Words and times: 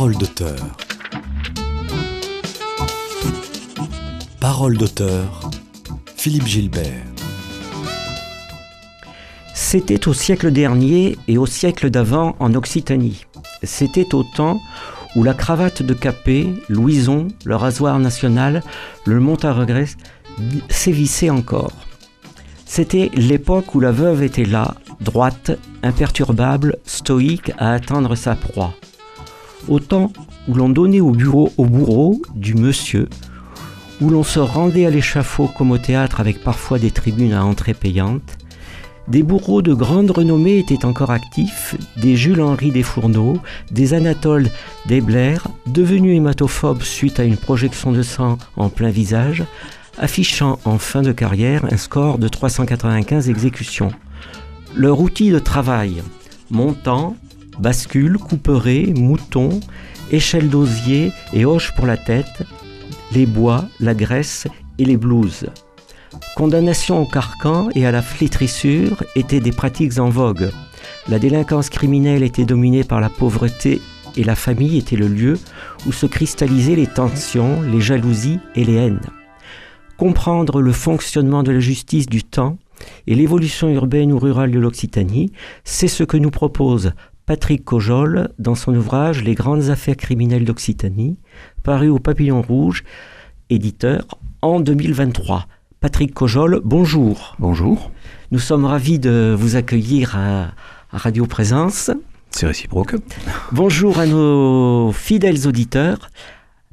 Parole 0.00 0.16
d'auteur. 0.16 0.56
Parole 4.40 4.78
d'auteur. 4.78 5.50
Philippe 6.16 6.46
Gilbert. 6.46 7.04
C'était 9.54 10.08
au 10.08 10.14
siècle 10.14 10.52
dernier 10.52 11.18
et 11.28 11.36
au 11.36 11.44
siècle 11.44 11.90
d'avant 11.90 12.34
en 12.38 12.54
Occitanie. 12.54 13.26
C'était 13.62 14.14
au 14.14 14.22
temps 14.22 14.58
où 15.16 15.22
la 15.22 15.34
cravate 15.34 15.82
de 15.82 15.92
Capet, 15.92 16.46
Louison, 16.70 17.28
le 17.44 17.56
rasoir 17.56 17.98
national, 17.98 18.62
le 19.04 19.20
mont 19.20 19.44
à 19.44 19.52
regret 19.52 19.84
sévissaient 20.70 21.28
encore. 21.28 21.76
C'était 22.64 23.10
l'époque 23.12 23.74
où 23.74 23.80
la 23.80 23.92
veuve 23.92 24.22
était 24.22 24.46
là, 24.46 24.76
droite, 25.02 25.50
imperturbable, 25.82 26.78
stoïque 26.86 27.52
à 27.58 27.74
attendre 27.74 28.14
sa 28.14 28.34
proie. 28.34 28.72
Au 29.68 29.78
temps 29.78 30.12
où 30.48 30.54
l'on 30.54 30.68
donnait 30.68 31.00
au 31.00 31.10
bureau 31.10 31.52
au 31.56 31.64
bourreau 31.64 32.20
du 32.34 32.54
monsieur, 32.54 33.08
où 34.00 34.08
l'on 34.08 34.22
se 34.22 34.40
rendait 34.40 34.86
à 34.86 34.90
l'échafaud 34.90 35.48
comme 35.56 35.70
au 35.70 35.78
théâtre 35.78 36.20
avec 36.20 36.42
parfois 36.42 36.78
des 36.78 36.90
tribunes 36.90 37.34
à 37.34 37.44
entrée 37.44 37.74
payante, 37.74 38.38
des 39.08 39.22
bourreaux 39.22 39.60
de 39.60 39.74
grande 39.74 40.10
renommée 40.10 40.58
étaient 40.58 40.84
encore 40.84 41.10
actifs, 41.10 41.74
des 41.96 42.16
Jules-Henri 42.16 42.70
des 42.70 42.84
Fourneaux, 42.84 43.38
des 43.70 43.92
Anatole 43.92 44.48
des 44.86 45.00
Blair, 45.00 45.48
devenus 45.66 46.16
hématophobes 46.16 46.82
suite 46.82 47.18
à 47.18 47.24
une 47.24 47.36
projection 47.36 47.92
de 47.92 48.02
sang 48.02 48.38
en 48.56 48.68
plein 48.68 48.90
visage, 48.90 49.44
affichant 49.98 50.58
en 50.64 50.78
fin 50.78 51.02
de 51.02 51.12
carrière 51.12 51.64
un 51.70 51.76
score 51.76 52.18
de 52.18 52.28
395 52.28 53.28
exécutions. 53.28 53.90
Leur 54.76 55.00
outil 55.00 55.30
de 55.30 55.40
travail, 55.40 56.02
montant, 56.50 57.16
bascule, 57.60 58.18
couperet, 58.18 58.92
mouton, 58.96 59.60
échelle 60.10 60.48
d'osier 60.48 61.12
et 61.32 61.44
hoche 61.44 61.72
pour 61.76 61.86
la 61.86 61.96
tête, 61.96 62.42
les 63.12 63.26
bois, 63.26 63.66
la 63.78 63.94
graisse 63.94 64.48
et 64.78 64.84
les 64.84 64.96
blouses. 64.96 65.46
Condamnation 66.36 67.02
au 67.02 67.06
carcan 67.06 67.68
et 67.74 67.86
à 67.86 67.92
la 67.92 68.02
flétrissure 68.02 69.04
étaient 69.14 69.40
des 69.40 69.52
pratiques 69.52 69.98
en 69.98 70.08
vogue. 70.08 70.50
La 71.08 71.18
délinquance 71.18 71.70
criminelle 71.70 72.22
était 72.22 72.44
dominée 72.44 72.84
par 72.84 73.00
la 73.00 73.08
pauvreté 73.08 73.80
et 74.16 74.24
la 74.24 74.34
famille 74.34 74.78
était 74.78 74.96
le 74.96 75.08
lieu 75.08 75.38
où 75.86 75.92
se 75.92 76.06
cristallisaient 76.06 76.76
les 76.76 76.86
tensions, 76.86 77.62
les 77.62 77.80
jalousies 77.80 78.40
et 78.54 78.64
les 78.64 78.74
haines. 78.74 79.00
Comprendre 79.96 80.60
le 80.60 80.72
fonctionnement 80.72 81.42
de 81.42 81.52
la 81.52 81.60
justice 81.60 82.06
du 82.06 82.24
temps 82.24 82.56
et 83.06 83.14
l'évolution 83.14 83.68
urbaine 83.68 84.12
ou 84.12 84.18
rurale 84.18 84.50
de 84.50 84.58
l'Occitanie, 84.58 85.32
c'est 85.64 85.88
ce 85.88 86.04
que 86.04 86.16
nous 86.16 86.30
propose 86.30 86.92
Patrick 87.30 87.64
Cojol 87.64 88.30
dans 88.40 88.56
son 88.56 88.74
ouvrage 88.74 89.22
Les 89.22 89.36
grandes 89.36 89.70
affaires 89.70 89.96
criminelles 89.96 90.44
d'Occitanie, 90.44 91.16
paru 91.62 91.88
au 91.88 92.00
Papillon 92.00 92.42
Rouge, 92.42 92.82
éditeur, 93.50 94.04
en 94.42 94.58
2023. 94.58 95.46
Patrick 95.78 96.12
Cojol, 96.12 96.60
bonjour. 96.64 97.36
Bonjour. 97.38 97.92
Nous 98.32 98.40
sommes 98.40 98.64
ravis 98.64 98.98
de 98.98 99.32
vous 99.38 99.54
accueillir 99.54 100.16
à, 100.16 100.48
Radio 100.90 101.24
Présence. 101.24 101.92
C'est 102.32 102.48
réciproque. 102.48 102.96
Bonjour 103.52 104.00
à 104.00 104.06
nos 104.06 104.90
fidèles 104.90 105.46
auditeurs. 105.46 106.10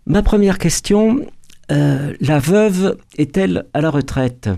Ma 0.08 0.24
première 0.24 0.58
question, 0.58 1.24
euh, 1.72 2.16
la 2.20 2.40
veuve 2.40 2.98
est-elle 3.20 3.68
à 3.76 3.82
la 3.82 3.92
retraite? 3.92 4.50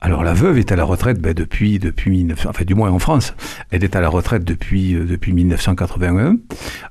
Alors 0.00 0.22
la 0.22 0.34
veuve 0.34 0.58
est 0.58 0.72
à 0.72 0.76
la 0.76 0.84
retraite 0.84 1.20
ben, 1.20 1.34
depuis 1.34 1.78
depuis 1.78 2.26
enfin 2.46 2.64
du 2.64 2.74
moins 2.74 2.90
en 2.90 2.98
France, 2.98 3.34
elle 3.70 3.82
est 3.82 3.96
à 3.96 4.00
la 4.00 4.08
retraite 4.08 4.44
depuis 4.44 4.94
euh, 4.94 5.04
depuis 5.04 5.32
1981. 5.32 6.36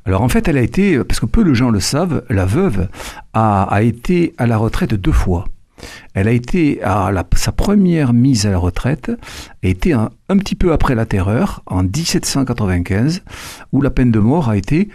Alors 0.05 0.22
en 0.22 0.30
fait, 0.30 0.47
elle 0.47 0.58
a 0.58 0.61
été 0.61 1.03
parce 1.03 1.19
que 1.19 1.25
peu 1.25 1.44
de 1.44 1.53
gens 1.53 1.69
le 1.69 1.80
savent, 1.80 2.23
la 2.30 2.45
veuve 2.45 2.89
a, 3.34 3.81
été 3.81 4.34
à 4.38 4.47
la 4.47 4.57
retraite 4.57 4.94
deux 4.94 5.12
fois. 5.12 5.45
Elle 6.13 6.28
a 6.28 6.31
été 6.31 6.81
à 6.84 7.12
sa 7.35 7.51
première 7.51 8.13
mise 8.13 8.45
à 8.45 8.51
la 8.51 8.57
retraite 8.57 9.12
a 9.63 9.68
été 9.68 9.94
un, 9.94 10.09
petit 10.28 10.56
peu 10.56 10.72
après 10.74 10.95
la 10.95 11.06
Terreur, 11.06 11.62
en 11.66 11.84
1795, 11.84 13.24
où 13.72 13.81
la 13.81 13.90
peine 13.90 14.12
de 14.12 14.19
mort 14.19 14.50
a 14.50 14.57
été 14.57 14.90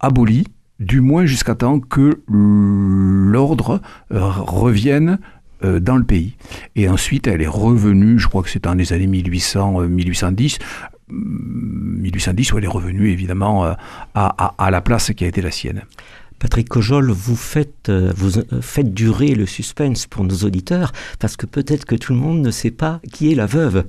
abolie, 0.00 0.46
du 0.80 1.00
moins 1.00 1.26
jusqu'à 1.26 1.54
temps 1.54 1.80
que 1.80 2.22
l'ordre 2.28 3.80
euh, 4.12 4.20
revienne 4.20 5.18
euh, 5.64 5.80
dans 5.80 5.96
le 5.96 6.04
pays. 6.04 6.34
Et 6.76 6.88
ensuite, 6.88 7.26
elle 7.26 7.42
est 7.42 7.46
revenue, 7.46 8.18
je 8.18 8.28
crois 8.28 8.42
que 8.42 8.50
c'est 8.50 8.64
dans 8.64 8.74
les 8.74 8.92
années 8.92 9.06
1800, 9.06 9.80
1810, 9.80 10.58
1810 11.10 12.52
où 12.52 12.58
elle 12.58 12.64
est 12.64 12.68
revenue 12.68 13.10
évidemment 13.10 13.64
euh, 13.64 13.72
à, 14.14 14.54
à 14.58 14.70
la 14.70 14.80
place 14.80 15.12
qui 15.12 15.24
a 15.24 15.28
été 15.28 15.40
la 15.40 15.50
sienne. 15.50 15.82
Patrick 16.38 16.68
Cojol, 16.68 17.10
vous 17.10 17.36
faites, 17.36 17.88
euh, 17.88 18.12
vous 18.16 18.42
faites 18.60 18.94
durer 18.94 19.34
le 19.34 19.46
suspense 19.46 20.06
pour 20.06 20.24
nos 20.24 20.36
auditeurs, 20.36 20.92
parce 21.18 21.36
que 21.36 21.46
peut-être 21.46 21.84
que 21.84 21.96
tout 21.96 22.12
le 22.12 22.18
monde 22.18 22.40
ne 22.40 22.50
sait 22.50 22.70
pas 22.70 23.00
qui 23.12 23.32
est 23.32 23.34
la 23.34 23.46
veuve. 23.46 23.84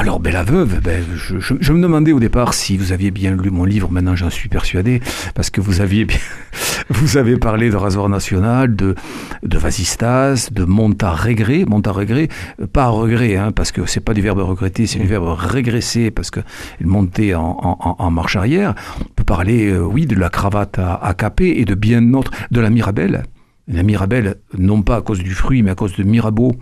Alors, 0.00 0.20
ben, 0.20 0.32
la 0.32 0.44
veuve, 0.44 0.80
ben, 0.80 1.02
je, 1.12 1.72
me 1.72 1.82
demandais 1.82 2.12
au 2.12 2.20
départ 2.20 2.54
si 2.54 2.76
vous 2.76 2.92
aviez 2.92 3.10
bien 3.10 3.34
lu 3.34 3.50
mon 3.50 3.64
livre, 3.64 3.90
maintenant 3.90 4.14
j'en 4.14 4.30
suis 4.30 4.48
persuadé, 4.48 5.00
parce 5.34 5.50
que 5.50 5.60
vous 5.60 5.80
aviez 5.80 6.04
bien, 6.04 6.18
vous 6.88 7.16
avez 7.16 7.36
parlé 7.36 7.68
de 7.68 7.74
Rasoir 7.74 8.08
National, 8.08 8.76
de, 8.76 8.94
de 9.42 9.58
Vasistas, 9.58 10.50
de 10.52 10.62
Monta-Regret, 10.62 11.64
Monta-Regret, 11.66 12.28
euh, 12.60 12.68
pas 12.68 12.84
à 12.84 12.88
regret, 12.90 13.34
hein, 13.34 13.50
parce 13.50 13.72
que 13.72 13.86
c'est 13.86 13.98
pas 13.98 14.14
du 14.14 14.20
verbe 14.20 14.38
regretter, 14.38 14.86
c'est 14.86 15.00
du 15.00 15.08
verbe 15.08 15.34
régresser, 15.36 16.12
parce 16.12 16.30
que 16.30 16.38
monter 16.80 17.34
en, 17.34 17.58
en, 17.60 17.96
en, 17.98 18.10
marche 18.12 18.36
arrière. 18.36 18.76
On 19.00 19.14
peut 19.16 19.24
parler, 19.24 19.66
euh, 19.66 19.80
oui, 19.80 20.06
de 20.06 20.14
la 20.14 20.28
cravate 20.28 20.78
à, 20.78 20.94
à 20.94 21.12
Capet 21.12 21.58
et 21.58 21.64
de 21.64 21.74
bien 21.74 22.02
d'autres, 22.02 22.30
de 22.52 22.60
la 22.60 22.70
Mirabelle. 22.70 23.24
La 23.66 23.82
Mirabelle, 23.82 24.36
non 24.56 24.82
pas 24.82 24.96
à 24.96 25.02
cause 25.02 25.24
du 25.24 25.34
fruit, 25.34 25.64
mais 25.64 25.72
à 25.72 25.74
cause 25.74 25.96
de 25.96 26.04
Mirabeau, 26.04 26.52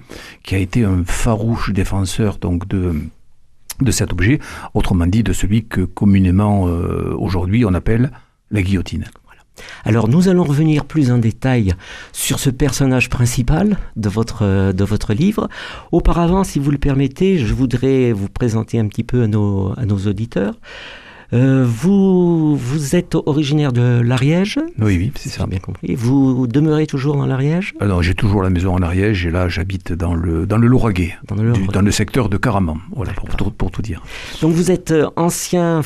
qui 0.42 0.54
a 0.54 0.58
été 0.58 0.84
un 0.84 1.04
farouche 1.04 1.70
défenseur 1.74 2.38
donc 2.38 2.66
de 2.66 2.94
de 3.80 3.90
cet 3.90 4.12
objet, 4.12 4.40
autrement 4.74 5.06
dit 5.06 5.22
de 5.22 5.32
celui 5.32 5.64
que 5.66 5.82
communément 5.82 6.68
euh, 6.68 7.14
aujourd'hui 7.18 7.64
on 7.64 7.74
appelle 7.74 8.10
la 8.50 8.62
guillotine. 8.62 9.04
Alors 9.84 10.08
nous 10.08 10.28
allons 10.28 10.44
revenir 10.44 10.84
plus 10.84 11.10
en 11.10 11.18
détail 11.18 11.74
sur 12.12 12.38
ce 12.38 12.50
personnage 12.50 13.08
principal 13.08 13.78
de 13.96 14.08
votre, 14.08 14.72
de 14.72 14.84
votre 14.84 15.14
livre. 15.14 15.48
Auparavant, 15.92 16.44
si 16.44 16.58
vous 16.58 16.70
le 16.70 16.78
permettez, 16.78 17.38
je 17.38 17.54
voudrais 17.54 18.12
vous 18.12 18.28
présenter 18.28 18.78
un 18.78 18.86
petit 18.86 19.04
peu 19.04 19.22
à 19.22 19.26
nos 19.26 19.98
auditeurs. 20.06 20.56
Euh, 21.32 21.64
vous, 21.66 22.56
vous 22.56 22.96
êtes 22.96 23.14
originaire 23.14 23.72
de 23.72 24.00
l'Ariège 24.00 24.58
Oui, 24.78 24.96
oui, 24.96 25.12
c'est 25.16 25.28
ça. 25.28 25.46
bien 25.46 25.58
compris. 25.58 25.94
Vous 25.94 26.46
demeurez 26.46 26.86
toujours 26.86 27.16
dans 27.16 27.26
l'Ariège 27.26 27.74
Alors, 27.80 28.02
j'ai 28.02 28.14
toujours 28.14 28.42
la 28.42 28.50
maison 28.50 28.74
en 28.74 28.82
Ariège 28.82 29.26
et 29.26 29.30
là, 29.30 29.48
j'habite 29.48 29.92
dans 29.92 30.14
le, 30.14 30.46
dans 30.46 30.58
le 30.58 30.66
Lauragais, 30.66 31.14
dans 31.26 31.36
le, 31.36 31.52
dans 31.72 31.82
le 31.82 31.90
secteur 31.90 32.28
de 32.28 32.36
Caraman, 32.36 32.78
voilà, 32.94 33.12
pour, 33.12 33.52
pour, 33.52 33.70
tout 33.70 33.82
dire. 33.82 34.02
Donc, 34.40 34.52
vous 34.52 34.70
êtes 34.70 34.92
euh, 34.92 35.08
ancien 35.16 35.82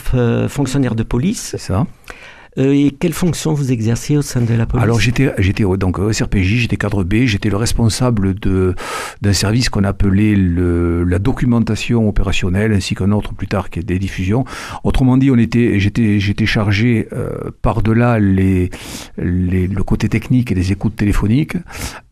fonctionnaire 0.49 0.95
de 0.95 1.03
police 1.03 1.49
C'est 1.51 1.59
ça. 1.59 1.87
Euh, 2.59 2.73
et 2.73 2.91
quelle 2.91 3.13
fonction 3.13 3.53
vous 3.53 3.71
exercez 3.71 4.17
au 4.17 4.23
sein 4.23 4.41
de 4.41 4.55
la 4.55 4.67
police 4.67 4.83
Alors 4.83 4.99
j'étais 4.99 5.31
donc 5.79 5.99
au 5.99 6.13
SRPJ, 6.13 6.57
j'étais 6.57 6.77
cadre 6.77 7.05
B, 7.05 7.25
j'étais 7.25 7.49
le 7.49 7.57
responsable 7.57 8.35
d'un 8.35 9.33
service 9.33 9.69
qu'on 9.69 9.85
appelait 9.85 10.35
la 10.37 11.19
documentation 11.19 12.09
opérationnelle 12.09 12.73
ainsi 12.73 12.95
qu'un 12.95 13.13
autre 13.13 13.35
plus 13.35 13.47
tard 13.47 13.71
qui 13.71 13.79
est 13.79 13.85
des 13.85 13.99
diffusions. 13.99 14.45
Autrement 14.85 15.17
dit, 15.17 15.31
on 15.31 15.39
était 15.39 15.79
j'étais 15.79 16.47
chargé 16.47 17.09
euh, 17.13 17.51
par-delà 17.63 18.19
le 18.19 19.83
côté 19.83 20.09
technique 20.09 20.51
et 20.51 20.55
les 20.55 20.73
écoutes 20.73 20.97
téléphoniques 20.97 21.57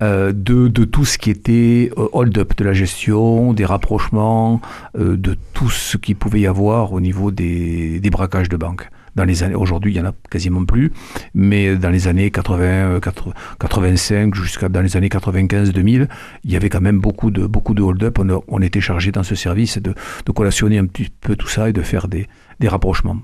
euh, 0.02 0.32
de 0.32 0.84
tout 0.84 1.04
ce 1.04 1.18
qui 1.18 1.30
était 1.30 1.90
hold-up 1.96 2.56
de 2.56 2.64
la 2.64 2.72
gestion, 2.72 3.52
des 3.52 3.64
rapprochements, 3.64 4.60
de 4.96 5.36
tout 5.52 5.70
ce 5.70 5.96
qui 5.96 6.14
pouvait 6.14 6.40
y 6.40 6.46
avoir 6.46 6.92
au 6.92 7.00
niveau 7.00 7.30
des, 7.30 8.00
des 8.00 8.10
braquages 8.10 8.48
de 8.48 8.56
banque 8.56 8.88
dans 9.18 9.24
les 9.24 9.42
années, 9.42 9.56
aujourd'hui, 9.56 9.92
il 9.92 9.96
y 9.96 10.00
en 10.00 10.06
a 10.06 10.14
quasiment 10.30 10.64
plus, 10.64 10.92
mais 11.34 11.74
dans 11.76 11.90
les 11.90 12.06
années 12.06 12.30
80, 12.30 13.00
85 13.58 14.34
jusqu'à 14.34 14.68
dans 14.68 14.80
les 14.80 14.96
années 14.96 15.08
95, 15.08 15.72
2000, 15.72 16.08
il 16.44 16.52
y 16.52 16.56
avait 16.56 16.68
quand 16.68 16.80
même 16.80 17.00
beaucoup 17.00 17.32
de, 17.32 17.44
beaucoup 17.46 17.74
de 17.74 17.82
hold-up. 17.82 18.20
On, 18.46 18.62
était 18.62 18.80
chargé 18.80 19.10
dans 19.10 19.24
ce 19.24 19.34
service 19.34 19.78
de, 19.78 19.92
de 20.24 20.32
collationner 20.32 20.78
un 20.78 20.86
petit 20.86 21.08
peu 21.20 21.34
tout 21.34 21.48
ça 21.48 21.68
et 21.68 21.72
de 21.72 21.82
faire 21.82 22.06
des, 22.06 22.28
des 22.60 22.68
rapprochements. 22.68 23.18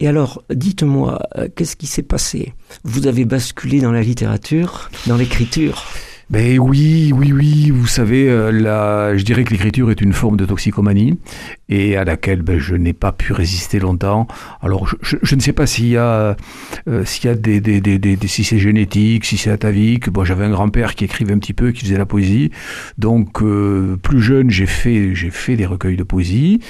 Et 0.00 0.08
alors, 0.08 0.42
dites-moi, 0.50 1.18
euh, 1.36 1.48
qu'est-ce 1.54 1.76
qui 1.76 1.86
s'est 1.86 2.02
passé? 2.02 2.52
Vous 2.84 3.06
avez 3.06 3.24
basculé 3.24 3.80
dans 3.80 3.92
la 3.92 4.02
littérature, 4.02 4.90
dans 5.06 5.16
l'écriture 5.16 5.84
Ben 6.30 6.60
oui, 6.60 7.12
oui, 7.12 7.32
oui. 7.32 7.70
Vous 7.70 7.88
savez, 7.88 8.30
euh, 8.30 9.18
je 9.18 9.24
dirais 9.24 9.42
que 9.42 9.50
l'écriture 9.50 9.90
est 9.90 10.00
une 10.00 10.12
forme 10.12 10.36
de 10.36 10.46
toxicomanie 10.46 11.18
et 11.68 11.96
à 11.96 12.04
laquelle 12.04 12.42
ben, 12.42 12.56
je 12.56 12.76
n'ai 12.76 12.92
pas 12.92 13.10
pu 13.10 13.32
résister 13.32 13.80
longtemps. 13.80 14.28
Alors, 14.60 14.86
je, 15.02 15.34
ne 15.34 15.40
sais 15.40 15.52
pas 15.52 15.66
s'il 15.66 15.88
y 15.88 15.96
a, 15.96 16.36
euh, 16.86 17.04
s'il 17.04 17.24
y 17.24 17.28
a 17.32 17.34
des, 17.34 17.60
des, 17.60 17.80
des, 17.80 17.98
des, 17.98 18.28
si 18.28 18.44
c'est 18.44 18.60
génétique, 18.60 19.24
si 19.24 19.38
c'est 19.38 19.50
atavique. 19.50 20.08
Bon, 20.08 20.22
j'avais 20.22 20.44
un 20.44 20.50
grand-père 20.50 20.94
qui 20.94 21.02
écrivait 21.02 21.34
un 21.34 21.40
petit 21.40 21.52
peu, 21.52 21.72
qui 21.72 21.80
faisait 21.80 21.98
la 21.98 22.06
poésie. 22.06 22.52
Donc, 22.96 23.42
euh, 23.42 23.96
plus 24.00 24.20
jeune, 24.20 24.50
j'ai 24.50 24.66
fait, 24.66 25.16
j'ai 25.16 25.30
fait 25.30 25.56
des 25.56 25.66
recueils 25.66 25.96
de 25.96 26.04
poésie 26.04 26.60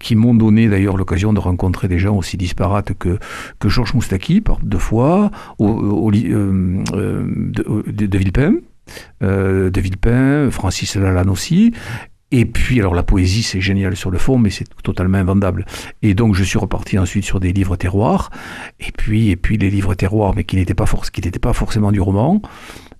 qui 0.00 0.16
m'ont 0.16 0.34
donné 0.34 0.68
d'ailleurs 0.68 0.96
l'occasion 0.96 1.32
de 1.32 1.38
rencontrer 1.38 1.86
des 1.86 2.00
gens 2.00 2.16
aussi 2.16 2.36
disparates 2.36 2.92
que 2.94 3.18
que 3.60 3.68
Georges 3.68 3.94
Moustaki, 3.94 4.40
par 4.40 4.58
deux 4.64 4.78
fois, 4.78 5.30
au, 5.58 5.68
au, 5.68 6.10
de, 6.10 7.84
de 7.86 8.18
Villepin. 8.18 8.54
Euh, 9.22 9.70
de 9.70 9.80
Villepin, 9.80 10.50
Francis 10.50 10.96
Lalanne 10.96 11.30
aussi. 11.30 11.72
Et 12.32 12.44
puis, 12.44 12.80
alors 12.80 12.94
la 12.94 13.04
poésie, 13.04 13.42
c'est 13.42 13.60
génial 13.60 13.96
sur 13.96 14.10
le 14.10 14.18
fond, 14.18 14.36
mais 14.36 14.50
c'est 14.50 14.66
totalement 14.82 15.18
invendable. 15.18 15.64
Et 16.02 16.14
donc, 16.14 16.34
je 16.34 16.42
suis 16.42 16.58
reparti 16.58 16.98
ensuite 16.98 17.24
sur 17.24 17.38
des 17.38 17.52
livres 17.52 17.76
terroirs. 17.76 18.30
Et 18.80 18.90
puis, 18.90 19.30
et 19.30 19.36
puis 19.36 19.56
les 19.58 19.70
livres 19.70 19.94
terroirs, 19.94 20.34
mais 20.34 20.44
qui 20.44 20.56
n'étaient 20.56 20.74
pas, 20.74 20.86
n'étaient 21.24 21.38
pas 21.38 21.52
forcément 21.52 21.92
du 21.92 22.00
roman. 22.00 22.42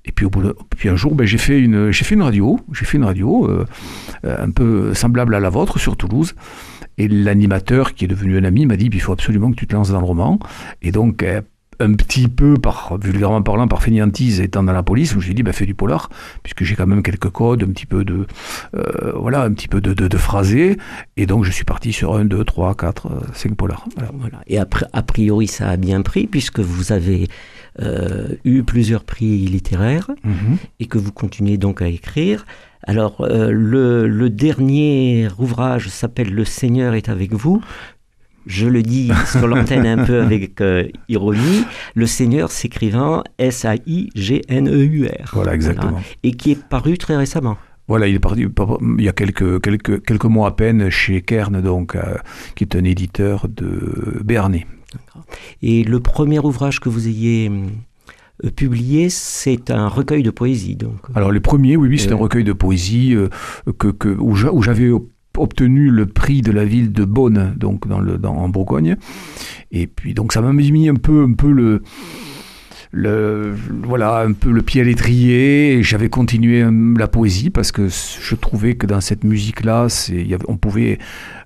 Et 0.04 0.12
puis, 0.12 0.24
au 0.26 0.30
bout 0.30 0.54
puis 0.76 0.88
un 0.88 0.94
jour, 0.94 1.16
ben, 1.16 1.26
j'ai 1.26 1.38
fait 1.38 1.58
une, 1.58 1.90
j'ai 1.90 2.04
fait 2.04 2.14
une 2.14 2.22
radio. 2.22 2.60
J'ai 2.72 2.84
fait 2.84 2.98
une 2.98 3.04
radio 3.04 3.50
euh, 3.50 3.64
un 4.22 4.50
peu 4.50 4.94
semblable 4.94 5.34
à 5.34 5.40
la 5.40 5.50
vôtre 5.50 5.80
sur 5.80 5.96
Toulouse. 5.96 6.34
Et 6.98 7.08
l'animateur, 7.08 7.94
qui 7.94 8.04
est 8.04 8.08
devenu 8.08 8.38
un 8.38 8.44
ami, 8.44 8.64
m'a 8.64 8.76
dit 8.76 8.88
il 8.90 9.00
faut 9.00 9.12
absolument 9.12 9.50
que 9.50 9.56
tu 9.56 9.66
te 9.66 9.74
lances 9.74 9.90
dans 9.90 10.00
le 10.00 10.06
roman. 10.06 10.38
Et 10.82 10.92
donc, 10.92 11.24
euh, 11.24 11.42
un 11.80 11.94
petit 11.94 12.28
peu, 12.28 12.54
par, 12.54 12.98
vulgairement 12.98 13.42
parlant, 13.42 13.68
par 13.68 13.82
fainéantise, 13.82 14.40
étant 14.40 14.62
dans 14.62 14.72
la 14.72 14.82
police, 14.82 15.10
je 15.10 15.16
me 15.16 15.20
suis 15.20 15.34
dit, 15.34 15.42
bah, 15.42 15.52
fais 15.52 15.66
du 15.66 15.74
polar, 15.74 16.10
puisque 16.42 16.64
j'ai 16.64 16.74
quand 16.74 16.86
même 16.86 17.02
quelques 17.02 17.30
codes, 17.30 17.62
un 17.62 17.68
petit 17.68 17.86
peu 17.86 18.04
de, 18.04 18.26
euh, 18.74 19.12
voilà, 19.14 19.42
un 19.42 19.52
petit 19.52 19.68
peu 19.68 19.80
de, 19.80 19.92
de, 19.92 20.16
phrasé, 20.16 20.76
et 21.16 21.26
donc 21.26 21.44
je 21.44 21.50
suis 21.50 21.64
parti 21.64 21.92
sur 21.92 22.14
un, 22.14 22.24
deux, 22.24 22.44
trois, 22.44 22.74
quatre, 22.74 23.06
euh, 23.06 23.20
cinq 23.34 23.54
polars. 23.56 23.86
Voilà. 24.14 24.40
Et 24.46 24.58
après, 24.58 24.86
a 24.92 25.02
priori, 25.02 25.46
ça 25.46 25.68
a 25.68 25.76
bien 25.76 26.02
pris, 26.02 26.26
puisque 26.26 26.60
vous 26.60 26.92
avez 26.92 27.28
euh, 27.80 28.28
eu 28.44 28.62
plusieurs 28.62 29.04
prix 29.04 29.38
littéraires, 29.38 30.10
mhm. 30.24 30.56
et 30.80 30.86
que 30.86 30.98
vous 30.98 31.12
continuez 31.12 31.58
donc 31.58 31.82
à 31.82 31.88
écrire. 31.88 32.46
Alors, 32.88 33.26
le, 33.28 34.06
le, 34.06 34.30
dernier 34.30 35.26
ouvrage 35.38 35.88
s'appelle 35.88 36.32
Le 36.32 36.44
Seigneur 36.44 36.94
est 36.94 37.08
avec 37.08 37.32
vous 37.32 37.60
je 38.46 38.66
le 38.66 38.82
dis 38.82 39.10
sur 39.26 39.46
l'antenne 39.46 39.86
un 39.86 40.04
peu 40.04 40.22
avec 40.22 40.60
euh, 40.60 40.88
ironie, 41.08 41.64
le 41.94 42.06
Seigneur 42.06 42.50
s'écrivant 42.50 43.22
S-A-I-G-N-E-U-R. 43.38 45.30
Voilà, 45.32 45.54
exactement. 45.54 46.00
Et 46.22 46.32
qui 46.32 46.52
est 46.52 46.62
paru 46.68 46.96
très 46.96 47.16
récemment. 47.16 47.58
Voilà, 47.88 48.08
il 48.08 48.14
est 48.16 48.20
parti 48.20 48.44
il 48.98 49.04
y 49.04 49.08
a 49.08 49.12
quelques, 49.12 49.60
quelques, 49.62 50.04
quelques 50.04 50.24
mois 50.24 50.48
à 50.48 50.50
peine 50.52 50.90
chez 50.90 51.22
Kern, 51.22 51.60
donc, 51.60 51.94
euh, 51.94 52.16
qui 52.56 52.64
est 52.64 52.74
un 52.74 52.82
éditeur 52.82 53.46
de 53.48 54.20
Béarnais. 54.24 54.66
Et 55.62 55.84
le 55.84 56.00
premier 56.00 56.40
ouvrage 56.40 56.80
que 56.80 56.88
vous 56.88 57.06
ayez 57.06 57.48
euh, 58.44 58.50
publié, 58.50 59.08
c'est 59.08 59.70
un 59.70 59.86
recueil 59.86 60.24
de 60.24 60.30
poésie. 60.30 60.74
Donc. 60.74 60.98
Alors 61.14 61.30
les 61.30 61.38
premiers, 61.38 61.76
oui, 61.76 61.88
oui, 61.88 61.98
c'est 61.98 62.10
un 62.10 62.16
recueil 62.16 62.42
de 62.42 62.52
poésie 62.52 63.16
que, 63.78 63.88
que, 63.88 64.08
où 64.08 64.62
j'avais 64.62 64.90
obtenu 65.38 65.90
le 65.90 66.06
prix 66.06 66.42
de 66.42 66.52
la 66.52 66.64
ville 66.64 66.92
de 66.92 67.04
Beaune, 67.04 67.54
donc 67.56 67.86
dans 67.88 68.00
le, 68.00 68.18
dans, 68.18 68.34
en 68.34 68.48
Bourgogne. 68.48 68.96
Et 69.72 69.86
puis 69.86 70.14
donc 70.14 70.32
ça 70.32 70.40
m'a 70.40 70.52
mis 70.52 70.88
un 70.88 70.94
peu, 70.94 71.24
un 71.24 71.32
peu 71.32 71.50
le, 71.50 71.82
le, 72.92 73.54
voilà, 73.84 74.20
un 74.20 74.32
peu 74.32 74.50
le 74.50 74.62
pied 74.62 74.80
à 74.80 74.84
l'étrier. 74.84 75.82
J'avais 75.82 76.08
continué 76.08 76.62
euh, 76.62 76.94
la 76.98 77.08
poésie 77.08 77.50
parce 77.50 77.72
que 77.72 77.88
je 77.88 78.34
trouvais 78.34 78.74
que 78.74 78.86
dans 78.86 79.00
cette 79.00 79.24
musique-là, 79.24 79.88
on 80.48 80.56
pouvait 80.56 80.98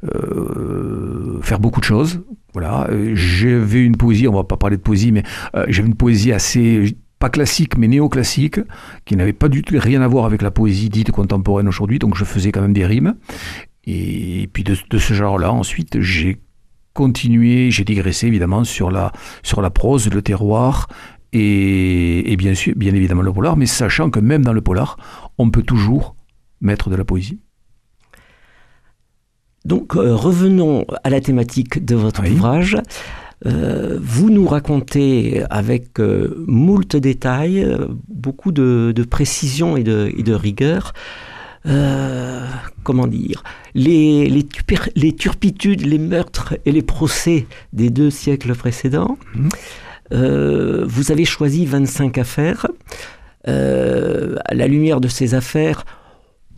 euh, 0.05 1.41
faire 1.43 1.59
beaucoup 1.59 1.81
de 1.81 1.85
choses. 1.85 2.23
Voilà, 2.53 2.89
j'avais 3.15 3.85
une 3.85 3.97
poésie, 3.97 4.27
on 4.27 4.35
va 4.35 4.45
pas 4.45 4.57
parler 4.57 4.77
de 4.77 4.83
poésie, 4.83 5.13
mais 5.13 5.23
euh, 5.55 5.67
j'avais 5.69 5.89
une 5.89 5.95
poésie 5.95 6.33
assez 6.33 6.97
pas 7.21 7.29
classique 7.29 7.77
mais 7.77 7.87
néoclassique, 7.87 8.61
qui 9.05 9.15
n'avait 9.15 9.35
pas 9.35 9.49
du 9.49 9.63
tout 9.63 9.75
rien 9.79 10.01
à 10.01 10.09
voir 10.09 10.25
avec 10.25 10.41
la 10.41 10.51
poésie 10.51 10.89
dite 10.89 11.13
contemporaine 11.13 11.69
aujourd'hui, 11.69 11.99
donc 11.99 12.17
je 12.17 12.25
faisais 12.25 12.51
quand 12.51 12.63
même 12.63 12.73
des 12.73 12.87
rimes. 12.87 13.15
Et 13.91 14.47
puis 14.53 14.63
de, 14.63 14.75
ce 14.75 15.15
genre-là, 15.15 15.53
ensuite, 15.53 16.01
j'ai 16.01 16.41
continué, 16.95 17.71
j'ai 17.71 17.85
digressé 17.85 18.27
évidemment 18.27 18.65
sur 18.65 18.91
la, 18.91 19.13
sur 19.43 19.63
la 19.63 19.71
prose, 19.71 20.09
le 20.13 20.23
terroir 20.23 20.89
et, 21.33 22.37
bien 22.37 22.55
sûr, 22.55 22.75
bien 22.77 22.95
évidemment 22.95 23.23
le 23.23 23.33
polar, 23.33 23.57
mais 23.57 23.67
sachant 23.67 24.11
que 24.11 24.21
même 24.21 24.45
dans 24.45 24.53
le 24.53 24.61
polar, 24.61 24.97
on 25.39 25.51
peut 25.51 25.63
toujours 25.63 26.17
mettre 26.61 26.91
de 26.91 26.97
la 26.97 27.05
poésie. 27.05 27.41
Donc 29.65 29.97
euh, 29.97 30.15
revenons 30.15 30.87
à 31.05 31.11
la 31.11 31.21
thématique 31.21 31.85
de 31.85 31.95
votre 31.95 32.27
ouvrage. 32.29 32.79
Euh, 33.47 33.99
vous 34.03 34.31
nous 34.31 34.47
racontez 34.47 35.43
avec 35.51 35.99
euh, 36.01 36.45
moult 36.47 36.97
détails, 36.97 37.67
beaucoup 38.09 38.53
de, 38.53 38.93
précision 39.09 39.77
et 39.77 39.83
de, 39.83 40.13
et 40.17 40.23
de 40.23 40.35
rigueur, 40.35 40.93
euh, 41.67 42.47
comment 42.85 43.07
dire, 43.07 43.43
les, 43.75 44.29
les, 44.29 45.13
turpitudes, 45.15 45.83
les 45.83 45.99
meurtres 45.99 46.55
et 46.65 46.73
les 46.73 46.83
procès 46.83 47.47
des 47.73 47.91
deux 47.91 48.11
siècles 48.11 48.55
précédents. 48.55 49.19
Mhm. 49.35 49.49
Euh, 50.13 50.85
vous 50.87 51.13
avez 51.13 51.25
choisi 51.25 51.67
25 51.67 52.19
affaires. 52.19 52.67
Euh, 53.49 54.37
à 54.45 54.55
la 54.55 54.67
lumière 54.67 55.01
de 55.01 55.09
ces 55.09 55.35
affaires, 55.35 55.85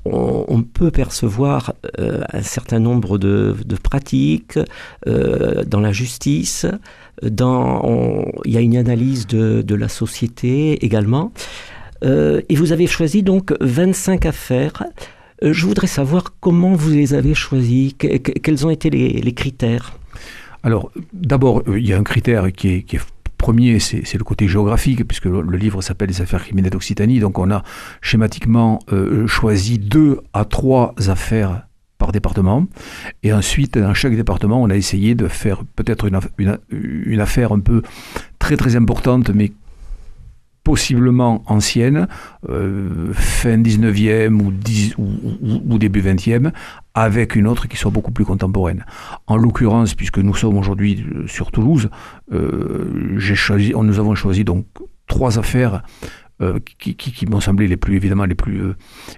on, 0.04 0.62
peut 0.62 0.90
percevoir 0.90 1.74
un 1.96 2.42
certain 2.42 2.80
nombre 2.80 3.18
de, 3.18 3.54
pratiques 3.80 4.58
dans 5.06 5.80
la 5.80 5.92
justice. 5.92 6.66
Dans, 7.22 8.26
il 8.44 8.52
y 8.52 8.56
a 8.56 8.60
une 8.60 8.76
analyse 8.76 9.28
de, 9.28 9.62
de 9.62 9.74
la 9.76 9.88
société 9.88 10.84
également. 10.84 11.32
Euh, 12.02 12.40
et 12.48 12.56
vous 12.56 12.72
avez 12.72 12.86
choisi 12.86 13.22
donc 13.22 13.54
25 13.60 14.26
affaires. 14.26 14.84
Euh, 15.42 15.52
je 15.52 15.66
voudrais 15.66 15.86
savoir 15.86 16.34
comment 16.40 16.74
vous 16.74 16.90
les 16.90 17.14
avez 17.14 17.34
choisies, 17.34 17.94
quels 17.94 18.66
ont 18.66 18.70
été 18.70 18.90
les, 18.90 19.32
critères? 19.32 19.96
Alors, 20.62 20.90
d'abord, 21.12 21.62
euh, 21.68 21.78
il 21.78 21.86
y 21.86 21.92
a 21.92 21.98
un 21.98 22.04
critère 22.04 22.52
qui 22.52 22.68
est, 22.68 23.00
premier, 23.36 23.80
c'est 23.80 24.14
le 24.14 24.24
côté 24.24 24.46
géographique, 24.46 25.06
puisque 25.06 25.24
le, 25.24 25.56
livre 25.56 25.82
s'appelle 25.82 26.08
Les 26.08 26.22
affaires 26.22 26.44
criminelles 26.44 26.70
d'Occitanie. 26.70 27.18
Donc, 27.18 27.40
on 27.40 27.50
a 27.50 27.64
schématiquement 28.00 28.78
choisi 29.26 29.78
deux 29.80 30.20
à 30.32 30.44
trois 30.44 30.94
affaires 31.08 31.66
par 31.98 32.12
département. 32.12 32.66
Et 33.24 33.32
ensuite, 33.32 33.78
dans 33.78 33.94
chaque 33.94 34.14
département, 34.14 34.62
on 34.62 34.70
a 34.70 34.76
essayé 34.76 35.16
de 35.16 35.26
faire 35.26 35.64
peut-être 35.74 36.06
une, 36.06 36.20
une, 36.38 36.58
une, 36.70 37.20
affaire 37.20 37.50
un 37.50 37.58
peu 37.58 37.82
très 38.38 38.56
très 38.56 38.76
importante, 38.76 39.30
mais 39.30 39.52
possiblement 40.64 41.42
ancienne, 41.46 42.06
euh, 42.48 43.12
fin 43.14 43.58
19e 43.58 44.40
ou, 44.98 45.78
début 45.78 46.02
20e, 46.02 46.52
avec 46.94 47.34
une 47.34 47.46
autre 47.46 47.68
qui 47.68 47.76
soit 47.76 47.90
beaucoup 47.90 48.12
plus 48.12 48.24
contemporaine. 48.24 48.84
En 49.26 49.36
l'occurrence, 49.36 49.94
puisque 49.94 50.18
nous 50.18 50.34
sommes 50.34 50.56
aujourd'hui 50.56 51.04
euh, 51.14 51.26
sur 51.26 51.50
Toulouse, 51.50 51.90
euh, 52.32 53.18
choisi, 53.18 53.72
nous 53.74 53.98
avons 53.98 54.14
choisi 54.14 54.44
donc 54.44 54.66
trois 55.06 55.38
affaires 55.38 55.82
qui, 56.78 57.26
m'ont 57.26 57.38
semblé 57.38 57.68
les 57.68 57.76
plus 57.76 57.94
évidemment 57.94 58.24
les 58.24 58.34
plus, 58.34 58.60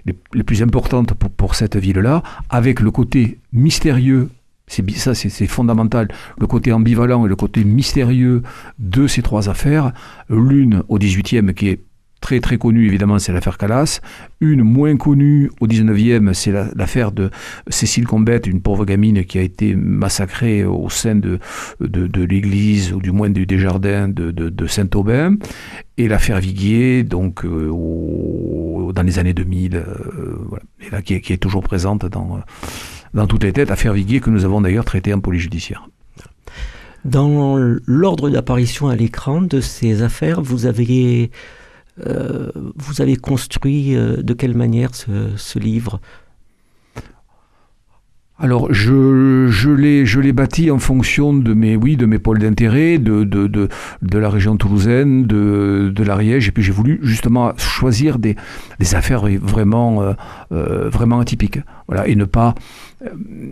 les, 0.05 0.43
plus 0.43 0.61
importantes 0.61 1.15
pour 1.15 1.55
cette 1.55 1.75
ville-là, 1.75 2.21
avec 2.49 2.81
le 2.81 2.91
côté 2.91 3.39
mystérieux 3.51 4.29
c'est 4.67 4.89
ça, 4.91 5.13
c'est 5.13 5.47
fondamental. 5.47 6.07
Le 6.39 6.47
côté 6.47 6.71
ambivalent 6.71 7.25
et 7.25 7.29
le 7.29 7.35
côté 7.35 7.63
mystérieux 7.63 8.41
de 8.79 9.07
ces 9.07 9.21
trois 9.21 9.49
affaires. 9.49 9.93
L'une 10.29 10.83
au 10.87 10.97
18e 10.97 11.53
qui 11.53 11.69
est 11.69 11.81
très 12.25 12.39
très 12.39 12.57
connue 12.57 12.87
évidemment, 12.87 13.19
c'est 13.19 13.31
l'affaire 13.31 13.59
Calas. 13.59 14.01
Une 14.41 14.63
moins 14.63 14.97
connue 14.97 15.51
au 15.59 15.67
19e, 15.67 16.33
c'est 16.33 16.51
l'affaire 16.51 17.11
de 17.11 17.29
Cécile 17.67 18.07
Combette, 18.07 18.47
une 18.47 18.61
pauvre 18.61 18.83
gamine 18.83 19.23
qui 19.25 19.37
a 19.37 19.41
été 19.43 19.75
massacrée 19.75 20.65
au 20.65 20.89
sein 20.89 21.13
de, 21.13 21.37
de, 21.79 22.23
l'église, 22.23 22.93
ou 22.93 22.99
du 22.99 23.11
moins 23.11 23.29
des 23.29 23.59
jardins 23.59 24.07
de, 24.07 24.67
Saint-Aubin. 24.67 25.35
Et 25.97 26.07
l'affaire 26.07 26.39
Viguier, 26.39 27.03
donc 27.03 27.45
euh, 27.45 27.71
dans 28.91 29.03
les 29.03 29.19
années 29.19 29.33
2000, 29.33 29.75
euh, 29.75 29.83
voilà. 30.89 31.01
qui, 31.03 31.13
est, 31.13 31.37
toujours 31.37 31.61
présente 31.61 32.07
dans 32.07 32.39
dans 33.15 33.27
toutes 33.27 33.43
les 33.43 33.53
têtes, 33.53 33.71
affaire 33.71 33.93
Viguier 33.93 34.19
que 34.19 34.29
nous 34.29 34.45
avons 34.45 34.61
d'ailleurs 34.61 34.85
traité 34.85 35.13
en 35.13 35.19
police 35.19 35.41
judiciaire. 35.41 35.87
Dans 37.05 37.57
l'ordre 37.85 38.29
d'apparition 38.29 38.89
à 38.89 38.95
l'écran 38.95 39.41
de 39.41 39.61
ces 39.61 40.01
affaires, 40.01 40.41
vous 40.41 40.65
avez, 40.65 41.31
euh, 42.05 42.51
construit 43.21 43.95
euh, 43.95 44.17
de 44.17 44.33
quelle 44.33 44.55
manière 44.55 44.89
ce, 44.93 45.59
livre? 45.59 46.01
Alors, 48.37 48.73
je, 48.73 49.47
je 49.49 49.69
l'ai, 49.69 50.05
je 50.05 50.19
l'ai 50.19 50.33
bâti 50.33 50.69
en 50.69 50.77
fonction 50.77 51.33
de 51.33 51.53
mes, 51.53 51.77
oui, 51.77 51.95
de 51.95 52.05
mes 52.05 52.19
pôles 52.19 52.39
d'intérêt, 52.39 52.97
de, 52.97 53.23
de, 53.23 53.47
de, 53.47 53.69
de, 54.01 54.17
la 54.17 54.29
région 54.29 54.57
toulousaine, 54.57 55.25
de, 55.25 55.89
de 55.95 56.03
l'Ariège, 56.03 56.49
et 56.49 56.51
puis 56.51 56.61
j'ai 56.61 56.73
voulu 56.73 56.99
justement 57.01 57.53
choisir 57.55 58.19
des, 58.19 58.35
des 58.77 58.93
affaires 58.93 59.25
vraiment, 59.41 60.01
euh, 60.01 60.13
euh, 60.51 60.89
vraiment 60.89 61.21
atypiques, 61.21 61.59
voilà, 61.87 62.09
et 62.09 62.15
ne 62.15 62.25
pas, 62.25 62.55
euh, 63.05 63.07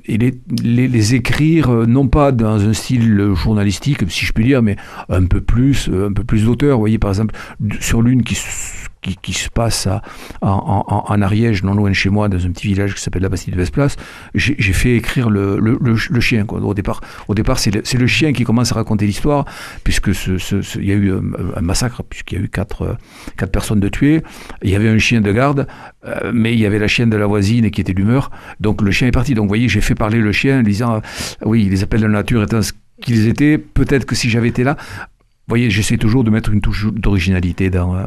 et 0.06 0.18
les, 0.18 0.34
les, 0.62 1.16
écrire 1.16 1.70
non 1.88 2.10
pas 2.10 2.34
dans 2.34 2.68
un 2.68 2.74
style 2.74 3.32
journalistique, 3.36 4.04
si 4.10 4.26
je 4.26 4.34
puis 4.34 4.44
dire, 4.44 4.62
mais 4.62 4.76
un 5.08 5.24
peu 5.24 5.40
plus, 5.40 5.90
un 5.90 6.12
peu 6.12 6.26
plus 6.26 6.44
d'auteur. 6.44 6.76
Vous 6.76 6.82
voyez, 6.82 7.00
par 7.00 7.12
exemple, 7.12 7.36
sur 7.80 8.02
l'une 8.02 8.24
qui 8.24 8.36
qui, 9.22 9.34
se 9.34 9.50
passe 9.50 9.88
en, 10.42 11.22
Ariège, 11.22 11.64
non 11.64 11.74
loin 11.74 11.90
de 11.90 11.96
chez 11.96 12.10
moi, 12.10 12.30
dans 12.30 12.46
un 12.46 12.52
petit 12.52 12.68
village 12.68 12.96
qui 12.96 13.02
s'appelle 13.02 13.22
la 13.22 13.30
Bastille 13.30 13.54
de 13.54 13.58
Vesplace, 13.58 13.96
j'ai 14.34 14.74
fait 14.74 14.96
écrire 14.96 15.30
le, 15.30 15.60
chien. 16.20 16.46
Au 16.48 16.74
départ, 16.74 17.02
au 17.28 17.36
départ 17.36 17.60
c'est 17.60 17.72
le, 17.72 18.08
chien 18.08 18.34
qui 18.34 18.44
commence 18.44 18.72
à 18.72 18.76
raconter 18.76 19.06
l'histoire, 19.06 19.46
puisque 19.84 20.08
il 20.08 20.86
y 20.86 20.92
a 20.92 20.96
eu 20.96 21.14
un, 21.14 21.62
massacre, 21.62 22.04
puisqu'il 22.04 22.38
y 22.38 22.42
a 22.42 22.44
eu 22.46 22.50
quatre, 22.50 22.98
personnes 23.52 23.80
de 23.80 23.90
tuées. 23.90 24.24
Il 24.62 24.70
y 24.70 24.76
avait 24.76 24.90
un 24.90 24.98
chien 24.98 25.22
de 25.22 25.32
garde, 25.32 25.68
euh, 26.06 26.32
mais 26.34 26.54
il 26.54 26.60
y 26.60 26.66
avait 26.66 26.80
la 26.80 26.88
chienne 26.88 27.10
de 27.10 27.18
la 27.18 27.28
voisine 27.28 27.70
qui 27.72 27.82
était 27.82 27.94
d'humeur. 27.94 28.32
Donc 28.60 28.82
le 28.82 28.92
chien 28.92 29.08
est 29.08 29.12
parti. 29.12 29.34
Donc 29.34 29.44
vous 29.44 29.50
voyez, 29.50 29.70
j'ai 29.70 29.82
fait 29.82 29.96
parler 29.96 30.20
le 30.20 30.32
chien 30.32 30.60
en 30.60 30.64
disant, 30.64 30.96
euh, 30.96 31.00
oui, 31.46 31.68
les 31.70 31.84
appels 31.84 32.02
de 32.02 32.08
la 32.08 32.14
nature 32.14 32.44
étant 32.44 32.62
ce 32.62 32.72
qu'ils 33.02 33.28
étaient, 33.28 33.58
peut-être 33.58 34.06
que 34.06 34.16
si 34.16 34.30
j'avais 34.30 34.48
été 34.48 34.64
là, 34.64 34.78
voyez, 35.48 35.70
j'essaie 35.70 35.98
toujours 35.98 36.24
de 36.24 36.30
mettre 36.30 36.52
une 36.52 36.62
touche 36.62 36.88
d'originalité 36.92 37.70
dans, 37.70 37.96
euh, 37.96 38.06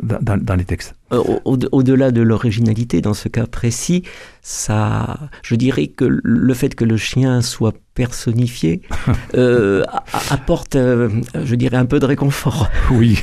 dans, 0.00 0.40
dans, 0.40 0.54
les 0.54 0.64
textes. 0.64 0.94
Euh, 1.12 1.22
au-delà 1.44 2.12
de 2.12 2.22
l'originalité, 2.22 3.00
dans 3.00 3.14
ce 3.14 3.28
cas 3.28 3.46
précis, 3.46 4.04
ça, 4.40 5.18
je 5.42 5.56
dirais 5.56 5.88
que 5.88 6.04
le 6.22 6.54
fait 6.54 6.74
que 6.76 6.84
le 6.84 6.96
chien 6.96 7.42
soit 7.42 7.74
personnifié 7.94 8.82
euh, 9.34 9.82
apporte, 10.30 10.76
je 10.76 11.54
dirais, 11.56 11.76
un 11.76 11.86
peu 11.86 11.98
de 11.98 12.06
réconfort. 12.06 12.70
Oui, 12.92 13.18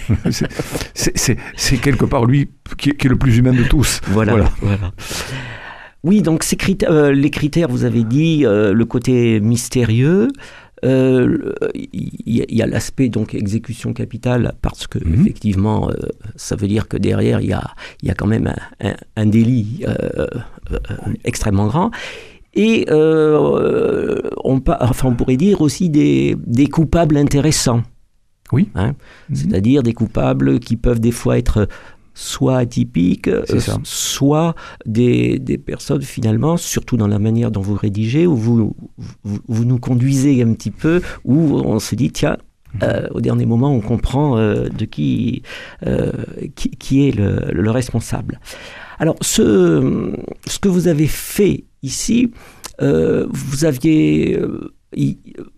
c'est 0.93 1.77
quelque 1.77 2.05
part 2.05 2.25
lui 2.25 2.49
qui 2.77 2.89
est, 2.89 2.93
qui 2.95 3.07
est, 3.07 3.09
le 3.09 3.15
plus 3.15 3.37
humain 3.37 3.53
de 3.53 3.63
tous. 3.63 4.01
Voilà, 4.07 4.33
voilà. 4.33 4.51
voilà. 4.61 4.91
Oui, 6.03 6.21
donc 6.21 6.43
ces 6.43 6.57
critères, 6.57 7.11
les 7.13 7.29
critères, 7.29 7.69
vous 7.69 7.85
avez 7.85 8.03
dit, 8.03 8.43
le 8.43 8.83
côté 8.83 9.39
mystérieux, 9.39 10.27
euh, 10.83 11.53
il 11.73 12.21
y 12.25 12.61
a, 12.61 12.67
l'aspect 12.67 13.09
donc 13.09 13.33
exécution 13.35 13.93
capitale 13.93 14.53
parce 14.61 14.87
que 14.87 14.99
mhm. 14.99 15.21
effectivement, 15.21 15.89
euh, 15.89 15.93
ça 16.35 16.55
veut 16.55 16.67
dire 16.67 16.87
que 16.87 16.97
derrière 16.97 17.41
il 17.41 17.49
y 17.49 17.53
a, 17.53 17.63
y 18.01 18.09
a 18.09 18.13
quand 18.13 18.27
même 18.27 18.53
un, 19.15 19.25
délit 19.25 19.85
euh, 19.87 20.27
extrêmement 21.23 21.67
grand. 21.67 21.91
Et 22.55 22.85
on, 22.91 24.61
enfin, 24.67 25.07
on 25.07 25.15
pourrait 25.15 25.37
dire 25.37 25.61
aussi 25.61 25.89
des, 25.89 26.35
des 26.45 26.67
coupables 26.67 27.17
intéressants. 27.17 27.81
Oui. 28.51 28.69
Hein 28.75 28.93
mhm. 29.29 29.35
C'est-à-dire 29.35 29.83
des 29.83 29.93
coupables 29.93 30.59
qui 30.59 30.75
peuvent 30.75 30.99
des 30.99 31.11
fois 31.11 31.37
être 31.37 31.67
soit 32.13 32.57
atypiques, 32.57 33.27
euh, 33.27 33.43
soit 33.83 34.55
des, 34.85 35.39
des, 35.39 35.57
personnes 35.57 36.01
finalement, 36.01 36.57
surtout 36.57 36.97
dans 36.97 37.07
la 37.07 37.19
manière 37.19 37.51
dont 37.51 37.61
vous 37.61 37.75
rédigez, 37.75 38.27
où 38.27 38.35
vous, 38.35 38.75
vous, 39.23 39.65
nous 39.65 39.79
conduisez 39.79 40.41
un 40.41 40.53
petit 40.53 40.71
peu, 40.71 41.01
où 41.25 41.35
on 41.35 41.79
se 41.79 41.95
dit, 41.95 42.11
tiens, 42.11 42.37
euh, 42.81 43.07
au 43.11 43.21
dernier 43.21 43.45
moment, 43.45 43.73
on 43.73 43.81
comprend 43.81 44.37
euh, 44.37 44.67
de 44.69 44.85
qui, 44.85 45.43
qui, 46.55 46.69
qui, 46.71 47.07
est 47.07 47.11
le, 47.11 47.51
le, 47.51 47.71
responsable. 47.71 48.39
Alors, 48.99 49.15
ce, 49.21 50.13
ce 50.47 50.59
que 50.59 50.69
vous 50.69 50.87
avez 50.87 51.07
fait 51.07 51.65
ici, 51.81 52.31
vous, 52.79 53.65
aviez, 53.65 54.39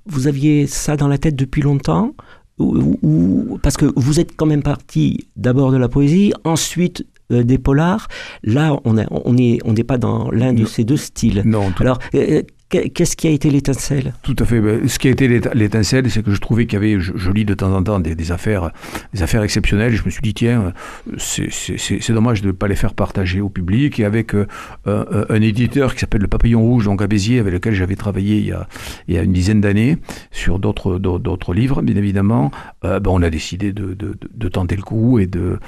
vous 0.06 0.28
aviez 0.28 0.68
ça 0.68 0.98
dans 0.98 1.08
la 1.08 1.18
tête 1.18 1.36
depuis 1.36 1.62
longtemps? 1.62 2.14
Ou, 2.58 3.60
parce 3.62 3.78
que 3.78 3.86
vous 3.96 4.20
êtes 4.20 4.36
quand 4.36 4.46
même 4.46 4.64
parti 4.64 5.28
d'abord 5.36 5.72
de 5.72 5.78
la 5.78 5.90
poésie, 5.90 6.34
ensuite 6.44 7.06
euh, 7.32 7.44
des 7.44 7.58
polars. 7.58 8.08
Là, 8.44 8.80
on 8.86 8.94
n'est 8.94 9.08
on 9.12 9.76
est, 9.76 9.84
pas 9.84 9.98
dans 9.98 10.32
l'un 10.32 10.54
de 10.54 10.66
ces 10.66 10.84
deux 10.84 10.98
styles. 10.98 11.42
Non. 11.46 11.72
Alors, 11.80 12.00
euh, 12.14 12.44
Qu'est-ce 12.70 13.16
qui 13.16 13.28
a 13.28 13.30
été 13.30 13.52
l'étincelle? 13.52 14.16
Tout 14.24 14.36
à 14.40 14.46
fait. 14.46 14.60
Ben, 14.60 14.88
ce 14.88 14.98
qui 14.98 15.08
a 15.08 15.12
été 15.12 15.28
l'étincelle, 15.28 16.10
c'est 16.10 16.24
que 16.24 16.32
je 16.32 16.42
trouvais 16.42 16.66
qu'il 16.66 16.74
y 16.74 16.78
avait, 16.78 17.00
je, 17.00 17.32
lis 17.32 17.46
de 17.46 17.54
temps 17.54 17.72
en 17.72 17.84
temps 17.84 18.00
des, 18.00 18.32
affaires, 18.32 18.72
des 19.14 19.22
affaires 19.22 19.44
exceptionnelles. 19.44 19.94
Je 19.94 20.04
me 20.04 20.10
suis 20.10 20.22
dit 20.24 20.34
tiens, 20.34 20.74
c'est 21.18 22.10
dommage 22.10 22.42
de 22.42 22.48
ne 22.48 22.52
pas 22.54 22.68
les 22.68 22.76
faire 22.76 22.96
partager 22.96 23.40
au 23.40 23.50
public. 23.50 24.00
Et 24.00 24.06
avec 24.06 24.34
euh, 24.34 24.46
un, 24.86 25.42
éditeur 25.42 25.94
qui 25.94 26.00
s'appelle 26.00 26.22
le 26.22 26.28
Papillon 26.28 26.62
Rouge, 26.62 26.86
donc 26.86 27.04
à 27.04 27.08
Béziers, 27.08 27.38
avec 27.40 27.54
lequel 27.54 27.76
j'avais 27.76 27.96
travaillé 27.96 28.38
il 28.38 29.14
y 29.14 29.18
a, 29.18 29.22
une 29.22 29.34
dizaine 29.34 29.62
d'années 29.62 29.98
sur 30.32 30.58
d'autres 30.58 31.54
livres, 31.54 31.84
bien 31.84 31.96
évidemment, 31.96 32.50
euh, 32.84 33.00
ben, 33.00 33.12
on 33.12 33.22
a 33.22 33.30
décidé 33.30 33.74
de, 33.74 34.50
tenter 34.50 34.76
le 34.76 34.84
coup 34.84 35.20
et 35.20 35.28
de 35.28 35.60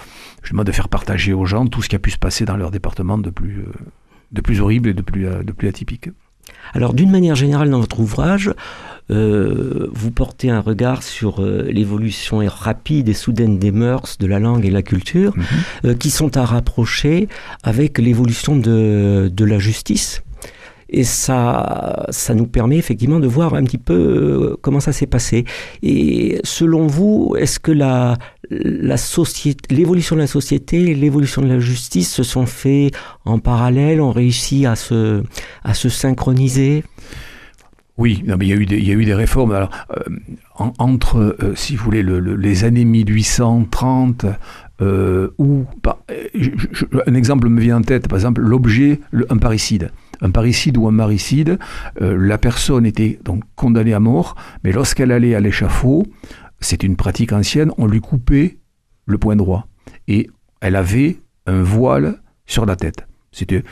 de 0.51 0.71
faire 0.71 0.89
partager 0.89 1.33
aux 1.33 1.45
gens 1.45 1.67
tout 1.67 1.81
ce 1.81 1.89
qui 1.89 1.95
a 1.95 1.99
pu 1.99 2.09
se 2.09 2.17
passer 2.17 2.45
dans 2.45 2.57
leur 2.57 2.71
département 2.71 3.17
de 3.17 3.29
plus 3.29 3.59
euh, 3.59 3.71
de 4.31 4.41
plus 4.41 4.59
horrible 4.59 4.89
et 4.89 4.93
de 4.93 5.01
plus 5.01 5.67
atypique. 5.67 6.09
Alors 6.73 6.93
d'une 6.93 7.11
manière 7.11 7.35
générale 7.35 7.69
dans 7.69 7.79
votre 7.79 7.99
ouvrage, 7.99 8.51
euh, 9.09 9.87
vous 9.93 10.11
portez 10.11 10.49
un 10.49 10.59
regard 10.59 11.01
sur 11.01 11.41
euh, 11.41 11.65
l'évolution 11.69 12.41
rapide 12.45 13.07
et 13.07 13.13
soudaine 13.13 13.57
des 13.57 13.71
mœurs, 13.71 14.17
de 14.17 14.27
la 14.27 14.39
langue 14.39 14.65
et 14.65 14.69
de 14.69 14.73
la 14.73 14.81
culture, 14.81 15.35
mhm. 15.35 15.45
euh, 15.85 15.93
qui 15.95 16.09
sont 16.09 16.35
à 16.35 16.45
rapprocher 16.45 17.29
avec 17.63 17.99
l'évolution 17.99 18.57
de, 18.57 19.31
de, 19.33 19.45
la 19.45 19.59
justice. 19.59 20.23
Et 20.89 21.03
ça, 21.03 22.05
ça 22.09 22.33
nous 22.33 22.47
permet 22.47 22.77
effectivement 22.77 23.19
de 23.19 23.27
voir 23.27 23.53
un 23.53 23.63
petit 23.63 23.77
peu 23.77 24.57
comment 24.61 24.79
ça 24.79 24.93
s'est 24.93 25.07
passé. 25.07 25.45
Et 25.83 26.39
selon 26.43 26.87
vous, 26.87 27.35
est-ce 27.37 27.59
que 27.59 27.71
la, 27.71 28.17
société, 28.97 29.75
l'évolution 29.75 30.15
de 30.15 30.21
la 30.21 30.27
société 30.27 30.91
et 30.91 30.95
l'évolution 30.95 31.41
de 31.41 31.47
la 31.47 31.59
justice 31.59 32.11
se 32.11 32.23
sont 32.23 32.45
faits 32.45 32.93
en 33.25 33.39
parallèle, 33.39 34.01
ont 34.01 34.11
réussi 34.11 34.65
à 34.65 34.75
se, 34.75 35.23
à 35.63 35.73
se 35.73 35.89
synchroniser? 35.89 36.83
Oui, 37.97 38.23
non, 38.27 38.35
mais 38.37 38.45
il 38.45 38.49
y 38.49 38.53
a 38.53 38.55
eu 38.55 38.65
des, 38.65 38.77
il 38.77 38.87
y 38.87 38.91
a 38.91 38.93
eu 38.93 39.05
des 39.05 39.13
réformes. 39.15 39.51
Alors, 39.51 39.71
euh, 39.97 40.03
entre, 40.77 41.35
euh, 41.41 41.55
si 41.55 41.75
vous 41.75 41.83
voulez, 41.83 42.03
le, 42.03 42.19
les 42.19 42.63
années 42.63 42.85
1830, 42.85 44.27
euh, 44.81 45.29
où, 45.39 45.65
un 47.07 47.13
exemple 47.15 47.49
me 47.49 47.59
vient 47.59 47.77
en 47.77 47.81
tête, 47.81 48.07
par 48.07 48.17
exemple, 48.17 48.41
l'objet, 48.41 48.99
un 49.29 49.37
parricide. 49.37 49.91
Un 50.21 50.31
parricide 50.31 50.77
ou 50.77 50.87
un 50.87 50.91
maricide, 50.91 51.59
la 51.99 52.37
personne 52.37 52.85
était 52.85 53.19
donc 53.23 53.43
condamnée 53.55 53.93
à 53.93 53.99
mort, 53.99 54.35
mais 54.63 54.71
lorsqu'elle 54.71 55.11
allait 55.11 55.35
à 55.35 55.39
l'échafaud, 55.39 56.05
c'est 56.59 56.83
une 56.83 56.95
pratique 56.95 57.33
ancienne, 57.33 57.71
on 57.77 57.85
lui 57.87 58.01
coupait 58.01 58.57
le 59.05 59.17
point 59.17 59.35
droit. 59.35 59.67
Et 60.07 60.29
elle 60.61 60.75
avait 60.75 61.17
un 61.45 61.61
voile 61.61 62.21
sur 62.45 62.65
la 62.65 62.75
tête. 62.75 63.07
C'était, 63.31 63.63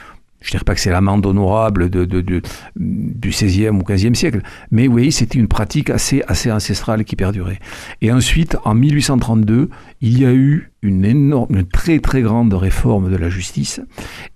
je 0.46 0.50
ne 0.50 0.52
dirais 0.52 0.64
pas 0.64 0.76
que 0.76 0.80
c'est 0.80 0.92
l'amende 0.92 1.26
honorable 1.26 1.90
du 1.90 2.42
XVIe 2.76 3.70
ou 3.70 3.82
XVe 3.82 4.14
siècle, 4.14 4.42
mais 4.70 4.88
oui, 4.88 5.12
c'était 5.12 5.40
une 5.40 5.48
pratique 5.48 5.90
assez, 5.90 6.22
ancestrale 6.52 7.04
qui 7.04 7.16
perdurait. 7.16 7.60
Et 8.02 8.12
ensuite, 8.12 8.56
en 8.64 8.76
1832, 8.76 9.72
il 10.02 10.20
y 10.20 10.24
a 10.24 10.32
eu 10.32 10.72
une 10.84 11.66
très 11.74 12.00
très 12.00 12.22
grande 12.22 12.54
réforme 12.54 13.10
de 13.10 13.16
la 13.16 13.30
justice, 13.30 13.82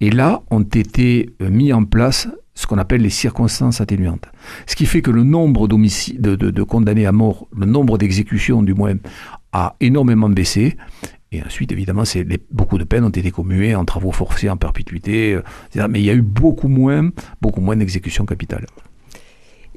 et 0.02 0.10
là 0.10 0.42
ont 0.50 0.64
été 0.64 1.30
mis 1.40 1.72
en 1.74 1.84
place 1.84 2.28
ce 2.56 2.66
qu'on 2.66 2.80
appelle 2.80 3.02
les 3.02 3.12
circonstances 3.12 3.80
atténuantes. 3.80 4.26
Ce 4.66 4.76
qui 4.76 4.88
fait 4.88 5.04
que 5.04 5.12
le 5.12 5.24
nombre 5.24 5.68
de, 5.68 6.36
de, 6.36 6.64
condamnés 6.64 7.06
à 7.06 7.12
mort, 7.12 7.48
le 7.56 7.68
nombre 7.68 8.00
d'exécutions 8.00 8.64
du 8.64 8.74
moins, 8.74 8.96
a 9.52 9.76
énormément 9.80 10.30
baissé. 10.30 10.76
Et 11.32 11.44
ensuite, 11.44 11.72
évidemment, 11.72 12.04
beaucoup 12.52 12.78
de 12.78 12.84
peines 12.84 13.04
ont 13.04 13.10
été 13.10 13.30
commuées 13.32 13.76
en 13.76 13.86
travaux 13.86 14.12
forcés, 14.12 14.50
en 14.50 14.58
perpétuité, 14.58 15.36
euh, 15.36 15.88
mais 15.88 16.00
il 16.00 16.06
y 16.06 16.10
a 16.10 16.14
eu 16.14 16.24
beaucoup 16.24 16.68
moins, 16.68 17.10
beaucoup 17.42 17.62
moins 17.62 17.78
d'exécutions 17.78 18.26
capitales. 18.26 18.66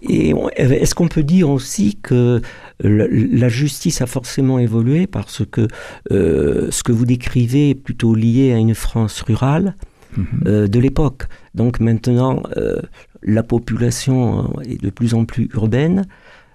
Et 0.00 0.34
est-ce 0.56 0.96
qu'on 0.96 1.06
peut 1.06 1.22
dire 1.22 1.48
aussi 1.48 1.96
que 2.02 2.42
la 2.80 3.48
justice 3.48 4.00
a 4.00 4.06
forcément 4.06 4.58
évolué 4.58 5.06
parce 5.06 5.44
que 5.44 5.68
euh, 6.10 6.68
ce 6.72 6.82
que 6.82 6.90
vous 6.90 7.06
décrivez 7.06 7.70
est 7.70 7.74
plutôt 7.76 8.14
lié 8.16 8.52
à 8.52 8.56
une 8.56 8.74
France 8.74 9.20
rurale 9.22 9.76
Mhm. 10.16 10.26
Euh, 10.46 10.68
de 10.68 10.78
l'époque. 10.78 11.24
Donc 11.54 11.80
maintenant, 11.80 12.42
euh, 12.56 12.80
la 13.22 13.42
population 13.42 14.52
est 14.62 14.82
de 14.82 14.90
plus 14.90 15.14
en 15.14 15.24
plus 15.24 15.48
urbaine. 15.54 16.06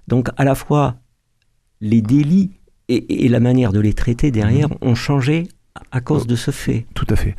Donc 0.08 0.30
à 0.38 0.44
la 0.44 0.56
fois, 0.56 0.96
les 1.82 2.02
délits 2.02 2.57
et, 2.90 3.28
la 3.28 3.40
manière 3.40 3.74
de 3.74 3.80
les 3.80 3.94
traiter 3.94 4.32
derrière 4.32 4.70
mhm. 4.70 4.78
ont 4.82 4.96
changé 4.96 5.44
à 5.92 6.02
cause 6.02 6.28
de 6.28 6.36
ce 6.36 6.52
fait. 6.52 6.86
Tout 6.94 7.08
à 7.10 7.16
fait. 7.16 7.36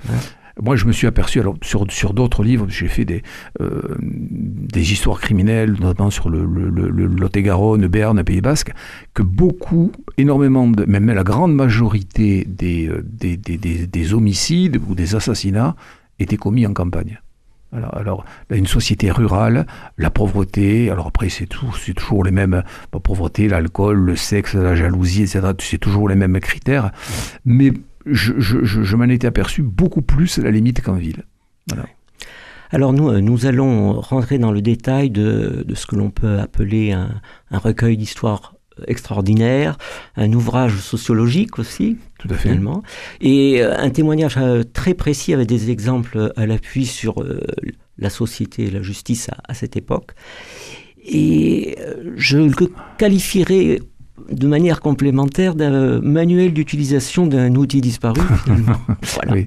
Moi, 0.61 0.75
je 0.75 0.87
me 0.87 0.93
suis 0.93 1.07
aperçu, 1.07 1.38
alors 1.38 1.55
sur, 1.62 1.87
sur 1.90 2.12
d'autres 2.14 2.43
livres, 2.43 2.67
j'ai 2.69 2.88
fait 2.88 3.05
des, 3.05 3.23
euh, 3.61 3.97
des 4.00 4.93
histoires 4.93 5.21
criminelles, 5.21 5.76
notamment 5.81 6.11
sur 6.11 6.31
le, 6.31 6.45
le, 6.45 6.69
le, 6.69 7.07
Lot-et-Garonne, 7.07 7.87
Berne, 7.87 8.25
Pays 8.25 8.40
Basque, 8.40 8.73
que 9.14 9.23
beaucoup, 9.23 9.93
énormément, 10.17 10.69
de, 10.69 10.85
même 10.85 11.07
la 11.07 11.23
grande 11.23 11.55
majorité 11.55 12.45
des, 12.45 12.90
des, 13.05 13.37
des, 13.37 13.57
des, 13.57 13.87
des 13.87 14.14
homicides 14.14 14.81
ou 14.88 14.97
des 14.97 15.14
assassinats 15.14 15.76
étaient 16.19 16.37
commis 16.37 16.67
en 16.67 16.73
campagne. 16.73 17.21
Alors, 17.70 18.25
une 18.50 18.66
société 18.66 19.10
rurale, 19.10 19.66
la 19.98 20.10
pauvreté, 20.10 20.90
alors 20.90 21.08
après 21.08 21.28
c'est 21.28 21.46
tout, 21.46 21.70
c'est 21.78 21.92
toujours 21.92 22.25
les 22.25 22.30
mêmes, 22.30 22.62
la 22.94 23.00
pauvreté, 23.00 23.46
l'alcool, 23.46 23.98
le 23.98 24.16
sexe, 24.16 24.54
la 24.54 24.75
jalousie, 24.75 25.22
etc. 25.22 25.48
C'est 25.58 25.78
toujours 25.78 26.08
les 26.08 26.14
mêmes 26.14 26.40
critères, 26.40 26.92
mais 27.44 27.72
je, 28.06 28.96
m'en 28.96 29.04
étais 29.04 29.26
aperçu 29.26 29.62
beaucoup 29.62 30.00
plus 30.00 30.38
à 30.38 30.42
la 30.42 30.50
limite 30.50 30.80
qu'en 30.80 30.94
ville. 30.94 31.25
Alors 32.70 32.92
nous, 32.92 33.10
euh, 33.10 33.20
nous 33.20 33.46
allons 33.46 34.00
rentrer 34.00 34.38
dans 34.38 34.52
le 34.52 34.62
détail 34.62 35.10
de, 35.10 35.64
ce 35.75 35.87
que 35.87 35.96
l'on 35.96 36.10
peut 36.10 36.38
appeler 36.38 36.92
un, 36.92 37.20
recueil 37.50 37.96
d'histoires 37.96 38.54
extraordinaires, 38.87 39.76
un 40.16 40.32
ouvrage 40.32 40.76
sociologique 40.76 41.58
aussi, 41.58 41.98
Tout 42.18 42.28
à 42.30 42.34
fait. 42.34 42.48
finalement, 42.48 42.82
et 43.20 43.62
euh, 43.62 43.76
un 43.78 43.90
témoignage 43.90 44.37
euh, 44.38 44.64
très 44.64 44.94
précis 44.94 45.32
avec 45.32 45.46
des 45.46 45.70
exemples 45.70 46.32
à 46.37 46.46
l'appui 46.46 46.84
sur 46.84 47.25
la 47.98 48.10
société 48.10 48.64
et 48.64 48.70
la 48.70 48.82
justice 48.82 49.30
à, 49.46 49.54
cette 49.54 49.76
époque. 49.76 50.12
Et 51.04 51.76
je 52.16 52.38
le 52.38 52.54
qualifierais 52.98 53.80
de 54.30 54.46
manière 54.46 54.80
complémentaire 54.80 55.54
d'un 55.54 56.00
manuel 56.00 56.52
d'utilisation 56.52 57.26
d'un 57.26 57.54
outil 57.54 57.80
disparu. 57.80 58.20
voilà. 59.14 59.42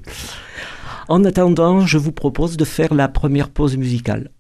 En 1.07 1.25
attendant, 1.25 1.85
je 1.85 1.97
vous 1.97 2.13
propose 2.13 2.57
de 2.57 2.65
faire 2.65 2.93
la 2.93 3.09
première 3.09 3.49
pause 3.49 3.75
musicale. 3.77 4.31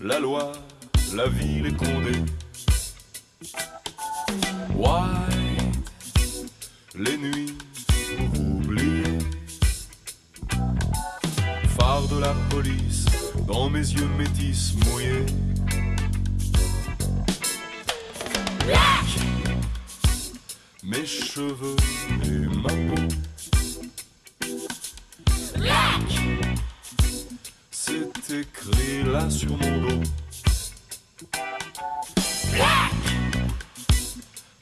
La 0.00 0.18
loi, 0.18 0.52
la 1.14 1.28
ville 1.28 1.66
est 1.66 1.76
condée. 1.76 2.24
White, 4.74 5.92
les 6.94 7.16
nuits 7.18 7.56
oublier. 8.38 9.18
Phare 11.78 12.08
de 12.08 12.18
la 12.18 12.34
police, 12.48 13.04
dans 13.46 13.68
mes 13.68 13.80
yeux 13.80 14.08
métis 14.18 14.74
mouillés. 14.86 15.26
Mes 20.82 21.06
cheveux 21.06 21.76
et 22.24 22.56
ma 22.56 22.68
peau. 22.68 23.29
C'est 28.30 28.42
écrit 28.42 29.02
là 29.12 29.28
sur 29.28 29.50
mon 29.56 29.88
dos. 29.88 30.02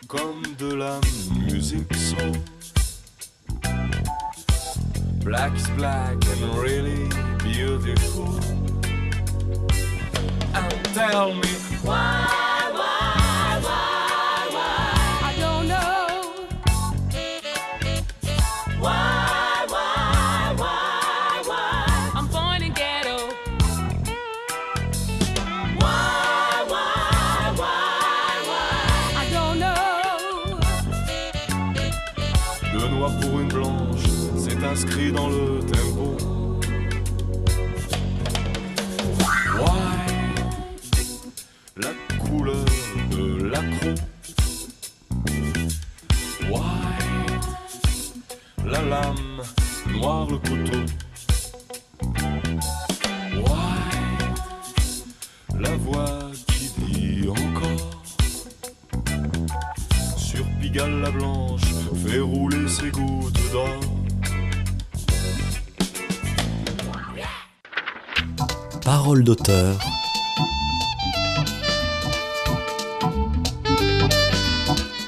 comme 0.07 0.43
de 0.59 0.73
la 0.73 0.99
musique 1.51 1.95
soul. 1.95 2.33
Black 5.23 5.55
is 5.55 5.69
black 5.77 6.17
and 6.31 6.59
really 6.59 7.11
beautiful. 7.45 8.41
And 10.55 10.85
tell 10.95 11.35
me 11.35 11.53
why. 11.85 12.38
Dans 35.07 35.29
le 35.29 35.61
tempo. 35.61 36.17
Why? 39.57 39.99
La 41.77 41.93
couleur 42.19 42.65
de 43.13 43.45
l'accro. 43.45 43.95
Why? 46.51 46.91
La 48.67 48.83
lame, 48.83 49.43
noir 49.93 50.27
le 50.29 50.39
couteau. 50.39 50.83
Why? 53.37 53.81
La 55.61 55.77
voix 55.77 56.19
qui 56.49 56.71
dit 56.91 57.29
encore. 57.29 58.03
Sur 60.17 60.45
Pigalle 60.61 61.01
la 61.01 61.11
blanche, 61.13 61.63
fait 62.05 62.21
rouler 62.21 62.69
ses 62.69 62.91
gouttes 62.91 63.53
d'or. 63.53 63.88
D'auteur. 69.17 69.79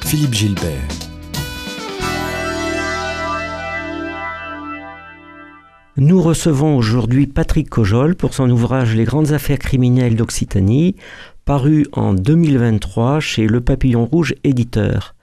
Philippe 0.07 0.33
Gilbert. 0.33 0.89
Nous 5.99 6.23
recevons 6.23 6.79
aujourd'hui 6.79 7.27
Patrick 7.27 7.69
Cojol 7.69 8.17
pour 8.17 8.33
son 8.33 8.49
ouvrage 8.49 8.97
Les 8.97 9.05
grandes 9.05 9.33
affaires 9.33 9.59
criminelles 9.59 10.17
d'Occitanie, 10.17 10.97
paru 11.45 11.87
en 11.93 12.15
2023 12.15 13.21
chez 13.21 13.47
Le 13.47 13.61
Papillon 13.61 14.07
Rouge 14.07 14.35
éditeur. 14.45 15.15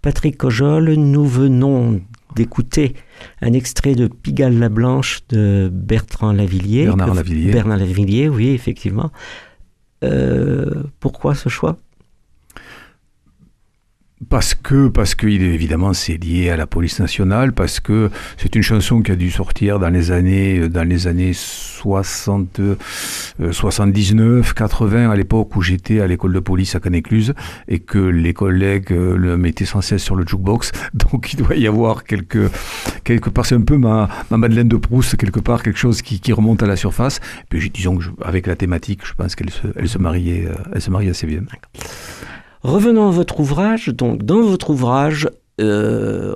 Patrick 0.00 0.38
Cojol, 0.38 0.92
nous 0.94 1.26
venons 1.26 2.00
d'écouter 2.36 2.94
un 3.40 3.52
extrait 3.52 3.94
de 3.94 4.06
Pigalle 4.06 4.58
la 4.58 4.68
Blanche 4.68 5.22
de 5.30 5.68
Bertrand 5.72 6.32
Lavillier. 6.32 6.84
Bernard 6.84 7.14
Lavillier. 7.14 7.50
Bernard 7.50 7.78
Lavillier, 7.78 8.28
oui, 8.28 8.50
effectivement. 8.50 9.10
Euh, 10.04 10.84
pourquoi 11.00 11.34
ce 11.34 11.48
choix? 11.48 11.78
Parce 14.30 14.54
que, 14.54 14.88
parce 14.88 15.14
que 15.14 15.26
évidemment 15.26 15.92
c'est 15.92 16.16
lié 16.16 16.48
à 16.48 16.56
la 16.56 16.66
police 16.66 17.00
nationale, 17.00 17.52
parce 17.52 17.80
que 17.80 18.10
c'est 18.38 18.54
une 18.54 18.62
chanson 18.62 19.02
qui 19.02 19.12
a 19.12 19.16
dû 19.16 19.30
sortir 19.30 19.78
dans 19.78 19.90
les 19.90 20.10
années, 20.10 20.70
dans 20.70 20.88
les 20.88 21.06
années 21.06 21.32
60, 21.34 22.60
79, 23.50 24.54
80, 24.54 25.10
à 25.10 25.16
l'époque 25.16 25.54
où 25.54 25.60
j'étais 25.60 26.00
à 26.00 26.06
l'école 26.06 26.32
de 26.32 26.40
police 26.40 26.74
à 26.74 26.80
Canécluse, 26.80 27.34
et 27.68 27.78
que 27.78 27.98
les 27.98 28.32
collègues 28.32 28.92
euh, 28.92 29.16
le 29.16 29.36
mettaient 29.36 29.66
sans 29.66 29.82
cesse 29.82 30.02
sur 30.02 30.16
le 30.16 30.26
jukebox. 30.26 30.72
Donc 30.94 31.34
il 31.34 31.36
doit 31.36 31.56
y 31.56 31.66
avoir 31.66 32.04
quelque, 32.04 32.50
quelque 33.04 33.28
part, 33.28 33.44
c'est 33.44 33.54
un 33.54 33.60
peu 33.60 33.76
ma, 33.76 34.08
ma 34.30 34.38
Madeleine 34.38 34.68
de 34.68 34.76
Proust, 34.76 35.16
quelque 35.16 35.40
part, 35.40 35.62
quelque 35.62 35.78
chose 35.78 36.00
qui, 36.00 36.20
qui 36.20 36.32
remonte 36.32 36.62
à 36.62 36.66
la 36.66 36.76
surface. 36.76 37.20
Et 37.42 37.58
puis 37.58 37.70
disons 37.70 37.98
que 37.98 38.04
avec 38.24 38.46
la 38.46 38.56
thématique, 38.56 39.00
je 39.04 39.12
pense 39.12 39.34
qu'elle 39.34 39.50
se, 39.50 39.66
elle 39.76 39.88
se 39.88 39.98
mariait, 39.98 40.46
euh, 40.46 40.54
elle 40.72 40.80
se 40.80 40.90
mariait 40.90 41.10
assez 41.10 41.26
bien. 41.26 41.42
Revenons 42.66 43.06
à 43.06 43.12
votre 43.12 43.38
ouvrage. 43.38 43.90
Donc, 43.90 44.24
dans 44.24 44.42
votre 44.42 44.70
ouvrage, 44.70 45.30
euh, 45.60 46.34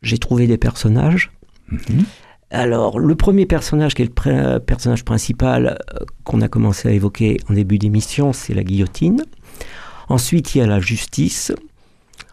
j'ai 0.00 0.16
trouvé 0.16 0.46
des 0.46 0.58
personnages. 0.58 1.32
Mhm. 1.72 2.04
Alors, 2.52 3.00
le 3.00 3.16
premier 3.16 3.46
personnage, 3.46 3.94
qui 3.94 4.02
est 4.02 4.12
le 4.24 4.58
personnage 4.58 5.04
principal 5.04 5.78
euh, 5.92 6.04
qu'on 6.22 6.40
a 6.40 6.46
commencé 6.46 6.88
à 6.88 6.92
évoquer 6.92 7.38
en 7.48 7.54
début 7.54 7.78
d'émission, 7.78 8.32
c'est 8.32 8.54
la 8.54 8.62
guillotine. 8.62 9.24
Ensuite, 10.08 10.54
il 10.54 10.58
y 10.58 10.60
a 10.60 10.68
la 10.68 10.78
justice. 10.78 11.52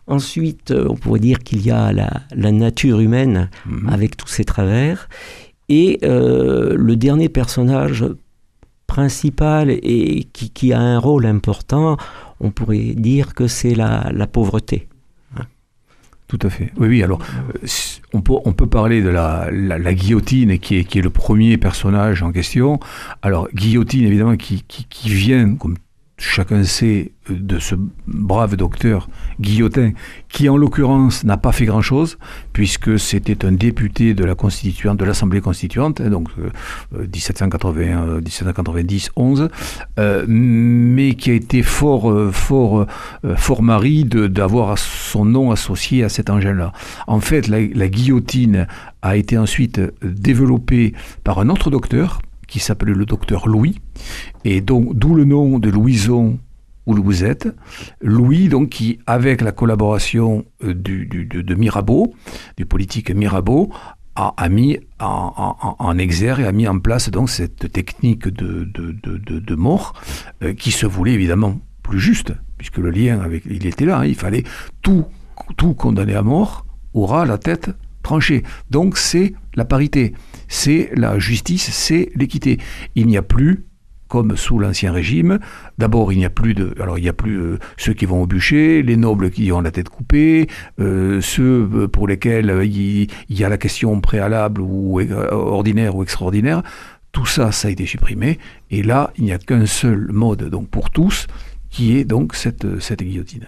Ensuite, 0.06 0.70
euh, 0.70 0.86
on 0.88 0.96
pourrait 0.96 1.20
dire 1.20 1.40
qu'il 1.40 1.66
y 1.66 1.72
a 1.72 1.92
la, 1.92 2.52
nature 2.52 3.00
humaine 3.00 3.50
mhm. 3.66 3.90
avec 3.90 4.16
tous 4.16 4.28
ses 4.28 4.46
travers. 4.46 5.10
Et 5.70 6.00
le 6.04 6.94
dernier 6.96 7.28
personnage 7.28 8.06
et 9.70 10.28
qui, 10.34 10.50
qui, 10.50 10.74
a 10.74 10.80
un 10.80 11.00
rôle 11.00 11.26
important, 11.26 11.98
on 12.40 12.52
pourrait 12.52 12.94
dire 12.96 13.34
que 13.34 13.48
c'est 13.48 13.76
la, 13.76 14.28
pauvreté. 14.32 14.88
Tout 16.28 16.40
à 16.42 16.50
fait. 16.50 16.74
Oui, 16.78 16.90
oui. 16.90 17.04
Alors, 17.04 17.20
euh, 17.22 17.68
on 18.12 18.22
peut, 18.22 18.34
on 18.44 18.52
peut 18.52 18.68
parler 18.68 19.02
de 19.02 19.08
la, 19.08 19.50
la, 19.50 19.94
guillotine 19.94 20.60
qui 20.60 20.76
est, 20.76 20.84
qui 20.84 21.00
est 21.00 21.02
le 21.02 21.10
premier 21.10 21.58
personnage 21.58 22.22
en 22.22 22.34
question. 22.34 22.82
Alors, 23.22 23.48
guillotine, 23.54 24.04
évidemment, 24.04 24.36
qui, 24.36 24.64
qui, 24.68 25.10
vient, 25.10 25.56
comme 25.56 25.78
chacun 26.18 26.64
sait 26.64 27.12
de 27.30 27.60
ce 27.60 27.76
brave 28.08 28.56
docteur 28.56 29.10
Guillotin, 29.40 29.92
qui 30.30 30.50
en 30.50 30.58
l'occurrence 30.58 31.24
n'a 31.24 31.38
pas 31.38 31.52
fait 31.52 31.66
grand-chose, 31.66 32.18
puisque 32.54 32.98
c'était 32.98 33.46
un 33.46 33.52
député 33.52 34.14
de 34.14 34.24
la 34.24 34.34
constituante, 34.34 34.98
de 34.98 35.06
l'Assemblée 35.06 35.42
constituante, 35.42 36.02
hein, 36.02 36.10
donc 36.10 36.30
1780, 36.92 38.22
1790, 38.22 39.12
11, 39.16 39.50
mais 40.28 41.14
qui 41.14 41.32
a 41.32 41.34
été 41.34 41.62
fort, 41.64 42.10
euh, 42.10 42.32
fort, 42.32 42.88
euh, 43.26 43.36
fort 43.36 43.62
mari 43.62 44.06
d'avoir 44.06 44.78
son 44.78 45.26
nom 45.26 45.52
associé 45.52 46.04
à 46.04 46.10
cet 46.10 46.30
engin-là. 46.30 46.72
En 47.06 47.20
fait, 47.20 47.48
la 47.48 47.88
guillotine 47.88 48.68
a 49.02 49.18
été 49.18 49.38
ensuite 49.38 49.80
développée 50.02 50.94
par 51.24 51.40
un 51.40 51.50
autre 51.50 51.70
docteur, 51.70 52.22
qui 52.48 52.60
s'appelait 52.60 52.94
le 52.94 53.06
docteur 53.06 53.48
Louis, 53.48 53.80
et 54.46 54.62
donc 54.62 54.96
d'où 54.96 55.16
le 55.16 55.26
nom 55.26 55.60
de 55.60 55.70
Louison 55.70 56.40
ou 56.88 56.94
Louisette. 56.94 57.50
Louis, 58.02 58.48
donc, 58.48 58.70
qui, 58.70 59.00
avec 59.06 59.42
la 59.42 59.52
collaboration 59.52 60.46
euh, 60.64 60.74
de, 60.74 61.56
Mirabeau, 61.56 62.16
du 62.56 62.66
politique 62.66 63.12
Mirabeau, 63.12 63.70
a, 64.16 64.50
mis 64.50 64.80
en, 65.00 65.98
exergue, 66.00 66.44
a 66.44 66.52
mis 66.52 66.68
en 66.68 66.80
place 66.80 67.12
donc 67.12 67.30
cette 67.30 67.72
technique 67.72 68.28
de, 68.28 69.56
mort 69.56 69.94
euh, 70.42 70.56
qui 70.56 70.72
se 70.72 70.88
voulait 70.88 71.14
évidemment 71.14 71.60
plus 71.84 72.00
juste, 72.00 72.34
puisque 72.58 72.78
le 72.78 72.90
lien 72.90 73.20
avec, 73.20 73.44
il 73.46 73.68
était 73.68 73.86
là, 73.86 74.00
hein, 74.00 74.06
il 74.06 74.16
fallait 74.16 74.44
tout, 74.82 75.06
tout 75.56 75.76
condamner 75.76 76.16
à 76.16 76.24
mort 76.24 76.66
aura 76.96 77.28
la 77.28 77.38
tête 77.38 77.70
tranchée. 78.02 78.42
Donc 78.72 78.98
c'est 78.98 79.34
la 79.54 79.66
parité 79.66 80.14
c'est 80.48 80.90
la 80.96 81.20
justice, 81.20 81.70
c'est 81.72 82.10
l'équité. 82.16 82.58
Il 82.96 83.08
n'y 83.08 83.18
a 83.18 83.22
plus 83.22 83.68
comme 84.08 84.38
sous 84.38 84.60
l'ancien 84.60 84.92
régime. 84.92 85.40
D'abord, 85.78 86.12
il 86.14 86.20
n'y 86.20 86.26
a 86.26 86.30
plus 86.30 86.54
de, 86.54 86.74
alors 86.80 86.98
il 86.98 87.02
n'y 87.02 87.10
a 87.10 87.14
plus 87.14 87.40
euh, 87.40 87.60
ceux 87.78 87.94
qui 87.94 88.06
vont 88.06 88.24
au 88.24 88.28
bûcher, 88.28 88.82
les 88.82 88.98
nobles 88.98 89.30
qui 89.30 89.52
ont 89.52 89.62
la 89.62 89.72
tête 89.72 89.90
coupée, 89.90 90.48
euh, 90.80 91.22
ceux 91.22 91.70
euh, 91.74 91.88
pour 91.88 92.08
lesquels 92.08 92.62
il, 92.64 93.08
y 93.30 93.44
a 93.44 93.50
la 93.50 93.58
question 93.58 94.00
préalable 94.02 94.62
ou 94.62 95.00
ordinaire 95.32 95.96
ou 95.96 96.04
extraordinaire. 96.04 96.64
Tout 97.12 97.26
ça, 97.26 97.52
ça 97.52 97.68
a 97.68 97.72
été 97.72 97.86
supprimé. 97.86 98.38
Et 98.70 98.84
là, 98.84 99.12
il 99.18 99.26
n'y 99.26 99.34
a 99.34 99.38
qu'un 99.38 99.66
seul 99.66 100.10
mode, 100.12 100.50
donc 100.50 100.70
pour 100.70 100.90
tous, 100.90 101.28
qui 101.70 101.98
est 101.98 102.06
donc 102.06 102.36
cette, 102.36 102.80
cette 102.80 103.04
guillotine. 103.04 103.48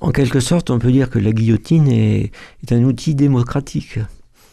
En 0.00 0.10
quelque 0.10 0.40
sorte, 0.40 0.70
on 0.70 0.78
peut 0.78 0.92
dire 0.92 1.10
que 1.10 1.18
la 1.18 1.32
guillotine 1.32 1.88
est 1.88 2.32
un 2.70 2.84
outil 2.84 3.14
démocratique. 3.14 3.98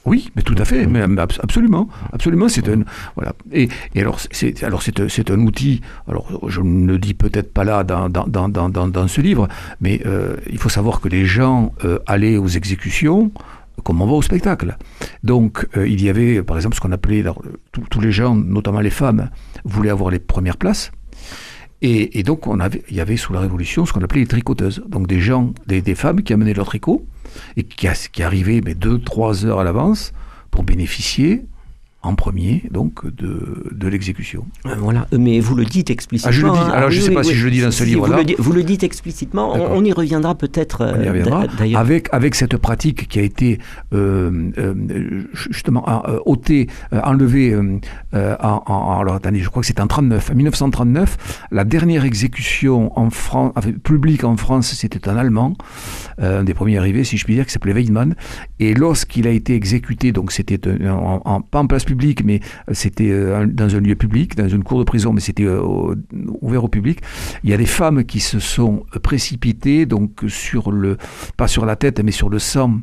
Oui, 0.07 0.31
mais 0.37 0.41
tout 0.41 0.55
à 0.57 0.63
fait, 0.63 0.87
mais 0.87 1.01
absolument, 1.43 1.89
absolument, 2.13 2.47
c'est 2.47 2.69
un 2.69 2.83
voilà. 3.15 3.33
Et, 3.51 3.67
alors 3.97 4.21
c'est 4.31 4.63
alors 4.63 4.81
c'est 4.81 5.31
un 5.31 5.39
outil. 5.41 5.81
Alors 6.07 6.47
je 6.47 6.61
ne 6.61 6.87
le 6.87 6.97
dis 6.97 7.13
peut-être 7.13 7.53
pas 7.53 7.65
là 7.65 7.83
dans 7.83 8.07
dans, 8.07 8.25
dans, 8.25 8.47
dans, 8.47 8.87
dans 8.87 9.07
ce 9.09 9.19
livre, 9.19 9.49
mais 9.81 10.01
euh, 10.05 10.37
il 10.49 10.59
faut 10.59 10.69
savoir 10.69 11.01
que 11.01 11.09
les 11.09 11.25
gens 11.25 11.73
euh, 11.83 11.99
allaient 12.07 12.37
aux 12.37 12.47
exécutions 12.47 13.31
comme 13.83 14.01
on 14.01 14.05
va 14.05 14.13
au 14.13 14.21
spectacle. 14.21 14.77
Donc 15.23 15.67
euh, 15.75 15.85
il 15.85 16.01
y 16.01 16.09
avait 16.09 16.41
par 16.41 16.55
exemple 16.55 16.77
ce 16.77 16.79
qu'on 16.79 16.93
appelait 16.93 17.25
tous 17.89 17.99
les 17.99 18.13
gens, 18.13 18.33
notamment 18.33 18.79
les 18.79 18.89
femmes, 18.89 19.29
voulaient 19.65 19.89
avoir 19.89 20.09
les 20.09 20.19
premières 20.19 20.57
places. 20.57 20.91
Et, 21.81 22.17
et, 22.17 22.23
donc 22.23 22.47
on 22.47 22.61
avait, 22.61 22.81
il 22.89 22.95
y 22.95 23.01
avait 23.01 23.17
sous 23.17 23.33
la 23.33 23.41
Révolution 23.41 23.85
ce 23.85 23.91
qu'on 23.91 24.01
appelait 24.01 24.21
les 24.21 24.27
tricoteuses. 24.27 24.83
Donc 24.87 25.05
des 25.05 25.19
gens, 25.19 25.53
des, 25.67 25.81
des 25.81 25.95
femmes 25.95 26.23
qui 26.23 26.31
amenaient 26.31 26.53
leur 26.53 26.65
tricot 26.65 27.05
et 27.55 27.63
qui, 27.63 27.87
a, 27.87 27.93
qui 27.93 28.23
arrivait 28.23 28.61
mais 28.63 28.75
deux, 28.75 28.99
trois 28.99 29.45
heures 29.45 29.59
à 29.59 29.63
l'avance 29.63 30.13
pour 30.51 30.63
bénéficier 30.63 31.45
en 32.03 32.15
premier 32.15 32.63
donc 32.71 33.05
de, 33.05 33.65
de 33.71 33.87
l'exécution. 33.87 34.45
Euh, 34.65 34.75
voilà, 34.77 35.07
euh, 35.13 35.17
mais 35.19 35.39
vous 35.39 35.55
le 35.55 35.65
dites 35.65 35.89
explicitement. 35.89 36.29
Ah, 36.29 36.31
je 36.31 36.45
le 36.45 36.51
dis. 36.51 36.75
Alors 36.75 36.91
je 36.91 36.99
ne 36.99 37.05
sais 37.05 37.11
pas 37.11 37.23
si 37.23 37.33
je 37.33 37.45
le 37.45 37.51
dis 37.51 37.61
dans 37.61 37.71
ce 37.71 37.83
livre-là. 37.83 38.17
Vous, 38.37 38.43
vous, 38.43 38.53
le 38.53 38.63
dites 38.63 38.83
explicitement. 38.83 39.53
On, 39.53 39.83
y 39.83 39.91
reviendra 39.91 40.35
peut-être. 40.35 40.81
Euh, 40.81 41.47
d'ailleurs. 41.57 41.79
Avec 41.79 42.09
avec 42.11 42.35
cette 42.35 42.57
pratique 42.57 43.07
qui 43.07 43.19
a 43.19 43.23
été 43.23 43.59
euh, 43.93 44.51
euh, 44.57 45.23
justement 45.33 45.85
ôtée, 46.25 46.67
enlevée. 46.91 47.55
en, 48.13 48.99
alors 49.01 49.15
attendez, 49.15 49.39
je 49.39 49.49
crois 49.49 49.61
que 49.61 49.67
c'était 49.67 49.81
en 49.81 49.87
39, 49.87 50.33
1939, 50.35 51.47
la 51.51 51.63
dernière 51.63 52.05
exécution 52.05 52.97
en 52.97 53.09
France, 53.09 53.53
publique 53.83 54.23
en 54.23 54.37
France, 54.37 54.73
c'était 54.73 55.09
un 55.09 55.17
Allemand, 55.17 55.53
un 56.19 56.43
des 56.43 56.53
premiers 56.53 56.77
arrivés, 56.77 57.03
si 57.03 57.17
je 57.17 57.25
puis 57.25 57.33
dire, 57.33 57.45
qui 57.45 57.51
s'appelait 57.51 57.73
Weidmann. 57.73 58.15
Et 58.59 58.75
lorsqu'il 58.75 59.27
a 59.27 59.31
été 59.31 59.55
exécuté, 59.55 60.11
donc 60.11 60.31
c'était 60.31 60.59
en, 60.87 61.21
en, 61.25 61.41
pas 61.41 61.59
en 61.59 61.67
place 61.67 61.86
public, 61.87 62.23
mais 62.23 62.41
euh, 62.69 62.73
c'était 62.73 63.09
euh, 63.09 63.47
dans 63.47 63.75
un 63.75 63.79
lieu 63.79 63.95
public, 63.95 64.35
dans 64.35 64.49
une 64.49 64.63
cour 64.63 64.77
de 64.77 64.83
prison, 64.83 65.13
mais 65.13 65.21
c'était 65.21 65.45
euh, 65.45 65.95
ouvert 66.41 66.63
au 66.63 66.67
public. 66.67 66.99
Il 67.43 67.49
y 67.49 67.53
a 67.53 67.57
des 67.57 67.65
femmes 67.65 68.03
qui 68.03 68.19
se 68.19 68.39
sont 68.39 68.85
précipitées, 69.01 69.87
donc 69.87 70.25
sur 70.27 70.71
le, 70.71 70.97
pas 71.37 71.47
sur 71.47 71.65
la 71.65 71.75
tête, 71.75 71.99
mais 72.03 72.11
sur 72.11 72.29
le 72.29 72.37
sang 72.37 72.81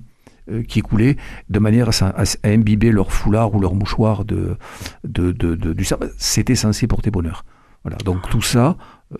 qui 0.68 0.82
coulait, 0.82 1.16
de 1.48 1.58
manière 1.58 1.88
à, 2.02 2.24
imbiber 2.44 2.92
leur 2.92 3.12
foulard 3.12 3.54
ou 3.54 3.60
leur 3.60 3.74
mouchoir 3.74 4.26
de, 4.26 4.58
du 5.04 5.84
sang. 5.84 5.96
C'était 6.18 6.54
censé 6.54 6.86
porter 6.86 7.10
bonheur. 7.10 7.46
Voilà. 7.82 7.96
Donc 8.04 8.28
tout 8.28 8.42
ça, 8.42 8.76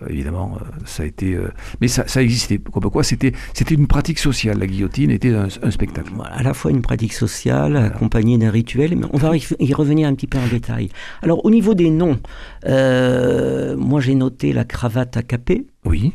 évidemment, 0.08 0.56
euh, 0.56 0.64
ça 0.84 1.02
a 1.02 1.06
été. 1.06 1.34
Euh, 1.34 1.48
mais 1.80 1.88
ça, 1.88 2.06
ça 2.06 2.22
existait. 2.22 2.58
Comme 2.58 2.90
quoi, 2.90 3.02
c'était, 3.02 3.32
c'était 3.52 3.74
une 3.74 3.86
pratique 3.86 4.18
sociale. 4.18 4.58
La 4.58 4.66
guillotine 4.66 5.10
était 5.10 5.34
un, 5.34 5.48
spectacle. 5.70 6.12
À 6.32 6.42
la 6.42 6.54
fois 6.54 6.70
une 6.70 6.82
pratique 6.82 7.12
sociale 7.12 7.76
accompagnée 7.76 8.38
d'un 8.38 8.50
rituel, 8.50 8.96
mais 8.96 9.06
on 9.12 9.18
va 9.18 9.32
y 9.36 9.74
revenir 9.74 10.08
un 10.08 10.14
petit 10.14 10.26
peu 10.26 10.38
en 10.38 10.46
détail. 10.46 10.88
Alors, 11.22 11.44
au 11.44 11.50
niveau 11.50 11.74
des 11.74 11.90
noms, 11.90 12.18
moi 12.64 14.00
j'ai 14.00 14.14
noté 14.14 14.52
la 14.52 14.64
cravate 14.64 15.16
à 15.16 15.22
capé. 15.22 15.66
Oui. 15.84 16.12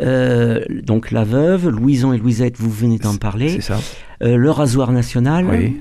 donc 0.00 1.10
la 1.10 1.24
veuve, 1.24 1.68
Louison 1.68 2.12
et 2.12 2.18
Louisette, 2.18 2.56
vous 2.58 2.70
venez 2.70 2.98
d'en 2.98 3.16
parler. 3.16 3.48
C'est 3.48 3.60
ça. 3.60 3.78
le 4.20 4.50
rasoir 4.50 4.92
national. 4.92 5.46
Oui. 5.46 5.80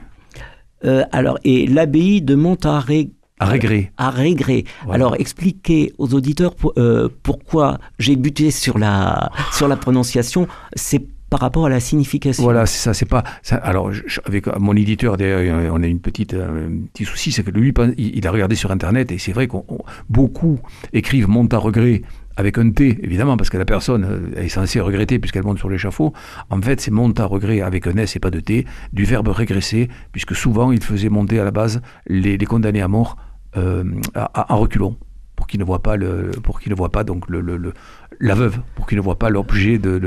alors, 1.12 1.40
et 1.44 1.68
l'abbaye 1.68 2.22
de 2.22 2.36
Montaré 2.36 3.10
à 3.40 3.46
Régré. 3.46 3.92
À 3.98 4.10
Régré. 4.10 4.64
Alors, 4.90 5.16
expliquez 5.20 5.94
aux 5.98 6.14
auditeurs 6.14 6.56
euh, 6.78 7.10
pourquoi 7.24 7.80
j'ai 8.00 8.16
buté 8.16 8.50
sur 8.50 8.78
la, 8.78 9.32
sur 9.52 9.68
la 9.68 9.76
prononciation. 9.76 10.48
C'est 10.74 11.06
par 11.30 11.40
rapport 11.40 11.66
à 11.66 11.70
la 11.70 11.80
signification. 11.80 12.44
Voilà, 12.44 12.66
c'est 12.66 12.78
ça. 12.78 12.94
C'est 12.94 13.08
pas. 13.08 13.24
alors, 13.52 13.92
avec 14.26 14.48
mon 14.58 14.76
éditeur, 14.76 15.18
on 15.20 15.84
a 15.84 15.88
une 15.88 16.00
petite, 16.00 16.34
un 16.34 16.88
petit 16.94 17.04
souci, 17.04 17.32
c'est 17.32 17.44
que 17.44 17.52
lui, 17.52 17.74
il, 17.98 18.26
a 18.26 18.32
regardé 18.32 18.56
sur 18.56 18.72
Internet 18.72 19.12
et 19.12 19.18
c'est 19.18 19.34
vrai 19.34 19.48
qu'on 19.48 19.66
beaucoup 20.10 20.60
écrivent 20.94 21.28
monte 21.28 21.54
à 21.54 21.58
regret 21.58 22.04
avec 22.38 22.58
un 22.58 22.70
T, 22.70 23.00
évidemment, 23.02 23.38
parce 23.38 23.50
que 23.50 23.58
la 23.58 23.66
personne 23.66 24.06
euh, 24.06 24.42
est 24.42 24.50
censée 24.50 24.80
regretter 24.80 25.20
puisqu'elle 25.20 25.44
monte 25.44 25.58
sur 25.58 25.70
l'échafaud. 25.70 26.14
En 26.50 26.62
fait, 26.62 26.82
c'est 26.82 26.92
monte 26.92 27.20
à 27.20 27.26
regret 27.26 27.62
avec 27.62 27.88
un 27.88 27.96
S 27.96 28.16
et 28.16 28.20
pas 28.20 28.32
de 28.32 28.40
T, 28.40 28.66
du 28.94 29.06
verbe 29.06 29.30
régresser, 29.30 29.90
puisque 30.12 30.36
souvent 30.36 30.72
il 30.72 30.84
faisait 30.84 31.10
monter 31.10 31.40
à 31.40 31.44
la 31.44 31.52
base 31.52 31.82
les, 32.08 32.38
condamnés 32.40 32.82
à 32.82 32.88
mort 32.88 33.18
euh, 33.58 33.84
en 34.16 34.58
reculons 34.58 34.98
pour 35.36 35.48
qu'ils 35.48 35.60
ne 35.60 35.66
voient 35.66 35.84
pas 35.84 35.98
le, 35.98 36.32
pour 36.44 36.60
qu'ils 36.60 36.72
ne 36.72 36.78
voient 36.78 36.92
pas 36.92 37.04
donc 37.04 37.30
le, 37.30 37.42
le, 37.42 37.74
la 38.20 38.36
veuve, 38.36 38.60
pour 38.76 38.88
qu'ils 38.88 38.98
ne 38.98 39.04
voient 39.04 39.20
pas 39.20 39.30
l'objet 39.30 39.78
de, 39.78 40.00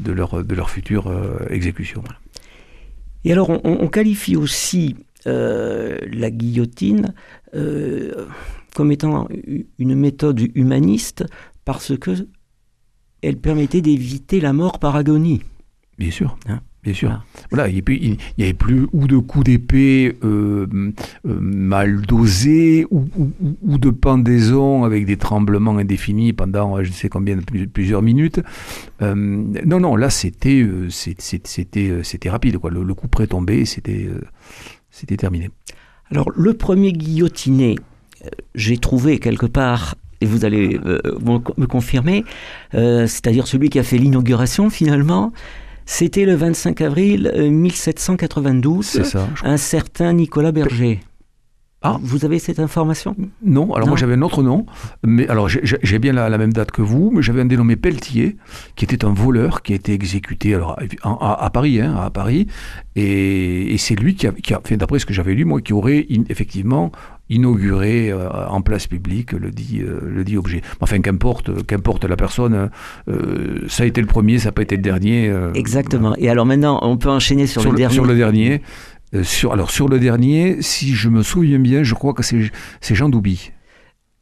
de, 0.00 0.12
leur, 0.12 0.42
de 0.42 0.54
leur 0.54 0.70
future 0.70 1.06
euh, 1.06 1.38
exécution. 1.50 2.02
Et 3.24 3.30
alors, 3.30 3.50
on, 3.50 3.86
qualifie 3.86 4.34
aussi 4.34 4.96
la 5.24 6.30
guillotine 6.32 7.14
comme 7.52 8.90
étant 8.90 9.28
une 9.78 9.94
méthode 9.94 10.40
humaniste 10.56 11.24
parce 11.64 11.96
que 11.96 12.26
elle 13.22 13.36
permettait 13.36 13.80
d'éviter 13.80 14.40
la 14.40 14.52
mort 14.52 14.80
par 14.80 14.96
agonie. 14.96 15.42
Bien 15.98 16.10
sûr. 16.10 16.36
Hein 16.48 16.60
Bien 16.82 16.94
sûr. 16.94 17.24
Voilà, 17.50 17.68
il 17.68 17.74
n'y 18.38 18.44
avait 18.44 18.54
plus 18.54 18.88
ou 18.92 19.06
de 19.06 19.16
coups 19.16 19.44
d'épée 19.44 20.16
euh, 20.24 20.66
euh, 21.26 21.38
mal 21.40 22.00
dosés 22.02 22.86
ou, 22.90 23.06
ou, 23.62 23.78
de 23.78 23.90
pendaison 23.90 24.82
avec 24.82 25.06
des 25.06 25.16
tremblements 25.16 25.78
indéfinis 25.78 26.32
pendant 26.32 26.82
je 26.82 26.88
ne 26.88 26.94
sais 26.94 27.08
combien, 27.08 27.38
plusieurs 27.72 28.02
minutes. 28.02 28.40
Euh, 29.00 29.14
non, 29.14 29.78
non, 29.78 29.94
là 29.94 30.10
c'était 30.10 30.66
rapide. 32.26 32.58
Quoi. 32.58 32.70
Le, 32.70 32.94
coup 32.94 33.06
près 33.06 33.28
tombé, 33.28 33.64
c'était 33.64 34.08
c'était 34.90 35.16
terminé. 35.16 35.50
Alors 36.10 36.32
le 36.34 36.54
premier 36.54 36.92
guillotiné, 36.92 37.76
j'ai 38.56 38.76
trouvé 38.76 39.20
quelque 39.20 39.46
part 39.46 39.94
et 40.22 40.26
vous 40.26 40.44
allez 40.44 40.78
euh, 40.86 41.00
me 41.24 41.66
confirmer, 41.66 42.24
euh, 42.74 43.08
c'est-à-dire 43.08 43.48
celui 43.48 43.70
qui 43.70 43.80
a 43.80 43.82
fait 43.82 43.98
l'inauguration 43.98 44.70
finalement, 44.70 45.32
c'était 45.86 46.24
le 46.24 46.34
25 46.34 46.80
avril 46.80 47.32
1792, 47.36 48.96
euh, 48.96 49.04
ça, 49.04 49.28
un 49.44 49.56
certain 49.56 50.12
Nicolas 50.12 50.52
Berger. 50.52 51.00
Ah. 51.84 51.98
Vous 52.00 52.24
avez 52.24 52.38
cette 52.38 52.60
information? 52.60 53.16
Non, 53.44 53.74
alors 53.74 53.88
moi 53.88 53.96
j'avais 53.96 54.14
un 54.14 54.22
autre 54.22 54.42
nom, 54.42 54.66
mais 55.02 55.26
alors 55.28 55.48
j'ai 55.48 55.98
bien 55.98 56.12
la, 56.12 56.38
même 56.38 56.52
date 56.52 56.70
que 56.70 56.80
vous, 56.80 57.10
mais 57.12 57.22
j'avais 57.22 57.40
un 57.40 57.44
dénommé 57.44 57.74
Pelletier, 57.74 58.36
qui 58.76 58.84
était 58.84 59.04
un 59.04 59.12
voleur 59.12 59.62
qui 59.62 59.72
a 59.72 59.76
été 59.76 59.92
exécuté 59.92 60.54
alors, 60.54 60.78
à, 61.02 61.50
Paris, 61.50 61.80
hein, 61.80 61.96
à 61.96 62.10
Paris, 62.10 62.46
et, 62.94 63.74
c'est 63.78 63.96
lui 63.96 64.14
qui 64.14 64.28
a, 64.28 64.32
qui 64.32 64.54
a 64.54 64.60
fait, 64.62 64.76
d'après 64.76 65.00
ce 65.00 65.06
que 65.06 65.12
j'avais 65.12 65.34
lu, 65.34 65.44
moi, 65.44 65.60
qui 65.60 65.72
aurait 65.72 66.06
effectivement 66.28 66.92
inaugurer 67.32 68.10
euh, 68.10 68.28
en 68.48 68.60
place 68.60 68.86
publique 68.86 69.32
le 69.32 69.50
dit, 69.50 69.80
euh, 69.80 70.00
le 70.04 70.24
dit 70.24 70.36
objet. 70.36 70.62
Enfin, 70.80 71.00
qu'importe, 71.00 71.64
qu'importe 71.66 72.04
la 72.04 72.16
personne, 72.16 72.70
euh, 73.08 73.64
ça 73.68 73.84
a 73.84 73.86
été 73.86 74.00
le 74.00 74.06
premier, 74.06 74.38
ça 74.38 74.48
n'a 74.48 74.52
pas 74.52 74.62
été 74.62 74.76
le 74.76 74.82
dernier. 74.82 75.32
Exactement. 75.54 76.14
Et 76.16 76.28
alors 76.28 76.46
maintenant, 76.46 76.78
on 76.82 76.96
peut 76.96 77.10
enchaîner 77.10 77.46
sur, 77.46 77.62
sur 77.62 77.70
le, 77.70 77.76
le, 77.76 77.78
dernier. 77.78 77.94
sur 77.94 78.04
le 78.04 78.14
dernier. 78.14 78.62
sur, 79.22 79.52
alors 79.52 79.70
sur 79.70 79.88
le 79.88 79.98
dernier, 79.98 80.58
si 80.60 80.94
je 80.94 81.08
me 81.08 81.22
souviens 81.22 81.58
bien, 81.58 81.82
je 81.82 81.94
crois 81.94 82.12
que 82.12 82.22
c'est 82.22 82.50
c'est 82.80 82.94
Jean 82.94 83.08
Doubi, 83.08 83.50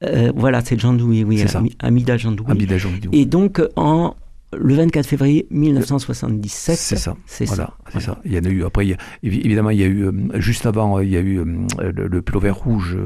Euh, 0.03 0.33
voilà, 0.35 0.62
c'est 0.64 0.79
Jean 0.81 0.94
Douy, 0.94 1.25
oui, 1.25 1.44
Amida 1.81 2.16
Jean 2.16 2.33
Douy. 2.33 2.46
Abida 2.51 2.79
Jean 2.79 2.90
Doubi. 2.90 3.20
Et 3.20 3.27
donc, 3.27 3.61
en, 3.77 4.14
le 4.57 4.75
24 4.75 5.07
février 5.07 5.47
1977, 5.51 6.77
C'est 6.77 6.97
ça. 6.97 7.15
c'est 7.27 7.45
Voilà, 7.45 7.65
ça. 7.67 7.91
c'est 7.93 8.01
ça. 8.01 8.19
Il 8.25 8.33
y 8.35 8.39
en 8.39 8.45
a 8.45 8.49
eu. 8.49 8.65
Après, 8.65 8.87
il 8.87 8.93
a- 8.95 8.97
évi- 9.25 9.45
évidemment, 9.45 9.71
il 9.71 9.79
y 9.81 9.85
a 9.85 9.87
eu 9.87 10.05
euh, 10.07 10.13
juste 10.41 10.67
avant, 10.67 10.99
euh, 10.99 11.05
il 11.05 11.11
y 11.11 11.17
a 11.17 11.21
eu 11.21 11.39
euh, 11.39 11.93
le, 11.95 12.09
le 12.09 12.51
rouge, 12.51 12.97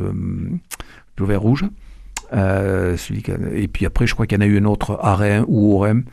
pullover 1.16 1.36
rouge. 1.36 1.64
euh, 2.32 2.96
celui 2.96 3.22
qui 3.22 3.30
a- 3.30 3.36
et 3.54 3.68
puis 3.68 3.84
après, 3.86 4.06
je 4.06 4.14
crois 4.14 4.26
qu'il 4.26 4.38
y 4.38 4.42
en 4.42 4.44
a 4.44 4.48
eu 4.48 4.58
un 4.58 4.64
autre, 4.64 4.98
Arène 5.02 5.44
ou 5.46 5.74
Orem, 5.76 6.04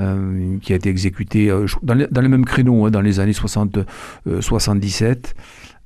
euh, 0.00 0.58
qui 0.60 0.72
a 0.72 0.76
été 0.76 0.88
exécuté 0.90 1.50
euh, 1.50 1.66
dans, 1.82 1.94
les, 1.94 2.06
dans 2.08 2.20
le 2.20 2.28
même 2.28 2.44
créneau, 2.44 2.84
hein, 2.84 2.90
dans 2.90 3.00
les 3.00 3.20
années 3.20 3.32
60, 3.32 3.78
euh, 4.26 4.40
77. 4.40 5.34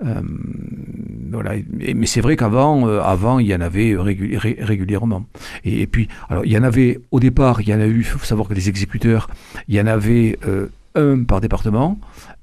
Euh, 0.04 0.20
voilà. 1.32 1.54
Mais 1.72 2.06
c'est 2.06 2.20
vrai 2.20 2.36
qu'avant, 2.36 2.86
euh, 2.86 3.00
avant, 3.00 3.38
il 3.38 3.46
y 3.46 3.54
en 3.54 3.60
avait 3.60 3.94
régu- 3.94 4.36
ré- 4.36 4.58
régulièrement. 4.60 5.24
Et, 5.64 5.82
et 5.82 5.86
puis, 5.86 6.08
alors, 6.28 6.44
il 6.44 6.52
y 6.52 6.58
en 6.58 6.62
avait 6.62 7.00
au 7.10 7.20
départ, 7.20 7.60
il 7.62 7.68
y 7.68 7.74
en 7.74 7.80
a 7.80 7.86
eu. 7.86 7.98
Il 7.98 8.04
faut 8.04 8.18
savoir 8.24 8.48
que 8.48 8.54
les 8.54 8.68
exécuteurs, 8.68 9.28
il 9.68 9.74
y 9.74 9.80
en 9.80 9.86
avait 9.86 10.38
euh, 10.46 10.68
un 10.94 11.24
par 11.24 11.40
département. 11.40 11.98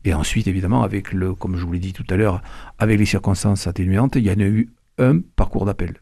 Et 0.05 0.13
ensuite, 0.13 0.47
évidemment, 0.47 0.83
avec 0.83 1.13
le, 1.13 1.33
comme 1.33 1.55
je 1.57 1.65
vous 1.65 1.71
l'ai 1.73 1.79
dit 1.79 1.93
tout 1.93 2.05
à 2.09 2.17
l'heure, 2.17 2.41
avec 2.79 2.99
les 2.99 3.05
circonstances 3.05 3.67
atténuantes, 3.67 4.15
il 4.15 4.23
y 4.25 4.31
en 4.31 4.39
a 4.39 4.43
eu 4.47 4.69
un 4.97 5.19
par 5.35 5.49
cours 5.49 5.65
d'appel. 5.65 5.95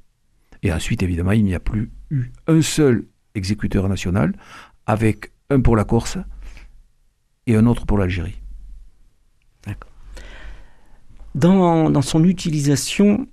Et 0.63 0.71
ensuite, 0.71 1.03
évidemment, 1.03 1.31
il 1.31 1.43
n'y 1.43 1.55
a 1.55 1.59
plus 1.59 1.89
eu 2.11 2.31
un 2.47 2.61
seul 2.61 3.05
exécuteur 3.35 3.87
national, 3.89 4.33
avec 4.85 5.31
un 5.49 5.59
pour 5.61 5.75
la 5.75 5.83
Corse 5.85 6.17
et 7.47 7.55
un 7.55 7.65
autre 7.65 7.85
pour 7.85 7.97
l'Algérie. 7.97 8.40
Dans, 11.35 11.89
dans 11.89 12.01
son 12.01 12.23
utilisation, 12.25 13.27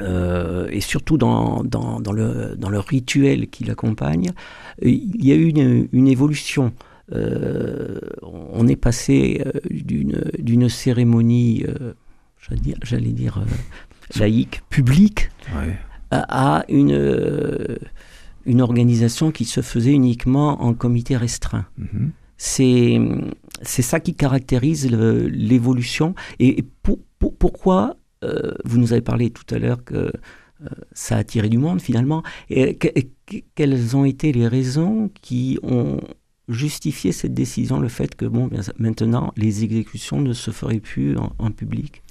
euh, 0.00 0.68
et 0.70 0.80
surtout 0.80 1.16
dans, 1.16 1.62
dans, 1.64 2.00
dans 2.00 2.12
le, 2.12 2.56
dans 2.56 2.68
le 2.68 2.78
rituel 2.80 3.48
qui 3.48 3.64
l'accompagne, 3.64 4.30
il 4.82 5.24
y 5.24 5.32
a 5.32 5.36
eu 5.36 5.46
une, 5.48 5.88
une 5.92 6.08
évolution. 6.08 6.72
Euh, 7.12 7.98
on 8.22 8.66
est 8.68 8.76
passé 8.76 9.42
euh, 9.46 9.52
d'une 9.70 10.68
cérémonie, 10.68 11.64
euh, 11.66 11.94
j'allais 12.82 13.12
dire, 13.12 13.42
laïque, 14.18 14.62
publique, 14.68 15.30
Ouais. 15.56 15.78
à 16.10 16.58
à 16.58 16.64
une, 16.68 17.78
une 18.44 18.60
organisation 18.60 19.30
qui 19.30 19.44
se 19.44 19.62
faisait 19.62 19.92
uniquement 19.92 20.62
en 20.62 20.74
comité 20.74 21.16
restreint. 21.16 21.64
Mhm. 21.78 22.10
C'est 22.36 22.98
c'est 23.62 23.82
ça 23.82 24.00
qui 24.00 24.14
caractérise 24.14 24.90
l'évolution. 24.90 26.14
Et, 26.38 26.58
et 26.60 26.62
pour- 26.62 27.00
pour- 27.18 27.36
pourquoi 27.36 27.96
euh, 28.24 28.52
vous 28.64 28.78
nous 28.78 28.92
avez 28.92 29.02
parlé 29.02 29.30
tout 29.30 29.52
à 29.54 29.58
l'heure 29.58 29.84
que 29.84 29.94
euh, 29.94 30.10
ça 30.92 31.16
a 31.16 31.18
attiré 31.18 31.48
du 31.48 31.58
monde 31.58 31.80
finalement. 31.80 32.22
Quelles 33.54 33.96
ont 33.96 34.04
été 34.04 34.32
les 34.32 34.48
raisons 34.48 35.10
qui 35.22 35.58
ont 35.62 36.00
justifié 36.48 37.12
cette 37.12 37.34
décision, 37.34 37.78
le 37.78 37.88
fait 37.88 38.14
que 38.14 38.24
bon, 38.24 38.50
maintenant 38.78 39.32
les 39.36 39.64
exécutions 39.64 40.20
ne 40.20 40.32
se 40.32 40.50
feraient 40.50 40.80
plus 40.80 41.16
en, 41.16 41.50
public? 41.50 42.02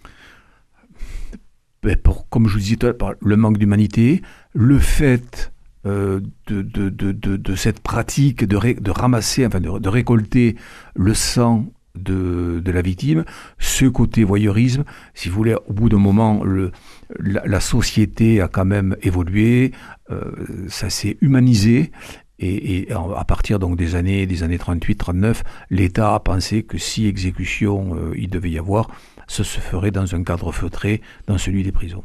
Ben, 1.83 1.97
comme 2.29 2.47
je 2.47 2.53
vous 2.53 2.60
disais 2.60 2.75
tout 2.75 2.88
à 2.88 2.89
l'heure, 2.91 3.15
le 3.19 3.36
manque 3.36 3.57
d'humanité, 3.57 4.21
le 4.53 4.79
fait 4.79 5.51
de, 5.88 6.62
de, 6.62 6.89
de, 6.89 7.12
de, 7.12 7.38
de 7.38 7.56
cette 7.56 7.80
pratique 7.80 8.43
de, 8.45 8.80
de 8.80 8.91
ramasser, 8.91 9.45
enfin 9.45 9.60
de, 9.60 9.89
récolter 9.89 10.56
le 10.95 11.13
sang 11.13 11.65
de, 11.95 12.62
la 12.65 12.82
victime, 12.82 13.26
ce 13.60 13.86
côté 13.86 14.23
voyeurisme, 14.23 14.84
si 15.13 15.30
vous 15.30 15.36
voulez, 15.36 15.56
au 15.67 15.73
bout 15.73 15.89
d'un 15.89 15.97
moment, 15.97 16.43
le, 16.43 16.71
la, 17.19 17.60
société 17.60 18.41
a 18.41 18.47
quand 18.47 18.65
même 18.65 18.95
évolué, 19.02 19.71
euh, 20.12 20.32
ça 20.67 20.89
s'est 20.89 21.17
humanisé. 21.21 21.91
Et, 22.39 22.88
à 22.91 23.26
partir 23.26 23.58
donc 23.58 23.78
des 23.78 23.95
années 23.95 24.28
des 24.28 24.43
années 24.43 24.58
38-39, 24.58 25.41
l'État 25.71 26.13
a 26.13 26.19
pensé 26.19 26.62
que 26.62 26.78
si 26.78 27.08
exécution 27.08 27.95
euh, 27.95 28.13
il 28.15 28.30
devait 28.30 28.52
y 28.52 28.60
avoir, 28.60 28.91
ce 29.26 29.43
se 29.43 29.60
ferait 29.60 29.89
dans 29.89 30.13
un 30.13 30.23
cadre 30.23 30.52
feutré, 30.52 31.02
dans 31.26 31.39
celui 31.39 31.63
des 31.63 31.71
prisons. 31.71 32.04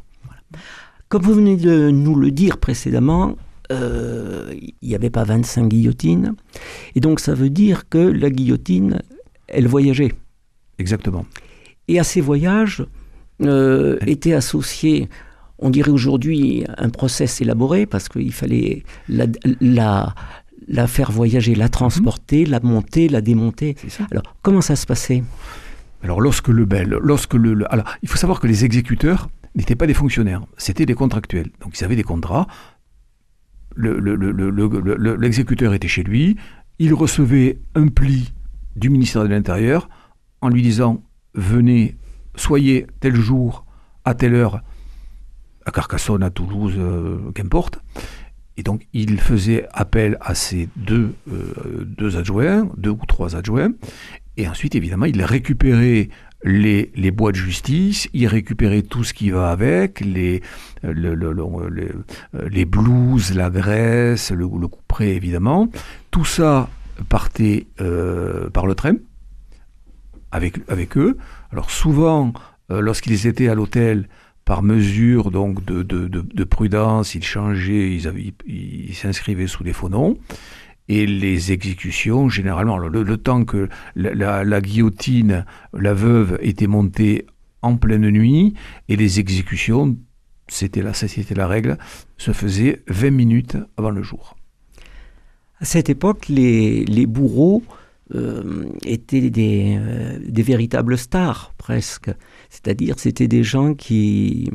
Comme 1.10 1.22
vous 1.22 1.34
venez 1.34 1.56
de 1.56 1.90
nous 1.90 2.14
le 2.14 2.30
dire 2.30 2.56
précédemment, 2.56 3.30
euh, 3.30 3.34
il 3.70 4.72
n'y 4.82 4.94
avait 4.94 5.10
pas 5.10 5.24
25 5.24 5.68
guillotines. 5.68 6.34
Et 6.94 7.00
donc 7.00 7.20
ça 7.20 7.34
veut 7.34 7.50
dire 7.50 7.88
que 7.88 7.98
la 7.98 8.30
guillotine, 8.30 9.00
elle 9.48 9.66
voyageait. 9.68 10.12
Exactement. 10.78 11.24
Et 11.88 11.98
à 11.98 12.04
ces 12.04 12.20
voyages 12.20 12.84
euh, 13.42 13.98
étaient 14.06 14.34
associés, 14.34 15.08
on 15.58 15.70
dirait 15.70 15.90
aujourd'hui, 15.90 16.64
un 16.76 16.90
process 16.90 17.40
élaboré, 17.40 17.86
parce 17.86 18.08
qu'il 18.08 18.32
fallait 18.32 18.82
la, 19.08 19.26
la, 19.60 20.14
la 20.68 20.86
faire 20.86 21.10
voyager, 21.12 21.54
la 21.54 21.68
transporter, 21.68 22.44
la 22.46 22.60
monter, 22.60 23.08
la 23.08 23.20
démonter. 23.20 23.76
Alors, 24.10 24.22
comment 24.42 24.60
ça 24.60 24.76
se 24.76 24.86
passait? 24.86 25.22
Alors 26.04 26.20
lorsque 26.20 26.48
le 26.48 26.64
bel, 26.64 26.98
lorsque 27.00 27.34
le, 27.34 27.54
le- 27.54 27.72
alors 27.72 27.86
il 28.02 28.08
faut 28.08 28.16
savoir 28.16 28.40
que 28.40 28.48
les 28.48 28.64
exécuteurs 28.64 29.28
n'étaient 29.54 29.76
pas 29.76 29.86
des 29.86 29.94
fonctionnaires, 29.94 30.42
c'était 30.56 30.84
des 30.84 30.94
contractuels. 30.94 31.50
Donc 31.60 31.78
ils 31.78 31.84
avaient 31.84 31.94
des 31.94 32.02
contrats. 32.02 32.48
Le- 33.74 33.98
le- 33.98 34.14
le- 34.14 34.30
le- 34.30 34.50
le- 34.50 34.68
le- 34.68 34.96
le- 34.96 35.16
L'exécuteur 35.16 35.74
était 35.74 35.88
chez 35.88 36.02
lui, 36.02 36.36
il 36.78 36.94
recevait 36.94 37.58
un 37.74 37.88
pli 37.88 38.32
du 38.76 38.90
ministère 38.90 39.22
de 39.22 39.28
l'Intérieur 39.28 39.88
en 40.40 40.48
lui 40.48 40.62
disant 40.62 41.02
venez, 41.34 41.96
soyez 42.34 42.86
tel 43.00 43.14
jour 43.14 43.64
à 44.04 44.14
telle 44.14 44.34
heure 44.34 44.62
à 45.64 45.70
Carcassonne, 45.70 46.22
à 46.22 46.30
Toulouse, 46.30 46.74
euh, 46.76 47.30
qu'importe. 47.34 47.80
Et 48.56 48.62
donc 48.62 48.86
il 48.92 49.18
faisait 49.20 49.66
appel 49.72 50.18
à 50.20 50.34
ces 50.34 50.68
deux, 50.76 51.14
euh, 51.32 51.84
deux 51.86 52.16
adjoints, 52.16 52.68
deux 52.76 52.90
ou 52.90 53.00
trois 53.06 53.36
adjoints, 53.36 53.70
et 54.36 54.48
ensuite, 54.48 54.74
évidemment, 54.74 55.04
il 55.04 55.22
récupérait 55.22 56.08
les, 56.44 56.90
les 56.94 57.10
bois 57.10 57.32
de 57.32 57.36
justice, 57.36 58.08
il 58.12 58.26
récupérait 58.26 58.82
tout 58.82 59.04
ce 59.04 59.14
qui 59.14 59.30
va 59.30 59.50
avec, 59.50 60.00
les, 60.00 60.42
euh, 60.84 60.92
euh, 60.94 62.48
les 62.50 62.64
blouses, 62.64 63.34
la 63.34 63.50
graisse, 63.50 64.30
le, 64.32 64.46
couperet, 64.48 65.14
évidemment. 65.14 65.68
Tout 66.10 66.24
ça 66.24 66.68
partait 67.08 67.66
euh, 67.80 68.50
par 68.50 68.66
le 68.66 68.74
train 68.74 68.94
avec, 70.30 70.56
avec 70.68 70.96
eux. 70.96 71.16
Alors 71.52 71.70
souvent, 71.70 72.32
lorsqu'ils 72.68 73.26
étaient 73.26 73.48
à 73.48 73.54
l'hôtel, 73.54 74.08
par 74.44 74.62
mesure 74.62 75.30
donc 75.30 75.64
de, 75.64 75.82
de, 75.82 76.08
de, 76.08 76.20
de 76.22 76.44
prudence, 76.44 77.14
ils 77.14 77.22
changeaient, 77.22 77.98
ils 78.46 78.94
s'inscrivaient 78.94 79.46
sous 79.46 79.62
des 79.62 79.72
faux 79.72 79.88
noms. 79.88 80.16
Et 80.88 81.06
les 81.06 81.52
exécutions, 81.52 82.28
généralement, 82.28 82.76
le, 82.76 83.16
temps 83.16 83.44
que 83.44 83.68
la, 83.94 84.14
la- 84.14 84.44
la 84.44 84.60
guillotine, 84.60 85.44
la 85.72 85.94
veuve, 85.94 86.38
était 86.42 86.66
montée 86.66 87.26
en 87.62 87.76
pleine 87.76 88.10
nuit, 88.10 88.54
et 88.88 88.96
les 88.96 89.20
exécutions, 89.20 89.96
c'était 90.48 90.82
là, 90.82 90.92
ça 90.92 91.06
c'était 91.08 91.34
la 91.36 91.46
règle, 91.46 91.78
se 92.18 92.32
faisaient 92.32 92.82
20 92.88 93.10
minutes 93.10 93.56
avant 93.76 93.90
le 93.90 94.02
jour. 94.02 94.36
À 95.60 95.64
cette 95.64 95.88
époque, 95.88 96.28
les, 96.28 96.84
les 96.84 97.06
bourreaux 97.06 97.62
euh, 98.16 98.64
étaient 98.84 99.30
des, 99.30 99.76
euh, 99.78 100.18
des 100.26 100.42
véritables 100.42 100.98
stars, 100.98 101.54
presque. 101.56 102.10
C'est-à-dire, 102.50 102.98
c'était 102.98 103.28
des 103.28 103.44
gens 103.44 103.74
qui, 103.74 104.50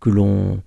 que 0.00 0.08
l'on 0.08 0.62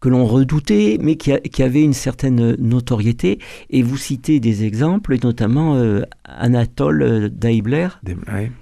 que 0.00 0.08
l'on 0.08 0.24
redoutait, 0.26 0.98
mais 1.00 1.16
qui, 1.16 1.32
a- 1.32 1.40
qui 1.40 1.62
avaient 1.62 1.82
une 1.82 1.92
certaine 1.92 2.54
notoriété. 2.56 3.38
Et 3.70 3.82
vous 3.82 3.96
citez 3.96 4.40
des 4.40 4.64
exemples, 4.64 5.14
et 5.14 5.18
notamment 5.22 5.74
euh, 5.76 6.02
Anatole 6.24 7.02
euh, 7.02 7.28
Daibler. 7.28 7.88
Ouais. 8.32 8.52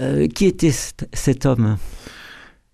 Euh, 0.00 0.26
qui 0.26 0.46
était 0.46 0.72
cet, 0.72 1.46
homme? 1.46 1.76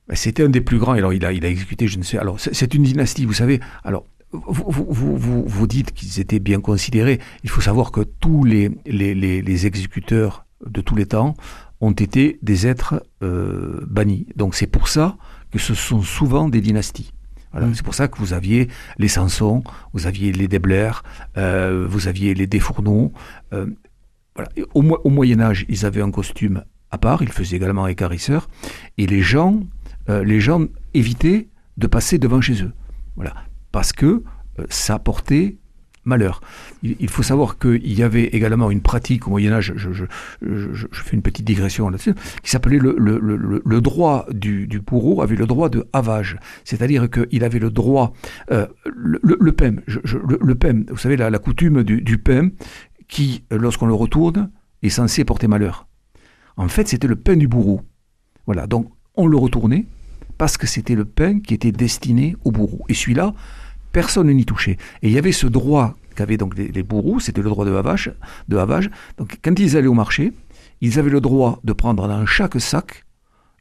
Ben, 0.08 0.14
C'était 0.14 0.42
un 0.44 0.48
des 0.48 0.62
plus 0.62 0.78
grands. 0.78 0.92
Alors, 0.92 1.12
il 1.12 1.24
a, 1.24 1.32
il 1.32 1.44
a 1.44 1.48
exécuté, 1.48 1.86
je 1.88 1.98
ne 1.98 2.02
sais. 2.02 2.16
Alors, 2.16 2.40
c'est 2.40 2.72
une 2.74 2.84
dynastie, 2.84 3.26
vous 3.26 3.34
savez. 3.34 3.60
Alors, 3.84 4.06
vous, 4.32 4.64
vous, 4.68 4.86
vous, 4.88 5.16
vous, 5.16 5.44
vous 5.44 5.66
dites 5.66 5.92
qu'ils 5.92 6.20
étaient 6.20 6.38
bien 6.38 6.60
considérés. 6.60 7.18
Il 7.44 7.50
faut 7.50 7.60
savoir 7.60 7.92
que 7.92 8.00
tous 8.00 8.44
les, 8.44 8.70
les, 8.86 9.14
les, 9.14 9.42
les 9.42 9.66
exécuteurs 9.66 10.46
de 10.64 10.80
tous 10.80 10.94
les 10.94 11.04
temps 11.06 11.34
ont 11.82 11.92
été 11.92 12.38
des 12.42 12.66
êtres 12.66 13.02
euh, 13.22 13.80
bannis. 13.86 14.26
Donc, 14.36 14.54
c'est 14.54 14.66
pour 14.66 14.88
ça 14.88 15.16
que 15.50 15.58
ce 15.58 15.74
sont 15.74 16.00
souvent 16.02 16.48
des 16.48 16.60
dynasties. 16.60 17.12
Voilà, 17.52 17.66
Mm. 17.66 17.74
C'est 17.74 17.82
pour 17.84 17.94
ça 17.94 18.08
que 18.08 18.18
vous 18.18 18.32
aviez 18.32 18.68
les 18.98 19.08
Samson, 19.08 19.62
vous 19.92 20.06
aviez 20.06 20.32
les 20.32 20.46
Debler, 20.48 20.90
euh, 21.36 21.86
vous 21.88 22.06
aviez 22.08 22.34
les 22.34 22.46
Desfourneaux. 22.46 23.12
euh, 23.52 23.66
voilà. 24.36 24.50
Et 24.56 24.64
Au, 24.74 24.82
Mo- 24.82 25.00
au 25.04 25.10
Moyen 25.10 25.40
Âge, 25.40 25.66
ils 25.68 25.84
avaient 25.84 26.02
un 26.02 26.10
costume 26.10 26.62
à 26.92 26.98
part, 26.98 27.22
ils 27.22 27.30
faisaient 27.32 27.56
également 27.56 27.86
écarisseur, 27.86 28.48
et 28.98 29.06
les 29.06 29.22
gens, 29.22 29.60
euh, 30.08 30.24
les 30.24 30.40
gens 30.40 30.62
évitaient 30.94 31.48
de 31.76 31.86
passer 31.86 32.18
devant 32.18 32.40
chez 32.40 32.62
eux. 32.62 32.72
Voilà. 33.16 33.34
Parce 33.72 33.92
que 33.92 34.06
euh, 34.58 34.64
ça 34.70 34.98
portait 34.98 35.56
malheur. 36.04 36.40
Il, 36.82 37.08
faut 37.10 37.22
savoir 37.22 37.58
qu'il 37.58 37.92
y 37.92 38.02
avait 38.02 38.24
également 38.24 38.70
une 38.70 38.80
pratique 38.80 39.26
au 39.26 39.30
Moyen 39.30 39.52
Âge, 39.52 39.74
je, 39.76 40.04
fais 40.92 41.16
une 41.16 41.22
petite 41.22 41.44
digression 41.44 41.88
là-dessus, 41.88 42.14
qui 42.42 42.50
s'appelait 42.50 42.78
le, 42.78 43.80
droit 43.80 44.26
du, 44.30 44.66
du, 44.66 44.80
bourreau 44.80 45.22
avait 45.22 45.36
le 45.36 45.46
droit 45.46 45.68
de 45.68 45.86
havage. 45.92 46.38
C'est-à-dire 46.64 47.08
qu'il 47.10 47.44
avait 47.44 47.58
le 47.58 47.70
droit, 47.70 48.12
euh, 48.50 48.66
le, 48.84 49.52
pem, 49.52 49.80
le, 49.86 50.90
vous 50.90 50.98
savez, 50.98 51.16
la, 51.16 51.38
coutume 51.38 51.82
du, 51.82 52.00
du 52.00 52.22
qui, 53.08 53.44
lorsqu'on 53.50 53.86
le 53.86 53.94
retourne, 53.94 54.50
est 54.82 54.88
censé 54.90 55.24
porter 55.24 55.48
malheur. 55.48 55.86
En 56.56 56.68
fait, 56.68 56.88
c'était 56.88 57.08
le 57.08 57.16
pain 57.16 57.36
du 57.36 57.48
bourreau. 57.48 57.82
Voilà, 58.46 58.66
donc 58.66 58.90
on 59.16 59.26
le 59.26 59.36
retournait 59.36 59.86
parce 60.38 60.56
que 60.56 60.66
c'était 60.66 60.94
le 60.94 61.04
pain 61.04 61.40
qui 61.40 61.52
était 61.52 61.72
destiné 61.72 62.36
au 62.44 62.50
bourreau. 62.50 62.84
Et 62.88 62.94
celui-là, 62.94 63.34
personne 63.92 64.30
n'y 64.30 64.44
touchait. 64.44 64.76
Et 65.02 65.08
il 65.08 65.12
y 65.12 65.18
avait 65.18 65.32
ce 65.32 65.46
droit 65.46 65.94
qu'avaient 66.14 66.36
donc 66.36 66.56
les, 66.56 66.82
bourreaux, 66.82 67.20
c'était 67.20 67.42
le 67.42 67.48
droit 67.48 67.64
de 67.64 67.72
havage. 68.56 68.90
Donc 69.16 69.38
quand 69.42 69.58
ils 69.58 69.76
allaient 69.76 69.88
au 69.88 69.94
marché, 69.94 70.32
ils 70.80 70.98
avaient 70.98 71.10
le 71.10 71.20
droit 71.20 71.60
de 71.64 71.72
prendre 71.72 72.06
dans 72.08 72.26
chaque 72.26 72.60
sac 72.60 73.04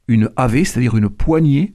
une 0.08 0.30
havée, 0.36 0.64
c'est-à-dire 0.64 0.96
une 0.96 1.08
poignée 1.08 1.74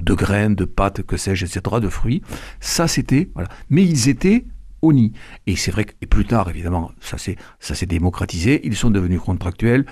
de 0.00 0.14
graines, 0.14 0.54
de 0.54 0.64
pâtes, 0.64 1.02
que 1.02 1.16
sais-je, 1.16 1.44
etc., 1.44 1.60
de 1.80 1.88
fruits. 1.88 2.22
Ça, 2.60 2.88
c'était... 2.88 3.30
Mais 3.68 3.84
ils 3.84 4.08
étaient 4.08 4.46
au 4.80 4.92
nid. 4.92 5.12
Et 5.46 5.56
c'est 5.56 5.70
vrai 5.70 5.84
que 5.84 5.92
et 6.00 6.06
plus 6.06 6.24
tard, 6.24 6.48
évidemment, 6.48 6.92
ça 7.00 7.18
s'est 7.18 7.86
démocratisé, 7.86 8.60
ils 8.64 8.76
sont 8.76 8.90
devenus 8.90 9.20
contractuels. 9.20 9.86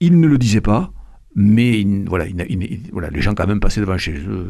Ils 0.00 0.18
ne 0.20 0.26
le 0.26 0.38
disaient 0.38 0.60
pas, 0.60 0.92
mais 1.38 1.86
voilà, 2.06 2.24
voilà, 2.92 3.10
les 3.10 3.20
gens 3.20 3.34
quand 3.34 3.46
même 3.46 3.60
passaient 3.60 3.82
devant 3.82 3.98
chez 3.98 4.14
eux. 4.14 4.48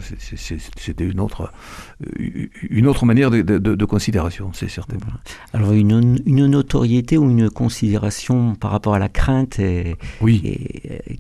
C'était 0.79 1.05
une 1.05 1.18
autre, 1.18 1.53
euh, 2.07 2.46
une 2.70 2.87
autre 2.87 3.05
manière 3.05 3.33
de, 3.33 3.85
considération, 3.85 4.53
c'est 4.53 4.68
certain. 4.68 4.96
Alors 5.53 5.72
une, 5.72 6.20
une, 6.25 6.46
notoriété 6.46 7.18
ou 7.18 7.29
une 7.29 7.51
considération 7.51 8.55
par 8.55 8.70
rapport 8.70 8.94
à 8.94 9.01
la 9.01 9.09
crainte 9.09 9.59
et, 9.59 9.96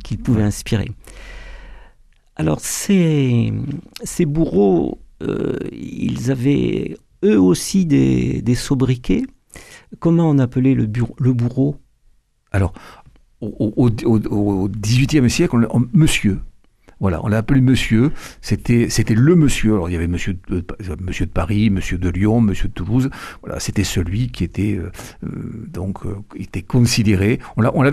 qu'il 0.04 0.18
pouvait 0.18 0.44
inspirer. 0.44 0.92
Alors 2.36 2.60
ces, 2.60 3.52
ces 4.04 4.24
bourreaux, 4.24 5.00
euh, 5.24 5.58
ils 5.72 6.30
avaient 6.30 6.96
eux 7.24 7.40
aussi 7.40 7.86
des, 7.86 8.40
des 8.40 8.54
sobriquets. 8.54 9.24
Comment 9.98 10.30
on 10.30 10.38
appelait 10.38 10.74
le, 10.74 10.88
le 11.18 11.32
bourreau? 11.32 11.80
Alors, 12.52 12.72
au, 13.40 14.68
XVIIIe 14.68 15.30
siècle, 15.30 15.66
on, 15.70 15.86
monsieur. 15.92 16.40
Voilà, 16.98 17.22
on 17.24 17.28
l'a 17.28 17.38
appelé 17.38 17.60
monsieur. 17.60 18.12
C'était, 18.40 18.88
le 19.10 19.34
monsieur. 19.34 19.74
Alors 19.74 19.90
il 19.90 19.92
y 19.92 19.96
avait 19.96 20.06
monsieur 20.06 20.38
de, 20.48 20.64
monsieur 21.00 21.26
de 21.26 21.30
Paris, 21.30 21.68
monsieur 21.68 21.98
de 21.98 22.08
Lyon, 22.08 22.40
monsieur 22.40 22.68
de 22.68 22.72
Toulouse. 22.72 23.10
Voilà, 23.42 23.60
c'était 23.60 23.84
celui 23.84 24.28
qui 24.28 24.44
était 24.44 24.76
euh, 24.78 24.90
euh, 25.24 25.66
donc 25.68 26.06
euh, 26.06 26.16
était 26.36 26.62
considéré. 26.62 27.38
On, 27.56 27.60
l'a, 27.60 27.70
on. 27.74 27.84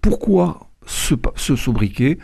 Pourquoi 0.00 0.70
ce, 0.86 1.16
sobriquet? 1.56 2.18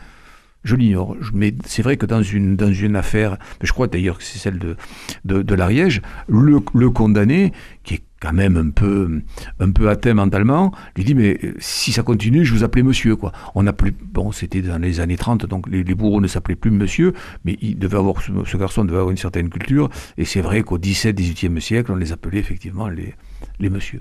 Je 0.62 0.76
l'ignore. 0.76 1.16
Mais 1.34 1.52
c'est 1.66 1.82
vrai 1.82 1.96
que 1.96 2.06
dans 2.06 2.22
une, 2.22 2.54
dans 2.54 2.72
une 2.72 2.94
affaire, 2.94 3.36
je 3.60 3.72
crois 3.72 3.88
d'ailleurs 3.88 4.18
que 4.18 4.22
c'est 4.22 4.38
celle 4.38 4.60
de, 4.60 4.76
de, 5.24 5.42
de 5.42 5.54
l'Ariège, 5.56 6.00
le, 6.28 6.60
le 6.72 6.90
condamné, 6.90 7.52
qui 7.82 7.94
est 7.94 8.04
quand 8.22 8.32
même 8.32 8.56
un 8.56 8.70
peu, 8.70 9.20
un 9.58 9.70
peu 9.72 9.88
atteint 9.88 10.14
mentalement, 10.14 10.72
lui 10.96 11.04
dit 11.04 11.14
mais 11.14 11.38
euh, 11.42 11.54
si 11.58 11.90
ça 11.90 12.04
continue, 12.04 12.44
je 12.44 12.54
vous 12.54 12.62
appelais 12.62 12.84
monsieur 12.84 13.16
quoi. 13.16 13.32
On 13.56 13.66
a 13.66 13.72
plus, 13.72 13.90
bon 13.90 14.30
c'était 14.30 14.62
dans 14.62 14.78
les 14.78 15.00
années 15.00 15.16
30, 15.16 15.46
donc 15.46 15.68
les, 15.68 15.82
bourreaux 15.94 16.20
ne 16.20 16.28
s'appelaient 16.28 16.54
plus 16.54 16.70
monsieur, 16.70 17.14
mais 17.44 17.58
il 17.60 17.78
devait 17.78 17.98
avoir 17.98 18.22
ce 18.22 18.56
garçon 18.56 18.84
devait 18.84 18.98
avoir 18.98 19.10
une 19.10 19.16
certaine 19.16 19.48
culture, 19.48 19.90
et 20.16 20.24
c'est 20.24 20.40
vrai 20.40 20.62
qu'au 20.62 20.78
17, 20.78 21.18
18e 21.18 21.58
siècle, 21.58 21.90
on 21.90 21.96
les 21.96 22.12
appelait 22.12 22.38
effectivement 22.38 22.88
les, 22.88 23.14
les 23.58 23.70
monsieur. 23.70 24.00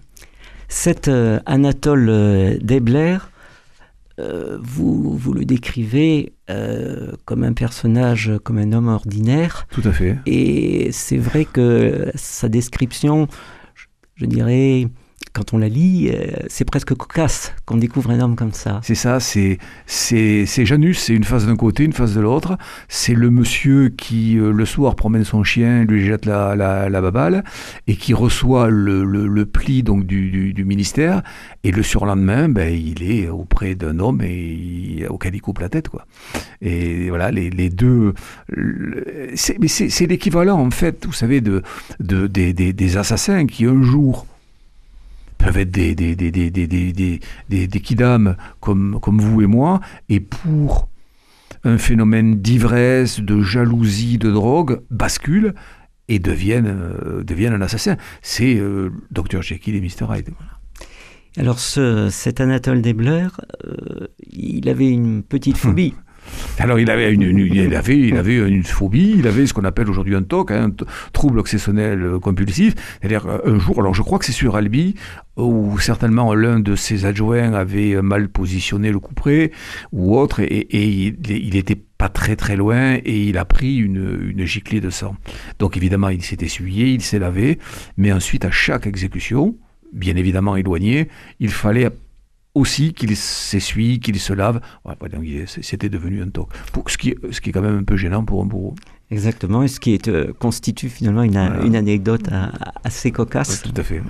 Cet 0.67 1.07
euh, 1.07 1.39
Anatole 1.47 2.07
euh, 2.09 2.57
Debler, 2.61 3.17
vous, 4.61 5.17
vous 5.17 5.33
le 5.33 5.45
décrivez 5.45 6.33
comme 7.25 7.43
un 7.43 7.53
personnage, 7.53 8.31
comme 8.43 8.59
un 8.59 8.71
homme 8.71 8.87
ordinaire. 8.87 9.65
Tout 9.71 9.81
à 9.83 9.91
fait. 9.91 10.19
Et 10.27 10.91
c'est 10.91 11.17
vrai 11.17 11.45
que 11.45 12.11
sa 12.13 12.47
description 12.47 13.27
je 14.21 14.25
dirais, 14.27 14.87
quand 15.33 15.53
on 15.53 15.57
la 15.57 15.69
lit, 15.69 16.09
euh, 16.09 16.27
c'est 16.47 16.65
presque 16.65 16.93
cocasse 16.93 17.53
qu'on 17.65 17.77
découvre 17.77 18.11
un 18.11 18.19
homme 18.19 18.35
comme 18.35 18.51
ça. 18.51 18.81
C'est 18.83 18.95
ça, 18.95 19.19
c'est 19.19 19.57
Janus, 20.65 20.99
c'est 20.99 21.13
une 21.13 21.23
face 21.23 21.45
d'un 21.45 21.55
côté, 21.55 21.83
une 21.85 21.93
face 21.93 22.13
de 22.13 22.21
l'autre. 22.21 22.57
C'est 22.89 23.13
le 23.13 23.29
monsieur 23.29 23.89
qui 23.89 24.37
euh, 24.37 24.51
le 24.51 24.65
soir 24.65 24.95
promène 24.95 25.23
son 25.23 25.43
chien, 25.43 25.85
lui 25.85 26.05
jette 26.05 26.25
la, 26.25 26.55
la, 26.55 27.01
babale 27.01 27.43
et 27.87 27.95
qui 27.95 28.13
reçoit 28.13 28.69
le, 28.69 29.03
le, 29.03 29.45
pli 29.45 29.83
donc 29.83 30.05
du, 30.05 30.53
du, 30.53 30.65
ministère 30.65 31.23
et 31.63 31.71
le 31.71 31.81
surlendemain, 31.81 32.47
ben 32.47 32.71
il 32.73 33.01
est 33.03 33.27
auprès 33.27 33.75
d'un 33.75 33.99
homme 33.99 34.21
et 34.21 35.05
auquel 35.09 35.33
il 35.33 35.41
coupe 35.41 35.59
la 35.59 35.69
tête 35.69 35.89
quoi. 35.89 36.05
Et 36.61 37.09
voilà 37.09 37.31
les, 37.31 37.49
les 37.49 37.69
deux, 37.69 38.13
c'est 39.35 40.05
l'équivalent 40.07 40.59
en 40.59 40.71
fait, 40.71 41.05
vous 41.05 41.13
savez, 41.13 41.41
de, 41.41 41.63
de 41.99 42.27
des, 42.27 42.53
des 42.53 42.97
assassins 42.97 43.47
qui 43.47 43.65
un 43.65 43.81
jour 43.81 44.27
peuvent 45.41 45.57
être 45.57 45.71
des, 45.71 45.95
des, 45.95 46.15
des, 46.15 46.31
des, 46.31 46.51
des, 46.51 47.19
des, 47.49 47.67
des 47.67 47.79
kidams 47.79 48.35
comme, 48.59 48.99
comme 49.01 49.19
vous 49.19 49.41
et 49.41 49.47
moi, 49.47 49.81
et 50.09 50.19
pour 50.19 50.87
un 51.63 51.77
phénomène 51.77 52.41
d'ivresse, 52.41 53.19
de 53.19 53.41
jalousie, 53.41 54.17
de 54.17 54.31
drogue, 54.31 54.81
basculent 54.89 55.53
et 56.07 56.19
deviennent, 56.19 56.67
euh, 56.67 57.23
deviennent 57.23 57.53
un 57.53 57.61
assassin. 57.61 57.97
C'est 58.21 58.55
euh, 58.55 58.89
Dr 59.11 59.41
Jekyll 59.41 59.75
et 59.75 59.81
Mr 59.81 60.15
Hyde. 60.15 60.29
Alors 61.37 61.59
ce, 61.59 62.09
cet 62.09 62.41
Anatole 62.41 62.81
Debler, 62.81 63.27
euh, 63.65 64.07
il 64.29 64.67
avait 64.69 64.89
une 64.89 65.23
petite 65.23 65.57
phobie. 65.57 65.93
Alors 66.59 66.79
il 66.79 66.89
avait 66.89 67.11
une, 67.11 67.21
il 67.21 67.75
avait, 67.75 67.97
il 67.97 68.17
avait 68.17 68.37
une 68.37 68.63
phobie, 68.63 69.15
il 69.17 69.27
avait 69.27 69.45
ce 69.47 69.53
qu'on 69.53 69.63
appelle 69.63 69.89
aujourd'hui 69.89 70.15
un 70.15 70.23
TOC, 70.23 70.51
hein, 70.51 70.71
un 70.79 70.85
trouble 71.11 71.39
obsessionnel 71.39 72.03
euh, 72.03 72.19
compulsif. 72.19 72.75
C'est-à-dire 72.99 73.25
euh, 73.27 73.39
un 73.55 73.59
jour, 73.59 73.79
alors 73.79 73.93
je 73.93 74.01
crois 74.01 74.19
que 74.19 74.25
c'est 74.25 74.31
sur 74.31 74.55
Albi, 74.55 74.95
où 75.37 75.79
certainement 75.79 76.33
l'un 76.33 76.59
de 76.59 76.75
ses 76.75 77.05
adjoints 77.05 77.53
avait 77.53 77.93
euh, 77.93 78.01
mal 78.01 78.29
positionné 78.29 78.91
le 78.91 78.99
couperet 78.99 79.51
ou 79.91 80.17
autre, 80.17 80.39
et, 80.41 80.67
il, 80.71 81.15
il 81.29 81.55
était 81.55 81.75
pas 81.75 82.09
très 82.09 82.35
très 82.35 82.55
loin 82.55 82.95
et 82.95 83.23
il 83.23 83.37
a 83.37 83.45
pris 83.45 83.77
une, 83.77 84.31
une 84.35 84.45
giclée 84.45 84.81
de 84.81 84.89
sang. 84.89 85.15
Donc 85.59 85.77
évidemment 85.77 86.09
il 86.09 86.23
s'est 86.23 86.37
essuyé, 86.41 86.87
il 86.87 87.01
s'est 87.01 87.19
lavé, 87.19 87.59
mais 87.97 88.11
ensuite 88.11 88.45
à 88.45 88.51
chaque 88.51 88.87
exécution, 88.87 89.55
bien 89.93 90.15
évidemment 90.15 90.55
éloigné, 90.55 91.09
il 91.39 91.49
fallait 91.49 91.89
aussi 92.53 92.93
qu'il 92.93 93.15
s'essuie, 93.15 93.99
qu'il 93.99 94.19
se 94.19 94.33
lave. 94.33 94.61
C'était 95.45 95.89
devenu 95.89 96.21
un 96.21 96.29
toc. 96.29 96.49
ce, 96.87 96.97
qui, 96.97 97.15
ce 97.31 97.41
qui 97.41 97.49
est 97.49 97.53
quand 97.53 97.61
même 97.61 97.77
un 97.77 97.83
peu 97.83 97.95
gênant 97.95 98.23
pour 98.23 98.41
un 98.41 98.45
bourreau. 98.45 98.75
Exactement, 99.09 99.61
et 99.61 99.67
ce 99.67 99.79
qui 99.79 99.93
est, 99.93 100.07
euh, 100.07 100.31
constitue 100.31 100.87
finalement 100.87 101.23
une, 101.23 101.37
une 101.65 101.75
anecdote 101.75 102.29
assez 102.83 103.11
cocasse. 103.11 103.61
tout 103.61 103.73
à 103.75 103.83
fait. 103.83 104.01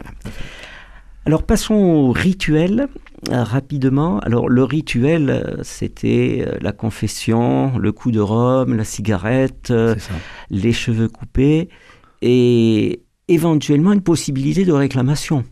Alors 1.25 1.43
passons 1.43 1.75
au 1.75 2.11
rituel 2.11 2.87
euh, 3.31 3.43
rapidement. 3.43 4.19
Alors 4.19 4.49
le 4.49 4.63
rituel, 4.63 5.29
euh, 5.29 5.63
c'était 5.63 6.47
la 6.61 6.71
confession, 6.71 7.77
le 7.77 7.91
coup 7.91 8.11
de 8.11 8.19
rhum, 8.19 8.75
la 8.75 8.83
cigarette, 8.83 9.73
les 10.49 10.73
cheveux 10.73 11.07
coupés 11.07 11.69
et 12.21 13.01
éventuellement 13.27 13.93
une 13.93 14.01
possibilité 14.01 14.65
de 14.65 14.71
réclamation. 14.71 15.43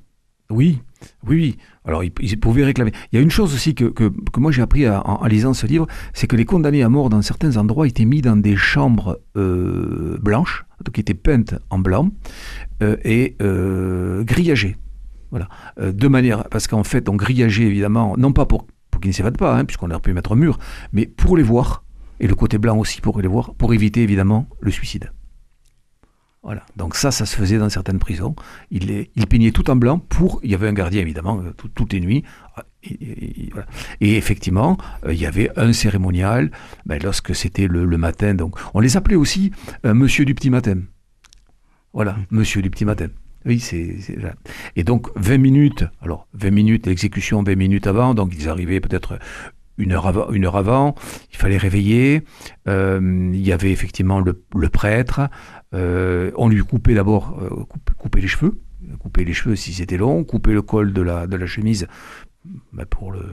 Oui, 0.49 0.80
oui, 1.28 1.38
oui. 1.38 1.58
Alors, 1.89 2.04
ils, 2.04 2.39
pouvaient 2.39 2.65
réclamer. 2.65 2.91
Il 3.12 3.15
y 3.15 3.19
a 3.19 3.21
une 3.21 3.32
chose 3.32 3.52
aussi 3.52 3.73
que, 3.73 4.13
moi 4.38 4.52
j'ai 4.52 4.62
appris 4.62 4.88
en, 4.88 5.25
lisant 5.25 5.56
ce 5.56 5.65
livre, 5.65 5.88
c'est 6.13 6.28
que 6.28 6.36
les 6.36 6.45
condamnés 6.45 6.84
à 6.84 6.89
mort 6.89 7.10
dans 7.10 7.23
certains 7.23 7.58
endroits 7.58 7.88
étaient 7.88 8.06
mis 8.06 8.21
dans 8.21 8.36
des 8.36 8.56
chambres 8.56 9.19
euh, 9.36 10.19
blanches, 10.21 10.67
qui 10.93 11.02
étaient 11.02 11.15
peintes 11.15 11.56
en 11.71 11.80
blanc, 11.80 12.12
euh, 12.84 12.95
et 13.04 13.36
euh, 13.41 14.23
grillagées. 14.23 14.78
Voilà. 15.32 15.47
de 15.80 16.08
manière, 16.08 16.43
parce 16.49 16.67
qu'en 16.67 16.84
fait, 16.84 17.10
on 17.10 17.15
grillagé 17.15 17.65
évidemment, 17.65 18.13
non 18.17 18.34
pas 18.34 18.45
pour, 18.45 18.67
pour 18.91 19.02
qu'ils 19.02 19.10
ne 19.10 19.15
s'évadent 19.15 19.38
pas, 19.38 19.58
hein, 19.58 19.65
puisqu'on 19.65 19.89
aurait 19.89 19.99
pu 19.99 20.13
mettre 20.13 20.34
un 20.34 20.36
mur, 20.36 20.60
mais 20.93 21.08
pour 21.08 21.38
les 21.38 21.43
voir, 21.43 21.84
et 22.19 22.28
le 22.28 22.36
côté 22.36 22.60
blanc 22.60 22.78
aussi 22.78 23.02
pour 23.02 23.19
les 23.19 23.28
voir, 23.28 23.56
pour 23.56 23.73
éviter 23.73 24.04
évidemment 24.04 24.47
le 24.62 24.69
suicide. 24.69 25.12
Voilà. 26.41 26.65
Donc 26.78 26.95
ça, 26.95 27.12
ça 27.12 27.25
se 27.25 27.36
faisait 27.36 27.58
dans 27.58 27.69
certaines 27.69 27.99
prisons. 27.99 28.36
Il, 28.71 28.88
les, 28.88 29.12
il 29.15 29.28
peignait 29.28 29.52
tout 29.52 29.69
en 29.69 29.75
blanc 29.75 29.99
pour... 29.99 30.39
Il 30.41 30.49
y 30.49 30.56
avait 30.56 30.67
un 30.67 30.73
gardien, 30.73 31.02
évidemment, 31.02 31.41
euh, 31.41 31.52
toutes 31.52 31.91
les 31.91 31.99
nuits. 31.99 32.23
Ah, 32.56 32.63
et, 32.82 34.15
effectivement, 34.15 34.78
euh, 35.06 35.13
il 35.13 35.19
y 35.19 35.25
avait 35.25 35.52
un 35.58 35.73
cérémonial 35.73 36.49
ben, 36.86 36.99
lorsque 37.04 37.36
c'était 37.36 37.67
le, 37.67 37.86
matin. 37.97 38.36
Donc, 38.36 38.56
on 38.73 38.80
les 38.80 38.95
appelait 38.95 39.17
aussi 39.17 39.52
euh, 39.86 39.93
Monsieur 39.93 40.23
du 40.23 40.34
petit 40.34 40.49
matin. 40.49 40.78
Voilà, 41.91 42.15
Monsieur 42.32 42.62
du 42.62 42.69
petit 42.69 42.86
matin. 42.86 43.08
Oui, 43.45 43.60
c'est 43.60 43.95
et 44.75 44.84
donc 44.84 45.08
20 45.15 45.38
minutes. 45.38 45.86
Alors 46.02 46.28
20 46.34 46.52
minutes 46.52 46.88
l'exécution, 46.88 47.41
20 47.41 47.56
minutes 47.56 47.88
avant. 47.88 48.13
Donc 48.13 48.34
ils 48.38 48.49
arrivaient 48.49 48.82
peut-être 48.82 49.17
une 49.78 49.93
heure 49.93 50.08
avant, 50.08 50.30
une 50.32 50.43
heure 50.45 50.58
avant 50.58 50.93
il 51.32 51.38
fallait 51.38 51.58
réveiller. 51.58 52.23
il 52.67 53.41
y 53.41 53.54
avait 53.54 53.71
effectivement 53.71 54.19
le, 54.19 54.69
prêtre. 54.69 55.21
On 55.73 56.49
lui 56.49 56.63
coupait 56.63 56.93
d'abord 56.93 57.67
couper 57.97 58.22
les 58.22 58.28
cheveux 58.28 58.59
couper 58.99 59.26
les 59.26 59.34
cheveux 59.34 59.55
si 59.55 59.74
c'était 59.74 59.97
long, 59.97 60.24
couper 60.24 60.53
le 60.53 60.61
col 60.61 60.93
de 60.93 61.01
la, 61.01 61.28
de 61.28 61.36
la 61.36 61.45
chemise 61.45 61.88
ben, 62.74 62.86
pour, 62.86 63.11
le, 63.11 63.26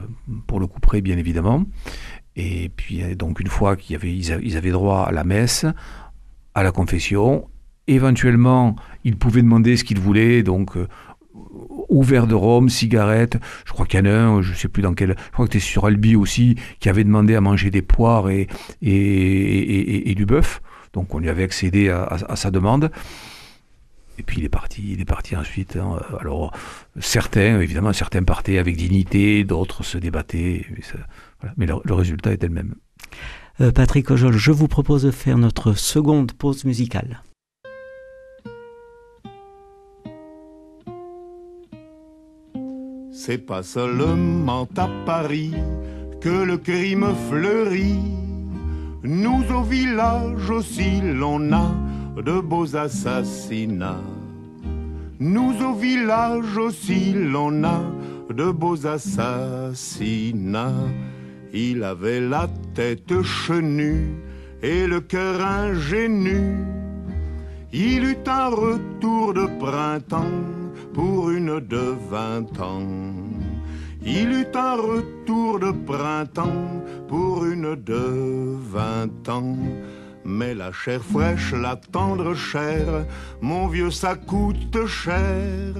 pour 0.46 0.60
le 0.60 0.66
couper 0.66 1.00
bien 1.00 1.16
évidemment. 1.16 1.64
Et 2.34 2.70
puis 2.74 3.02
donc 3.16 3.40
une 3.40 3.48
fois 3.48 3.76
qu'ils 3.76 3.96
avaient, 3.96 4.14
ils 4.14 4.56
avaient 4.56 4.70
droit 4.70 5.06
à 5.08 5.12
la 5.12 5.24
messe, 5.24 5.64
à 6.54 6.62
la 6.62 6.72
confession, 6.72 7.48
éventuellement 7.86 8.76
ils 9.04 9.16
pouvaient 9.16 9.42
demander 9.42 9.76
ce 9.76 9.84
qu'ils 9.84 10.00
voulaient, 10.00 10.42
donc 10.42 10.76
euh, 10.76 10.86
ouvert 11.88 12.26
de 12.26 12.34
rhum, 12.34 12.68
cigarette. 12.68 13.38
Je 13.64 13.72
crois 13.72 13.86
qu'il 13.86 14.00
y 14.00 14.02
en 14.02 14.06
a 14.06 14.14
un, 14.14 14.42
je 14.42 14.50
ne 14.50 14.56
sais 14.56 14.68
plus 14.68 14.82
dans 14.82 14.94
quel. 14.94 15.14
Je 15.16 15.32
crois 15.32 15.46
que 15.46 15.56
es 15.56 15.60
sur 15.60 15.86
Albi 15.86 16.16
aussi, 16.16 16.56
qui 16.80 16.88
avait 16.88 17.04
demandé 17.04 17.34
à 17.34 17.40
manger 17.40 17.70
des 17.70 17.82
poires 17.82 18.28
et, 18.28 18.48
et, 18.82 20.10
et, 20.10 20.14
du 20.14 20.26
bœuf. 20.26 20.60
Donc 20.96 21.14
on 21.14 21.20
lui 21.20 21.28
avait 21.28 21.44
accédé 21.44 21.90
à, 21.90 22.04
à 22.06 22.34
sa 22.34 22.50
demande. 22.50 22.90
Et 24.18 24.22
puis 24.22 24.38
il 24.38 24.44
est 24.44 24.50
parti, 24.50 24.92
il 24.92 25.00
est 25.00 25.04
parti 25.04 25.36
ensuite. 25.36 25.76
Hein. 25.76 25.98
Alors 26.20 26.52
certains, 27.00 27.60
évidemment, 27.60 27.92
certains 27.92 28.22
partaient 28.22 28.58
avec 28.58 28.76
dignité, 28.76 29.44
d'autres 29.44 29.84
se 29.84 29.98
débattaient. 29.98 30.66
Mais, 31.56 31.66
le, 31.66 31.94
résultat 31.94 32.32
était 32.32 32.48
le 32.48 32.54
même. 32.54 32.74
Euh, 33.60 33.72
Patrick 33.72 34.10
Ojol, 34.10 34.36
je 34.36 34.52
vous 34.52 34.68
propose 34.68 35.02
de 35.02 35.10
faire 35.10 35.38
notre 35.38 35.74
seconde 35.74 36.32
pause 36.32 36.64
musicale. 36.64 37.22
C'est 43.12 43.38
pas 43.38 43.62
seulement 43.62 44.68
à 44.76 44.88
Paris 45.04 45.52
que 46.20 46.44
le 46.44 46.58
crime 46.58 47.14
fleurit. 47.28 48.25
Nous 49.08 49.44
au 49.54 49.62
village 49.62 50.50
aussi 50.50 51.00
l'on 51.00 51.52
a 51.52 51.70
de 52.16 52.40
beaux 52.40 52.74
assassinats. 52.74 54.02
Nous 55.20 55.54
au 55.62 55.74
village 55.74 56.56
aussi 56.56 57.12
l'on 57.12 57.62
a 57.62 57.82
de 58.34 58.50
beaux 58.50 58.84
assassinats. 58.84 60.72
Il 61.54 61.84
avait 61.84 62.18
la 62.18 62.48
tête 62.74 63.22
chenue 63.22 64.08
et 64.60 64.88
le 64.88 65.00
cœur 65.00 65.40
ingénu. 65.40 66.56
Il 67.72 68.02
eut 68.02 68.26
un 68.26 68.48
retour 68.48 69.34
de 69.34 69.46
printemps 69.60 70.42
pour 70.94 71.30
une 71.30 71.60
de 71.60 71.94
vingt 72.10 72.60
ans. 72.60 73.35
Il 74.08 74.30
eut 74.32 74.46
un 74.54 74.76
retour 74.76 75.58
de 75.58 75.72
printemps 75.72 76.80
pour 77.08 77.44
une 77.44 77.74
de 77.74 78.56
vingt 78.70 79.28
ans. 79.28 79.58
Mais 80.24 80.54
la 80.54 80.70
chair 80.70 81.02
fraîche, 81.02 81.52
la 81.52 81.74
tendre 81.74 82.32
chair, 82.34 83.04
mon 83.40 83.66
vieux, 83.66 83.90
ça 83.90 84.14
coûte 84.14 84.86
cher. 84.86 85.74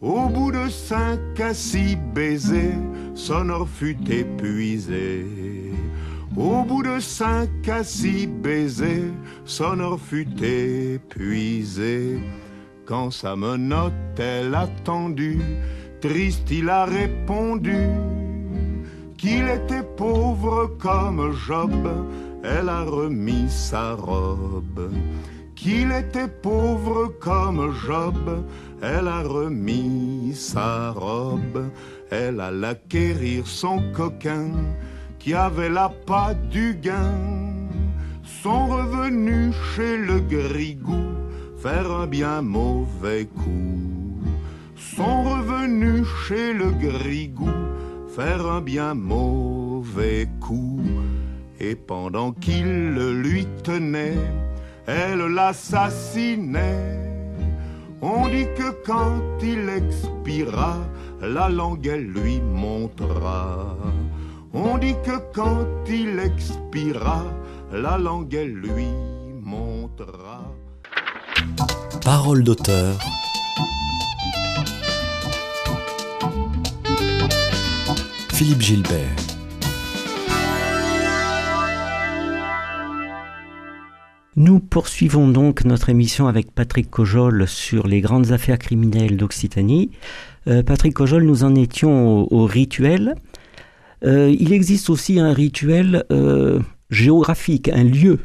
Au 0.00 0.26
bout 0.30 0.52
de 0.52 0.70
cinq 0.70 1.20
à 1.38 1.52
six 1.52 1.96
baisers, 2.14 2.78
Sonore 3.14 3.68
fut 3.68 3.98
épuisé. 4.10 5.26
Au 6.34 6.62
bout 6.62 6.82
de 6.82 6.98
cinq 6.98 7.68
à 7.68 7.84
six 7.84 8.26
baisers, 8.26 9.12
Sonore 9.44 10.00
fut 10.00 10.28
épuisé. 10.42 12.20
Quand 12.86 13.10
sa 13.10 13.36
menotte, 13.36 14.18
elle 14.18 14.54
attendu, 14.54 15.40
triste 16.00 16.50
il 16.50 16.68
a 16.68 16.84
répondu 16.84 17.88
qu'il 19.16 19.48
était 19.48 19.86
pauvre 19.96 20.76
comme 20.78 21.32
Job 21.46 21.86
elle 22.42 22.68
a 22.70 22.84
remis 22.84 23.50
sa 23.50 23.94
robe. 23.94 24.90
Qu'il 25.54 25.92
était 25.92 26.28
pauvre 26.28 27.12
comme 27.20 27.74
Job, 27.86 28.44
elle 28.80 29.08
a 29.08 29.22
remis 29.22 30.32
sa 30.34 30.92
robe. 30.92 31.70
Elle 32.10 32.40
alla 32.40 32.50
l'acquérir 32.50 33.46
son 33.46 33.82
coquin, 33.92 34.50
qui 35.18 35.34
avait 35.34 35.68
la 35.68 35.90
patte 36.06 36.48
du 36.48 36.74
gain. 36.74 37.14
Sont 38.42 38.68
revenus 38.68 39.54
chez 39.74 39.98
le 39.98 40.20
grigou, 40.20 41.12
faire 41.58 41.90
un 41.90 42.06
bien 42.06 42.40
mauvais 42.40 43.26
coup. 43.26 43.99
Sont 45.00 45.22
revenus 45.22 46.06
chez 46.26 46.52
le 46.52 46.72
grigou, 46.72 47.48
faire 48.14 48.46
un 48.46 48.60
bien 48.60 48.92
mauvais 48.92 50.28
coup 50.40 50.82
et 51.58 51.74
pendant 51.74 52.32
qu'il 52.32 52.90
le 52.90 53.14
lui 53.14 53.46
tenait, 53.64 54.18
elle 54.86 55.20
l'assassinait. 55.20 56.98
On 58.02 58.28
dit 58.28 58.48
que 58.58 58.68
quand 58.84 59.22
il 59.40 59.70
expira, 59.70 60.76
la 61.22 61.48
langue 61.48 61.86
elle 61.86 62.08
lui 62.08 62.38
montra. 62.42 63.78
On 64.52 64.76
dit 64.76 64.96
que 65.02 65.16
quand 65.32 65.66
il 65.88 66.18
expira, 66.18 67.24
la 67.72 67.96
langue 67.96 68.34
elle 68.34 68.52
lui 68.52 68.88
montra. 69.40 70.42
Parole 72.04 72.44
d'auteur. 72.44 72.98
Philippe 78.42 78.62
Gilbert. 78.62 79.16
Nous 84.34 84.60
poursuivons 84.60 85.28
donc 85.28 85.66
notre 85.66 85.90
émission 85.90 86.26
avec 86.26 86.50
Patrick 86.50 86.88
Cojol 86.88 87.46
sur 87.46 87.86
les 87.86 88.00
grandes 88.00 88.32
affaires 88.32 88.58
criminelles 88.58 89.18
d'Occitanie. 89.18 89.90
Euh, 90.46 90.62
Patrick 90.62 90.94
Cojol, 90.94 91.24
nous 91.24 91.44
en 91.44 91.54
étions 91.54 92.32
au, 92.32 92.46
rituel. 92.46 93.14
Euh, 94.04 94.34
il 94.40 94.54
existe 94.54 94.88
aussi 94.88 95.20
un 95.20 95.34
rituel 95.34 96.04
euh, 96.10 96.60
géographique, 96.88 97.68
un 97.68 97.84
lieu 97.84 98.20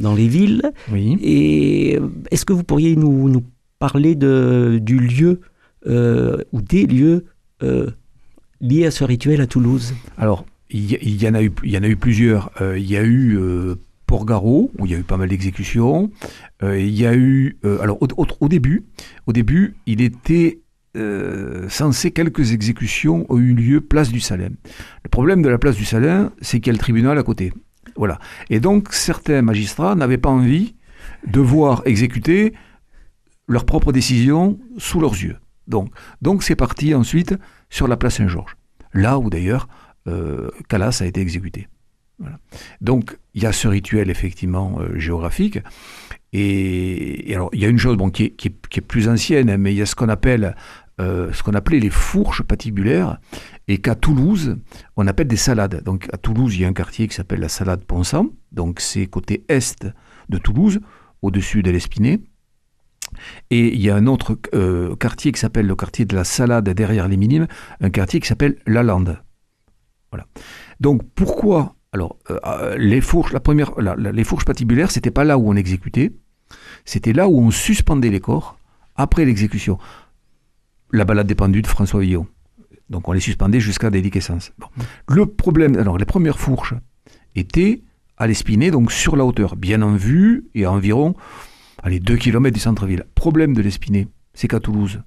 dans 0.00 0.14
les 0.14 0.28
villes. 0.28 0.62
Oui. 0.92 1.18
Et 1.20 1.98
est-ce 2.30 2.44
que 2.44 2.52
vous 2.52 2.62
pourriez 2.62 2.94
nous, 2.94 3.28
nous 3.28 3.42
parler 3.80 4.14
de, 4.14 4.78
du 4.80 5.00
lieu 5.00 5.40
ou 5.84 6.62
des 6.62 6.86
lieux 6.86 7.24
liés 8.60 8.86
à 8.86 8.90
ce 8.90 9.04
rituel 9.04 9.40
à 9.40 9.46
Toulouse 9.46 9.94
Alors, 10.18 10.44
il 10.70 11.22
y, 11.22 11.28
en 11.28 11.34
a 11.34 11.42
eu, 11.42 11.52
y 11.62 11.78
en 11.78 11.82
a 11.82 11.88
eu 11.88 11.96
plusieurs. 11.96 12.50
il 12.60 12.90
y 12.90 12.96
a 12.96 13.04
eu 13.04 13.38
Port-Garot, 14.06 14.70
où 14.78 14.86
il 14.86 14.92
y 14.92 14.94
a 14.94 14.98
eu 14.98 15.02
pas 15.02 15.16
mal 15.16 15.28
d'exécutions. 15.28 16.10
Euh, 16.62 16.78
il 16.78 16.94
y 16.94 17.06
a 17.06 17.14
eu, 17.14 17.58
euh, 17.64 17.80
alors 17.80 17.98
au, 18.00 18.48
début, 18.48 18.84
au 19.26 19.32
début, 19.32 19.76
il 19.86 20.00
était 20.00 20.60
euh, 20.96 21.68
censé 21.68 22.12
quelques 22.12 22.52
exécutions 22.52 23.26
ont 23.28 23.38
eu 23.38 23.52
lieu 23.52 23.80
place 23.80 24.10
du 24.10 24.20
Salin. 24.20 24.50
Le 25.04 25.10
problème 25.10 25.42
de 25.42 25.48
la 25.48 25.58
place 25.58 25.76
du 25.76 25.84
Salin, 25.84 26.32
c'est 26.40 26.60
qu'il 26.60 26.68
y 26.68 26.70
a 26.70 26.72
le 26.74 26.78
tribunal 26.78 27.18
à 27.18 27.22
côté. 27.22 27.52
Voilà. 27.96 28.18
Et 28.48 28.60
donc 28.60 28.92
certains 28.92 29.42
magistrats 29.42 29.94
n'avaient 29.94 30.18
pas 30.18 30.30
envie 30.30 30.74
de 31.26 31.40
voir 31.40 31.82
exécuter 31.84 32.54
leurs 33.48 33.64
propres 33.64 33.92
décisions 33.92 34.58
sous 34.78 35.00
leurs 35.00 35.14
yeux. 35.14 35.36
Donc, 35.66 35.90
donc 36.22 36.42
c'est 36.42 36.56
parti 36.56 36.94
ensuite 36.94 37.34
sur 37.70 37.88
la 37.88 37.96
place 37.96 38.16
Saint-Georges, 38.16 38.56
là 38.92 39.18
où 39.18 39.30
d'ailleurs 39.30 39.68
Calas 40.68 40.98
a 41.00 41.06
été 41.06 41.20
exécuté. 41.20 41.66
Donc, 42.80 43.18
il 43.34 43.42
y 43.42 43.46
a 43.46 43.52
ce 43.52 43.68
rituel 43.68 44.10
effectivement 44.10 44.78
euh, 44.80 44.98
géographique. 44.98 45.58
Et, 46.32 47.32
alors, 47.34 47.50
il 47.52 47.60
y 47.60 47.64
a 47.64 47.68
une 47.68 47.78
chose 47.78 47.96
bon, 47.96 48.10
qui, 48.10 48.24
est, 48.24 48.80
plus 48.80 49.08
ancienne, 49.08 49.50
hein, 49.50 49.58
mais 49.58 49.72
il 49.72 49.76
y 49.76 49.82
a 49.82 49.86
ce 49.86 49.94
qu'on 49.94 50.08
appelle 50.08 50.54
euh, 50.98 51.30
ce 51.32 51.42
qu'on 51.42 51.52
appelait 51.52 51.78
les 51.78 51.90
fourches 51.90 52.42
patibulaires, 52.42 53.18
et 53.68 53.78
qu'à 53.78 53.94
Toulouse, 53.94 54.56
on 54.96 55.06
appelle 55.06 55.28
des 55.28 55.36
salades. 55.36 55.82
Donc, 55.84 56.08
à 56.12 56.16
Toulouse, 56.16 56.56
il 56.56 56.62
y 56.62 56.64
a 56.64 56.68
un 56.68 56.72
quartier 56.72 57.06
qui 57.06 57.14
s'appelle 57.14 57.40
la 57.40 57.50
salade 57.50 57.84
Ponsant. 57.84 58.28
Donc, 58.52 58.80
c'est 58.80 59.06
côté 59.06 59.44
est 59.48 59.86
de 60.30 60.38
Toulouse, 60.38 60.80
au-dessus 61.20 61.62
de 61.62 61.70
l'Espinay. 61.70 62.20
Et 63.50 63.74
il 63.74 63.80
y 63.80 63.90
a 63.90 63.96
un 63.96 64.06
autre 64.06 64.38
euh, 64.54 64.94
quartier 64.96 65.32
qui 65.32 65.40
s'appelle 65.40 65.66
le 65.66 65.76
quartier 65.76 66.04
de 66.04 66.14
la 66.14 66.24
Salade 66.24 66.68
derrière 66.68 67.08
les 67.08 67.16
Minimes, 67.16 67.46
un 67.80 67.90
quartier 67.90 68.20
qui 68.20 68.28
s'appelle 68.28 68.56
La 68.66 68.82
Lande. 68.82 69.18
Voilà. 70.10 70.26
Donc 70.80 71.02
pourquoi 71.14 71.76
alors, 71.92 72.18
euh, 72.30 72.38
euh, 72.44 72.76
les 72.76 73.00
fourches, 73.00 73.32
la 73.32 73.40
première, 73.40 73.72
les 73.78 74.24
fourches 74.24 74.44
patibulaires, 74.44 74.90
c'était 74.90 75.10
pas 75.10 75.24
là 75.24 75.38
où 75.38 75.48
on 75.48 75.56
exécutait, 75.56 76.12
c'était 76.84 77.14
là 77.14 77.26
où 77.26 77.40
on 77.40 77.50
suspendait 77.50 78.10
les 78.10 78.20
corps 78.20 78.58
après 78.96 79.24
l'exécution. 79.24 79.78
La 80.92 81.06
balade 81.06 81.26
des 81.26 81.34
pendus 81.34 81.62
de 81.62 81.66
François 81.66 82.00
Villon. 82.00 82.26
Donc 82.90 83.08
on 83.08 83.12
les 83.12 83.20
suspendait 83.20 83.60
jusqu'à 83.60 83.88
déliquescence. 83.88 84.52
Le 85.08 85.24
problème, 85.24 85.76
alors 85.78 85.96
les 85.96 86.04
premières 86.04 86.38
fourches 86.38 86.74
étaient 87.34 87.82
à 88.18 88.26
l'Espinay, 88.26 88.70
donc 88.70 88.92
sur 88.92 89.16
la 89.16 89.24
hauteur, 89.24 89.56
bien 89.56 89.80
en 89.80 89.94
vue 89.94 90.48
et 90.54 90.66
à 90.66 90.72
environ 90.72 91.14
allez, 91.86 92.00
2 92.00 92.16
km 92.16 92.52
du 92.52 92.60
centre-ville. 92.60 93.04
Problème 93.14 93.54
de 93.54 93.62
l'Espinay, 93.62 94.08
c'est 94.34 94.48
qu'à 94.48 94.58
Toulouse, 94.60 95.00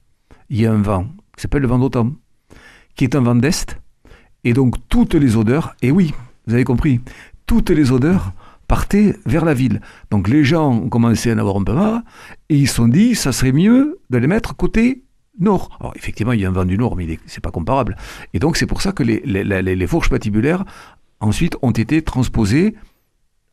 il 0.50 0.62
y 0.62 0.66
a 0.66 0.72
un 0.72 0.82
vent 0.82 1.08
qui 1.36 1.42
s'appelle 1.42 1.62
le 1.62 1.68
vent 1.68 1.78
d'automne, 1.78 2.16
qui 2.96 3.04
est 3.04 3.16
un 3.16 3.22
vent 3.22 3.36
d'est 3.36 3.78
Et 4.44 4.54
donc 4.54 4.76
toutes 4.88 5.14
les 5.14 5.36
odeurs, 5.36 5.76
et 5.82 5.92
oui, 5.92 6.14
vous 6.48 6.54
avez 6.54 6.64
compris, 6.64 7.02
toutes 7.46 7.70
les 7.70 7.92
odeurs 7.92 8.32
partaient 8.68 9.16
vers 9.26 9.44
la 9.44 9.54
ville. 9.54 9.82
Donc 10.10 10.30
les 10.30 10.44
gens 10.44 10.72
ont 10.72 10.90
commencé 10.90 11.32
à 11.32 11.34
en 11.34 11.38
avoir 11.38 11.58
un 11.58 11.64
peu 11.64 11.74
marre, 11.74 12.02
et 12.48 12.56
ils 12.56 12.68
se 12.68 12.76
sont 12.76 12.88
dit, 12.88 13.14
ça 13.14 13.34
serait 13.34 13.52
mieux 13.52 14.00
de 14.10 14.18
les 14.18 14.28
mettre 14.28 14.56
côté 14.56 15.04
nord. 15.38 15.78
Alors 15.82 15.94
effectivement, 15.98 16.32
il 16.32 16.40
y 16.40 16.46
a 16.46 16.50
un 16.50 16.54
vent 16.54 16.66
du 16.66 16.78
nord, 16.78 16.96
mais 16.96 17.20
c'est 17.26 17.44
pas 17.44 17.52
comparable. 17.52 17.98
Et 18.34 18.40
donc 18.40 18.56
c'est 18.56 18.68
pour 18.68 18.82
ça 18.82 18.94
que 18.94 19.04
les 19.04 19.88
fourches 19.88 20.10
patibulaires, 20.10 20.64
ensuite, 21.20 21.58
ont 21.62 21.72
été 21.72 22.02
transposées 22.04 22.76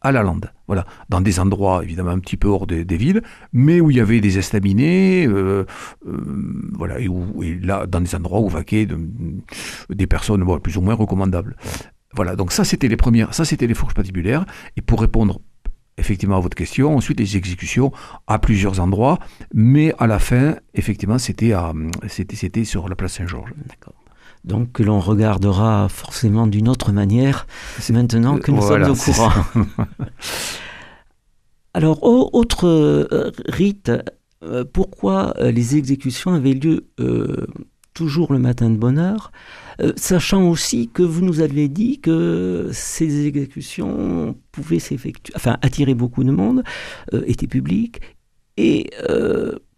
à 0.06 0.12
la 0.12 0.22
lande. 0.22 0.50
Voilà, 0.66 0.84
dans 1.08 1.20
des 1.20 1.38
endroits 1.38 1.82
évidemment 1.84 2.10
un 2.10 2.18
petit 2.18 2.36
peu 2.36 2.48
hors 2.48 2.66
des, 2.66 2.84
villes, 2.96 3.22
mais 3.52 3.80
où 3.80 3.90
il 3.90 3.98
y 3.98 4.00
avait 4.00 4.20
des 4.20 4.38
estaminets, 4.38 5.26
euh, 5.28 5.64
euh, 6.06 6.70
voilà, 6.72 6.98
et, 6.98 7.08
là 7.62 7.86
dans 7.86 8.00
des 8.00 8.14
endroits 8.14 8.40
où 8.40 8.48
vaquaient 8.48 8.86
de, 8.86 8.98
des 9.90 10.06
personnes 10.06 10.44
plus 10.60 10.76
ou 10.76 10.80
moins 10.80 10.94
recommandables. 10.94 11.56
Voilà, 12.14 12.34
donc 12.34 12.50
ça 12.50 12.64
c'était 12.64 12.88
les 12.88 12.96
premières, 12.96 13.34
ça 13.34 13.44
c'était 13.44 13.66
les 13.66 13.74
fourches 13.74 13.94
patibulaires. 13.94 14.44
Et 14.76 14.80
pour 14.80 15.00
répondre 15.00 15.40
effectivement 15.98 16.36
à 16.36 16.40
votre 16.40 16.56
question, 16.56 16.96
ensuite 16.96 17.20
les 17.20 17.36
exécutions 17.36 17.92
à 18.26 18.38
plusieurs 18.38 18.80
endroits, 18.80 19.18
mais 19.54 19.94
à 19.98 20.06
la 20.06 20.18
fin, 20.18 20.56
effectivement, 20.74 21.18
c'était 21.18 21.52
c'était, 22.08 22.64
sur 22.64 22.88
la 22.88 22.96
place 22.96 23.14
Saint-Georges. 23.14 23.52
Donc 24.46 24.72
que 24.72 24.82
l'on 24.84 25.00
regardera 25.00 25.88
forcément 25.88 26.46
d'une 26.46 26.68
autre 26.68 26.92
manière 26.92 27.46
maintenant 27.90 28.38
que 28.38 28.52
nous 28.52 28.60
Voilà, 28.60 28.94
sommes 28.94 28.94
au 28.94 29.12
courant. 29.12 29.32
Alors, 31.74 32.02
au- 32.04 32.30
autre 32.32 32.66
euh, 32.66 33.30
rite, 33.48 33.92
euh, 34.42 34.64
pourquoi 34.64 35.34
euh, 35.38 35.50
les 35.50 35.76
exécutions 35.76 36.32
avaient 36.32 36.54
lieu 36.54 36.86
euh, 37.00 37.46
toujours 37.92 38.32
le 38.32 38.38
matin 38.38 38.70
de 38.70 38.76
bonne 38.76 38.98
heure, 38.98 39.30
euh, 39.80 39.92
sachant 39.96 40.48
aussi 40.48 40.88
que 40.88 41.02
vous 41.02 41.22
nous 41.22 41.40
avez 41.40 41.68
dit 41.68 42.00
que 42.00 42.70
ces 42.72 43.26
exécutions 43.26 44.36
pouvaient 44.52 44.78
s'effectuer, 44.78 45.34
enfin 45.36 45.58
attirer 45.60 45.94
beaucoup 45.94 46.24
de 46.24 46.30
monde, 46.30 46.62
euh, 47.12 47.22
étaient 47.26 47.46
publiques 47.46 48.00
et 48.56 48.90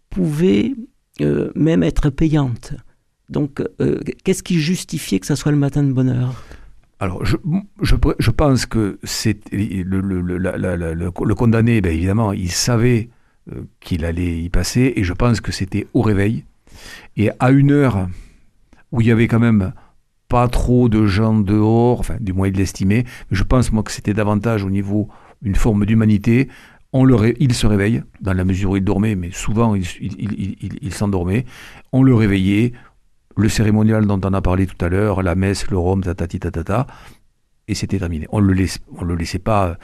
pouvaient 0.09 0.73
même 1.55 1.83
être 1.83 2.09
payantes. 2.09 2.73
Donc, 3.29 3.61
euh, 3.79 3.99
qu'est-ce 4.23 4.43
qui 4.43 4.59
justifiait 4.59 5.19
que 5.19 5.25
ça 5.25 5.35
soit 5.35 5.51
le 5.51 5.57
matin 5.57 5.83
de 5.83 5.91
bonne 5.91 6.09
heure? 6.09 6.43
Alors, 6.99 7.23
je, 7.23 8.31
pense 8.31 8.65
que 8.65 8.99
c'est 9.03 9.39
le, 9.51 11.09
condamné, 11.33 11.79
ben 11.79 11.93
évidemment, 11.93 12.33
il 12.33 12.51
savait 12.51 13.09
euh, 13.51 13.61
qu'il 13.79 14.03
allait 14.03 14.41
y 14.41 14.49
passer, 14.49 14.93
et 14.95 15.03
je 15.03 15.13
pense 15.13 15.39
que 15.39 15.53
c'était 15.53 15.87
au 15.93 16.01
réveil, 16.01 16.43
et 17.15 17.29
à 17.39 17.51
une 17.51 17.71
heure 17.71 18.09
où 18.91 18.99
il 18.99 19.07
y 19.07 19.11
avait 19.11 19.27
quand 19.27 19.39
même 19.39 19.71
pas 20.27 20.47
trop 20.47 20.89
de 20.89 21.05
gens 21.05 21.39
dehors, 21.39 22.03
du 22.19 22.33
moins 22.33 22.47
il 22.47 22.55
l'estimait, 22.55 23.05
je 23.31 23.43
pense 23.43 23.71
moi 23.71 23.83
que 23.83 23.91
c'était 23.91 24.13
davantage 24.13 24.65
au 24.65 24.69
niveau 24.69 25.07
d'une 25.41 25.55
forme 25.55 25.85
d'humanité. 25.85 26.49
Il 26.91 27.53
se 27.53 27.67
réveille, 27.67 28.01
dans 28.19 28.33
la 28.33 28.43
mesure 28.43 28.71
où 28.71 28.77
il 28.77 28.83
dormait, 28.83 29.15
mais 29.15 29.29
souvent 29.31 29.75
il 29.75 30.93
s'endormait. 30.93 31.45
On 31.93 32.01
le 32.01 32.15
réveillait, 32.15 32.73
le 33.39 33.49
cérémonial 33.49 34.05
dont 34.05 34.19
on 34.23 34.33
a 34.33 34.41
parlé 34.41 34.67
tout 34.67 34.83
à 34.83 34.89
l'heure, 34.89 35.23
la 35.23 35.35
messe, 35.35 35.69
le 35.69 35.77
rhum, 35.77 36.03
tatati 36.03 36.39
tatata, 36.39 36.87
et 37.67 37.75
c'était 37.75 37.99
terminé. 37.99 38.27
On 38.31 38.39
le 38.39 38.53
laisse, 38.53 38.79
on 38.97 39.03
le 39.03 39.15
laissait 39.15 39.39
pas 39.39 39.67
euh, 39.67 39.75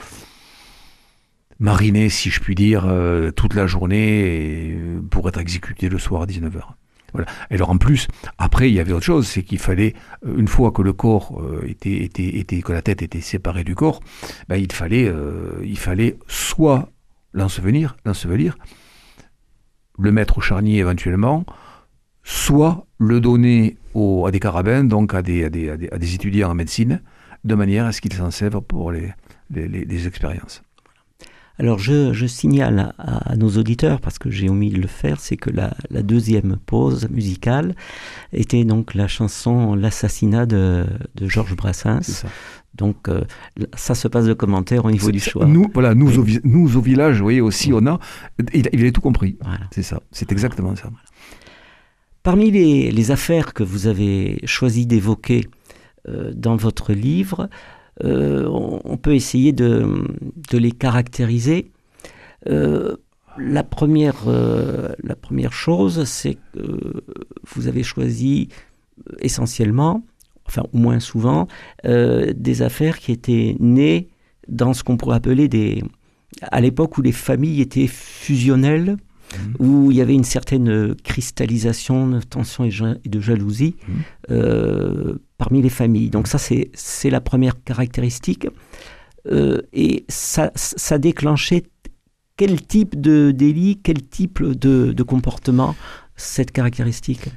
mariner, 1.59 2.09
si 2.09 2.29
je 2.29 2.39
puis 2.41 2.55
dire, 2.55 2.85
euh, 2.85 3.31
toute 3.31 3.53
la 3.53 3.67
journée 3.67 4.75
euh, 4.75 5.01
pour 5.09 5.27
être 5.29 5.39
exécuté 5.39 5.89
le 5.89 5.99
soir 5.99 6.23
à 6.23 6.25
19h. 6.25 6.61
Voilà. 7.13 7.27
Et 7.49 7.55
alors 7.55 7.69
en 7.69 7.77
plus, 7.77 8.07
après, 8.37 8.69
il 8.69 8.73
y 8.73 8.79
avait 8.79 8.91
autre 8.91 9.05
chose, 9.05 9.25
c'est 9.25 9.43
qu'il 9.43 9.59
fallait, 9.59 9.93
une 10.25 10.49
fois 10.49 10.71
que 10.71 10.81
le 10.81 10.91
corps 10.91 11.41
était, 11.65 12.03
était, 12.03 12.39
était, 12.39 12.61
que 12.61 12.73
la 12.73 12.81
tête 12.81 13.01
était 13.01 13.21
séparée 13.21 13.63
du 13.63 13.73
corps, 13.73 14.01
ben, 14.49 14.57
il 14.57 14.69
fallait, 14.73 15.09
il 15.63 15.77
fallait 15.77 16.17
soit 16.27 16.89
l'ensevelir, 17.31 17.95
l'ensevelir, 18.03 18.57
le 19.97 20.11
mettre 20.11 20.39
au 20.39 20.41
charnier 20.41 20.79
éventuellement, 20.79 21.45
soit 22.26 22.86
le 22.97 23.21
donner 23.21 23.78
à 23.95 24.32
des 24.32 24.41
carabins, 24.41 24.84
donc 24.84 25.13
à 25.13 25.21
des, 25.21 25.45
à, 25.45 25.49
des, 25.49 25.69
à, 25.69 25.78
des, 25.78 25.89
à 25.89 25.97
des 25.97 26.15
étudiants 26.15 26.51
en 26.51 26.55
médecine, 26.55 27.01
de 27.45 27.55
manière 27.55 27.86
à 27.86 27.93
ce 27.93 28.01
qu'ils 28.01 28.13
s'en 28.13 28.32
servent 28.32 28.61
pour 28.61 28.91
les, 28.91 29.13
les, 29.51 29.67
les, 29.69 29.86
les 29.86 30.07
expériences. 30.07 30.61
Alors 31.57 31.80
je, 31.80 32.11
je 32.11 32.26
signale 32.26 32.93
à, 32.97 33.32
à, 33.32 33.36
nos 33.38 33.51
auditeurs, 33.51 34.01
parce 34.01 34.19
que 34.19 34.30
j'ai 34.30 34.49
omis 34.49 34.71
de 34.71 34.82
le 34.82 34.88
faire, 34.88 35.21
c'est 35.21 35.38
que 35.38 35.49
la, 35.49 35.73
la, 35.89 36.01
deuxième 36.01 36.57
pause 36.65 37.07
musicale 37.09 37.76
était 38.34 38.65
donc 38.65 38.93
la 38.93 39.07
chanson 39.07 39.73
L'assassinat 39.73 40.45
de, 40.45 40.86
de 41.15 41.30
Georges 41.30 41.55
Brassens. 41.55 42.26
Donc 42.73 43.07
euh, 43.07 43.23
ça 43.76 43.95
se 43.95 44.09
passe 44.09 44.26
de 44.26 44.34
commentaires 44.34 44.84
au 44.84 44.91
niveau 44.91 45.11
du 45.11 45.21
choix. 45.21 45.45
Nous, 45.45 45.71
voilà, 45.73 45.95
nous, 45.95 46.19
oui. 46.19 46.39
au, 46.43 46.47
nous 46.47 46.76
au 46.76 46.82
village, 46.82 47.17
vous 47.17 47.23
voyez, 47.23 47.39
aussi, 47.39 47.71
on 47.71 47.86
a, 47.88 47.99
il, 48.53 48.67
il 48.73 48.82
avait 48.82 48.91
tout 48.91 48.99
compris. 48.99 49.38
Voilà. 49.41 49.67
C'est 49.71 49.84
ça, 49.84 50.01
c'est 50.11 50.34
exactement 50.34 50.76
ça. 50.76 50.89
Parmi 52.26 52.49
les, 52.49 53.11
affaires 53.11 53.53
que 53.53 53.61
vous 53.61 53.86
avez 53.86 54.39
choisi 54.45 54.88
d'évoquer 54.88 55.47
euh, 56.09 56.32
dans 56.34 56.55
votre 56.55 56.91
livre, 56.91 57.49
euh, 58.03 58.47
on, 58.47 58.97
peut 58.97 59.13
essayer 59.13 59.53
de, 59.53 60.03
les 60.51 60.71
caractériser. 60.71 61.69
Euh, 62.49 62.95
la, 63.38 63.63
première, 63.63 64.15
chose, 65.51 66.05
c'est 66.05 66.39
que 66.55 67.03
vous 67.53 67.67
avez 67.67 67.84
choisi 67.84 68.49
essentiellement, 69.19 70.03
enfin 70.47 70.63
au 70.73 70.80
moins 70.80 70.99
souvent, 70.99 71.47
des 71.84 72.61
affaires 72.63 72.97
qui 72.97 73.11
étaient 73.11 73.55
nées 73.59 74.09
dans 74.47 74.73
ce 74.73 74.84
qu'on 74.84 74.97
pourrait 74.97 75.17
appeler 75.17 75.47
des... 75.47 75.84
à 76.41 76.59
l'époque 76.59 76.97
où 76.97 77.03
les 77.03 77.11
familles 77.11 77.61
étaient 77.61 77.86
fusionnelles, 77.86 78.97
Mmh. 79.34 79.55
où 79.59 79.91
il 79.91 79.97
y 79.97 80.01
avait 80.01 80.13
une 80.13 80.23
certaine 80.23 80.95
cristallisation 81.03 82.07
de 82.07 82.21
tension 82.21 82.63
et 82.65 83.09
de 83.09 83.19
jalousie 83.19 83.76
mmh. 83.76 83.93
euh, 84.32 85.15
parmi 85.38 85.61
les 85.61 85.69
familles. 85.69 86.09
Donc 86.09 86.28
ça, 86.28 86.38
c'est 86.38 87.09
la 87.09 87.21
première 87.21 87.61
caractéristique. 87.63 88.47
Euh, 89.28 89.61
et 89.73 90.05
ça, 90.07 90.51
ça, 90.53 90.99
déclenchait 90.99 91.63
quel 92.38 92.61
type 92.61 92.99
de 92.99 93.32
délit, 93.32 93.80
quel 93.82 94.07
type 94.07 94.43
de, 94.43 94.91
de 94.91 95.03
comportement, 95.03 95.76
cette 96.15 96.51
caractéristique? 96.51 97.30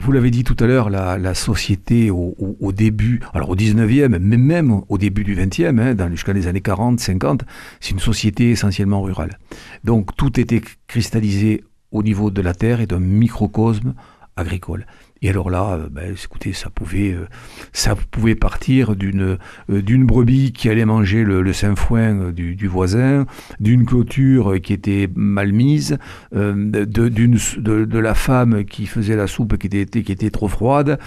Vous 0.00 0.12
l'avez 0.12 0.30
dit 0.30 0.44
tout 0.44 0.56
à 0.58 0.66
l'heure, 0.66 0.88
la, 0.88 1.34
société 1.34 2.10
au, 2.10 2.72
début, 2.72 3.20
alors 3.34 3.50
au 3.50 3.56
19e, 3.56 4.18
mais 4.18 4.36
même 4.36 4.80
au 4.88 4.98
début 4.98 5.24
du 5.24 5.36
20e, 5.36 5.78
hein, 5.78 6.10
jusqu'à 6.10 6.32
les 6.32 6.46
années 6.46 6.62
40, 6.62 6.98
50, 6.98 7.44
c'est 7.80 7.90
une 7.90 7.98
société 7.98 8.50
essentiellement 8.50 9.02
rurale. 9.02 9.38
Donc 9.84 10.16
tout 10.16 10.40
était 10.40 10.62
cristallisé 10.86 11.64
au 11.92 12.02
niveau 12.02 12.30
de 12.30 12.40
la 12.40 12.54
terre 12.54 12.80
et 12.80 12.86
d'un 12.86 13.00
microcosme 13.00 13.94
agricole. 14.36 14.86
Et 15.22 15.28
alors 15.28 15.50
là, 15.50 15.74
euh, 15.74 15.88
ben, 15.90 16.14
écoutez, 16.14 16.52
ça 16.52 16.70
pouvait, 16.70 17.12
euh, 17.12 17.26
ça 17.72 17.94
pouvait 17.94 18.34
partir 18.34 18.96
d'une 18.96 19.38
euh, 19.68 19.82
d'une 19.82 20.06
brebis 20.06 20.52
qui 20.52 20.68
allait 20.68 20.86
manger 20.86 21.24
le, 21.24 21.42
le 21.42 21.52
sainfoin 21.52 22.30
du, 22.32 22.56
du 22.56 22.68
voisin, 22.68 23.26
d'une 23.58 23.84
clôture 23.84 24.60
qui 24.62 24.72
était 24.72 25.08
mal 25.14 25.52
mise, 25.52 25.98
de, 26.32 26.84
d'une 26.84 27.38
de, 27.58 27.84
de, 27.84 27.98
la 27.98 28.14
femme 28.14 28.64
qui 28.64 28.86
faisait 28.86 29.16
la 29.16 29.26
soupe 29.26 29.58
qui 29.58 29.66
était 29.66 30.02
qui 30.02 30.12
était 30.12 30.30
trop 30.30 30.48
froide. 30.48 30.98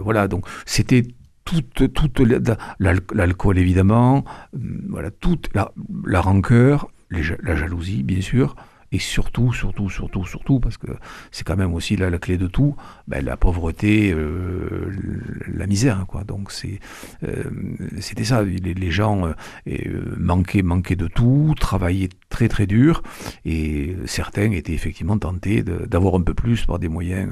Voilà, 0.00 0.28
donc 0.28 0.46
c'était 0.66 1.02
toute 1.44 1.92
toute 1.92 2.20
l'alcool 2.78 3.58
évidemment, 3.58 4.24
voilà 4.88 5.10
toute 5.10 5.48
la, 5.54 5.72
la 6.04 6.20
rancœur, 6.20 6.90
la 7.10 7.56
jalousie 7.56 8.02
bien 8.02 8.20
sûr 8.20 8.54
et 8.92 8.98
surtout, 8.98 9.52
surtout, 9.52 9.88
surtout, 9.88 10.24
surtout, 10.24 10.58
parce 10.58 10.76
que 10.76 10.88
c'est 11.30 11.44
quand 11.44 11.56
même 11.56 11.74
aussi 11.74 11.96
la, 11.96 12.10
la, 12.10 12.18
clé 12.18 12.38
de 12.38 12.48
tout, 12.48 12.74
ben, 13.06 13.24
la 13.24 13.36
pauvreté, 13.36 14.12
euh, 14.12 14.92
la 15.46 15.66
misère, 15.68 16.04
quoi. 16.08 16.24
Donc 16.24 16.52
euh, 16.64 17.44
c'était 18.00 18.24
ça. 18.24 18.42
Les, 18.42 18.74
les 18.74 18.90
gens 18.90 19.32
euh, 19.68 20.14
manquaient, 20.18 20.62
manquaient 20.62 20.96
de 20.96 21.06
tout, 21.06 21.54
travaillaient 21.58 22.08
très 22.30 22.48
très 22.48 22.66
dur, 22.66 23.02
et 23.44 23.96
certains 24.06 24.50
étaient 24.50 24.74
effectivement 24.74 25.18
tentés 25.18 25.62
d'avoir 25.62 26.16
un 26.16 26.22
peu 26.22 26.34
plus 26.34 26.66
par 26.66 26.80
des 26.80 26.88
moyens 26.88 27.30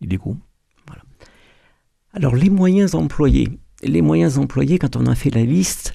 illégaux. 0.00 0.36
Voilà. 0.88 1.02
Alors 2.14 2.34
les 2.34 2.50
moyens 2.50 2.96
employés 2.96 3.60
les 3.84 4.02
moyens 4.02 4.38
employés, 4.38 4.78
quand 4.78 4.96
on 4.96 5.06
a 5.06 5.14
fait 5.14 5.30
la 5.30 5.44
liste, 5.44 5.94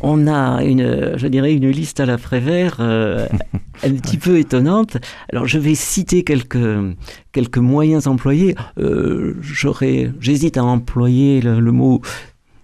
on 0.00 0.26
a 0.26 0.62
une, 0.62 1.16
je 1.16 1.26
dirais, 1.26 1.54
une 1.54 1.68
liste 1.68 2.00
à 2.00 2.06
la 2.06 2.18
Prévert 2.18 2.76
euh, 2.80 3.26
un 3.82 3.92
petit 3.92 4.18
peu 4.18 4.38
étonnante. 4.38 4.96
Alors, 5.32 5.46
je 5.46 5.58
vais 5.58 5.74
citer 5.74 6.22
quelques, 6.22 6.96
quelques 7.32 7.58
moyens 7.58 8.06
employés. 8.06 8.54
Euh, 8.78 9.36
J'aurais, 9.40 10.12
j'hésite 10.20 10.56
à 10.56 10.64
employer 10.64 11.40
le, 11.40 11.60
le 11.60 11.72
mot 11.72 12.00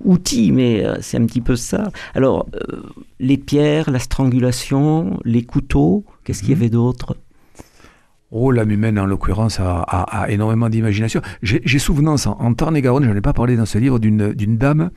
outil, 0.05 0.53
mais 0.53 0.85
euh, 0.85 0.97
c'est 1.01 1.17
un 1.17 1.27
petit 1.27 1.41
peu 1.41 1.57
ça. 1.57 1.91
Alors, 2.15 2.47
euh, 2.55 2.83
les 3.19 3.37
pierres, 3.37 3.91
la 3.91 3.99
strangulation, 3.99 5.19
les 5.25 5.43
couteaux, 5.45 6.05
qu'est-ce 6.25 6.41
qu'il 6.41 6.51
y 6.51 6.55
avait 6.55 6.69
d'autre? 6.71 7.17
Oh, 8.39 8.51
l'âme 8.51 8.71
humaine, 8.71 8.99
en 8.99 9.07
l'occurrence, 9.07 9.61
a, 9.61 10.27
énormément 10.29 10.69
d'imagination. 10.69 11.23
J'ai 11.41 11.79
souvenance, 11.79 12.27
en, 12.27 12.37
en 12.39 12.53
Tarn-et-Garonne, 12.53 13.05
je 13.05 13.09
n'en 13.09 13.17
ai 13.17 13.23
pas 13.23 13.33
parlé 13.33 13.57
dans 13.57 13.65
ce 13.65 13.79
livre, 13.79 13.99
d'une 13.99 14.59
dame 14.59 14.91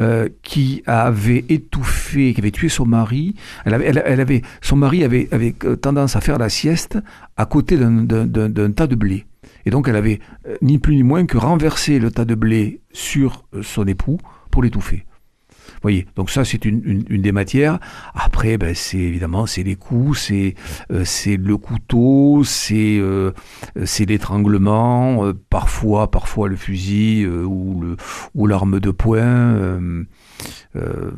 euh, 0.00 0.28
qui 0.42 0.80
avait 0.86 1.44
étouffé, 1.48 2.32
qui 2.34 2.40
avait 2.40 2.52
tué 2.52 2.68
son 2.68 2.86
mari. 2.86 3.34
Elle 3.64 3.74
avait, 3.74 3.86
elle, 3.86 4.20
avait, 4.20 4.42
son 4.60 4.76
mari 4.76 5.02
avait, 5.02 5.26
avait 5.32 5.56
tendance 5.82 6.14
à 6.14 6.20
faire 6.20 6.38
la 6.38 6.48
sieste 6.48 6.96
à 7.36 7.46
côté 7.46 7.76
d'un 7.76 8.70
tas 8.70 8.86
de 8.86 8.94
blé. 8.94 9.26
Et 9.66 9.70
donc, 9.70 9.88
elle 9.88 9.96
avait 9.96 10.20
euh, 10.46 10.54
ni 10.62 10.78
plus 10.78 10.94
ni 10.94 11.02
moins 11.02 11.26
que 11.26 11.36
renversé 11.36 11.98
le 11.98 12.12
tas 12.12 12.24
de 12.24 12.36
blé 12.36 12.80
sur 12.92 13.44
euh, 13.54 13.62
son 13.62 13.88
époux 13.88 14.18
pour 14.52 14.62
l'étouffer 14.62 15.04
voyez, 15.84 16.06
donc 16.16 16.30
ça 16.30 16.44
c'est 16.44 16.64
une, 16.64 17.04
une, 17.08 17.22
des 17.22 17.32
matières. 17.32 17.78
Après, 18.14 18.56
ben, 18.58 18.74
c'est 18.74 18.98
évidemment 18.98 19.46
c'est 19.46 19.62
les 19.62 19.76
coups, 19.76 20.18
c'est 20.18 20.54
euh, 20.90 21.04
c'est 21.04 21.36
le 21.36 21.56
couteau, 21.56 22.42
c'est 22.44 22.98
euh, 22.98 23.32
c'est 23.84 24.06
l'étranglement, 24.06 25.26
euh, 25.26 25.34
parfois 25.50 26.10
parfois 26.10 26.48
le 26.48 26.56
fusil 26.56 27.26
ou 27.26 27.80
le 27.82 27.96
ou 28.34 28.46
l'arme 28.46 28.80
de 28.80 28.90
poing. 28.90 29.20
Euh, 30.76 31.10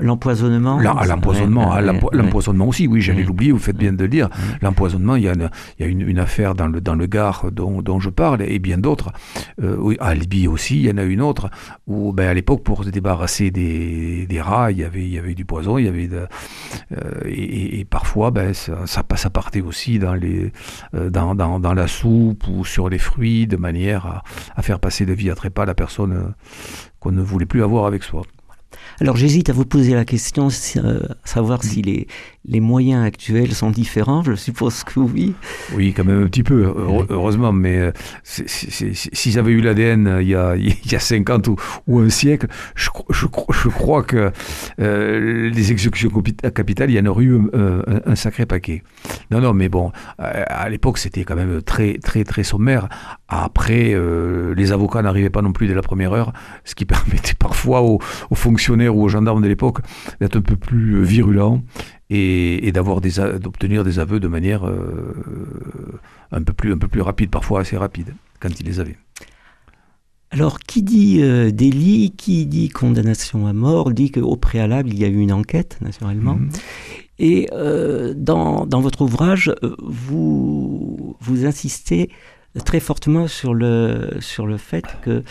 l'empoisonnement 0.00 0.80
L'empoisonnement, 0.80 1.78
l'empoisonnement 2.12 2.68
aussi, 2.68 2.88
oui, 2.88 3.00
j'allais 3.00 3.22
l'oublier, 3.22 3.52
vous 3.52 3.58
faites 3.58 3.76
bien 3.76 3.92
de 3.92 4.02
le 4.02 4.08
dire. 4.08 4.28
L'empoisonnement, 4.60 5.16
il 5.16 5.24
y 5.24 5.28
a, 5.28 5.34
une, 5.34 5.50
il 5.78 5.86
y 5.86 5.88
a 5.88 5.92
une, 5.92 6.18
affaire 6.18 6.54
dans 6.54 6.66
le, 6.66 6.80
dans 6.80 6.94
le 6.94 7.06
Gard 7.06 7.50
dont, 7.52 7.80
dont 7.82 8.00
je 8.00 8.10
parle, 8.10 8.42
et 8.42 8.58
bien 8.58 8.78
d'autres. 8.78 9.12
Euh, 9.62 9.94
à 10.00 10.14
Libye 10.14 10.48
aussi, 10.48 10.76
il 10.76 10.86
y 10.86 10.90
en 10.90 10.98
a 10.98 11.04
une 11.04 11.20
autre, 11.20 11.48
où 11.86 12.12
ben, 12.12 12.28
à 12.28 12.34
l'époque, 12.34 12.64
pour 12.64 12.84
se 12.84 12.90
débarrasser 12.90 13.33
des, 13.40 14.40
rats, 14.40 14.70
il 14.70 14.78
y 14.78 14.84
avait, 14.84 15.34
du 15.34 15.44
poison, 15.44 15.78
il 15.78 15.84
y 15.84 15.88
avait 15.88 16.08
euh, 16.12 16.26
et, 17.26 17.84
parfois, 17.84 18.30
ben, 18.30 18.54
ça, 18.54 18.86
ça, 18.86 19.02
ça, 19.16 19.30
partait 19.30 19.60
aussi 19.60 19.98
dans, 19.98 20.14
les, 20.14 20.52
dans, 20.92 21.34
dans, 21.34 21.74
la 21.74 21.86
soupe 21.86 22.46
ou 22.48 22.64
sur 22.64 22.88
les 22.88 22.98
fruits, 22.98 23.46
de 23.46 23.56
manière 23.56 24.06
à, 24.06 24.22
à 24.56 24.62
faire 24.62 24.80
passer 24.80 25.06
de 25.06 25.12
vie 25.12 25.30
à 25.30 25.34
trépas 25.34 25.64
la 25.64 25.74
personne 25.74 26.34
qu'on 27.00 27.12
ne 27.12 27.22
voulait 27.22 27.46
plus 27.46 27.62
avoir 27.62 27.86
avec 27.86 28.02
soi. 28.02 28.22
Alors 29.00 29.16
j'hésite 29.16 29.50
à 29.50 29.52
vous 29.52 29.64
poser 29.64 29.94
la 29.94 30.04
question, 30.04 30.48
euh, 30.76 31.00
savoir 31.24 31.62
si 31.64 31.82
les, 31.82 32.06
les 32.44 32.60
moyens 32.60 33.04
actuels 33.04 33.52
sont 33.52 33.70
différents. 33.70 34.22
Je 34.22 34.34
suppose 34.34 34.84
que 34.84 35.00
oui. 35.00 35.34
Oui, 35.74 35.92
quand 35.92 36.04
même 36.04 36.22
un 36.22 36.26
petit 36.26 36.42
peu, 36.42 36.72
heureusement. 37.10 37.52
Mais 37.52 37.78
euh, 37.78 37.92
si 38.22 39.32
j'avais 39.32 39.52
eu 39.52 39.60
l'ADN 39.60 40.06
euh, 40.06 40.22
il, 40.22 40.28
y 40.28 40.34
a, 40.34 40.56
il 40.56 40.92
y 40.92 40.94
a 40.94 41.00
50 41.00 41.48
ou, 41.48 41.56
ou 41.86 42.00
un 42.00 42.10
siècle, 42.10 42.46
je, 42.74 42.90
je, 43.10 43.26
je 43.52 43.68
crois 43.68 44.02
que 44.02 44.30
les 44.78 45.72
exécutions 45.72 46.10
capitales, 46.54 46.90
il 46.90 46.96
y 46.96 47.00
en 47.00 47.06
aurait 47.06 47.24
eu 47.24 47.40
un, 47.52 48.14
sacré 48.14 48.46
paquet. 48.46 48.82
Non, 49.30 49.40
non, 49.40 49.54
mais 49.54 49.68
bon, 49.68 49.90
à 50.18 50.68
l'époque, 50.68 50.98
c'était 50.98 51.24
quand 51.24 51.36
même 51.36 51.62
très, 51.62 51.98
très, 51.98 52.24
très 52.24 52.44
sommaire. 52.44 52.88
Après, 53.42 53.96
les 54.56 54.72
avocats 54.72 55.02
n'arrivaient 55.02 55.30
pas 55.30 55.42
non 55.42 55.52
plus 55.52 55.66
dès 55.66 55.74
la 55.74 55.82
première 55.82 56.12
heure, 56.12 56.32
ce 56.64 56.74
qui 56.74 56.84
permettait 56.86 57.34
parfois 57.34 57.82
aux, 57.82 57.98
aux 58.30 58.34
fonctionnaires 58.34 58.96
ou 58.96 59.02
aux 59.02 59.08
gendarmes 59.08 59.42
de 59.42 59.48
l'époque 59.48 59.78
d'être 60.20 60.36
un 60.36 60.42
peu 60.42 60.56
plus 60.56 60.96
euh, 60.96 61.02
virulents 61.02 61.62
et, 62.10 62.70
d'avoir 62.72 63.00
d'obtenir 63.00 63.84
des 63.84 63.98
aveux 63.98 64.20
de 64.20 64.28
manière 64.28 64.66
euh, 64.66 66.00
un, 66.32 66.42
peu 66.42 66.52
plus, 66.52 66.72
un 66.72 66.78
peu 66.78 66.88
plus 66.88 67.00
rapide, 67.00 67.30
parfois 67.30 67.60
assez 67.60 67.76
rapide, 67.76 68.14
quand 68.40 68.60
ils 68.60 68.66
les 68.66 68.80
avaient. 68.80 68.96
Alors, 70.30 70.58
qui 70.58 70.82
dit 70.82 71.22
euh, 71.22 71.50
délit, 71.50 72.12
qui 72.16 72.46
dit 72.46 72.68
condamnation 72.68 73.46
à 73.46 73.52
mort, 73.52 73.92
dit 73.92 74.10
qu'au 74.10 74.36
préalable, 74.36 74.90
il 74.90 74.98
y 74.98 75.04
a 75.04 75.08
eu 75.08 75.18
une 75.18 75.32
enquête, 75.32 75.78
naturellement. 75.80 76.36
Mhm. 76.36 76.48
Et 77.20 77.48
dans, 78.16 78.66
dans, 78.66 78.80
votre 78.80 79.02
ouvrage, 79.02 79.54
vous, 79.78 81.16
vous 81.20 81.46
insistez 81.46 82.10
très 82.64 82.80
fortement 82.80 83.26
sur 83.26 83.54
le, 83.54 84.10
sur 84.20 84.46
le 84.46 84.56
fait 84.56 84.84
que 85.02 85.22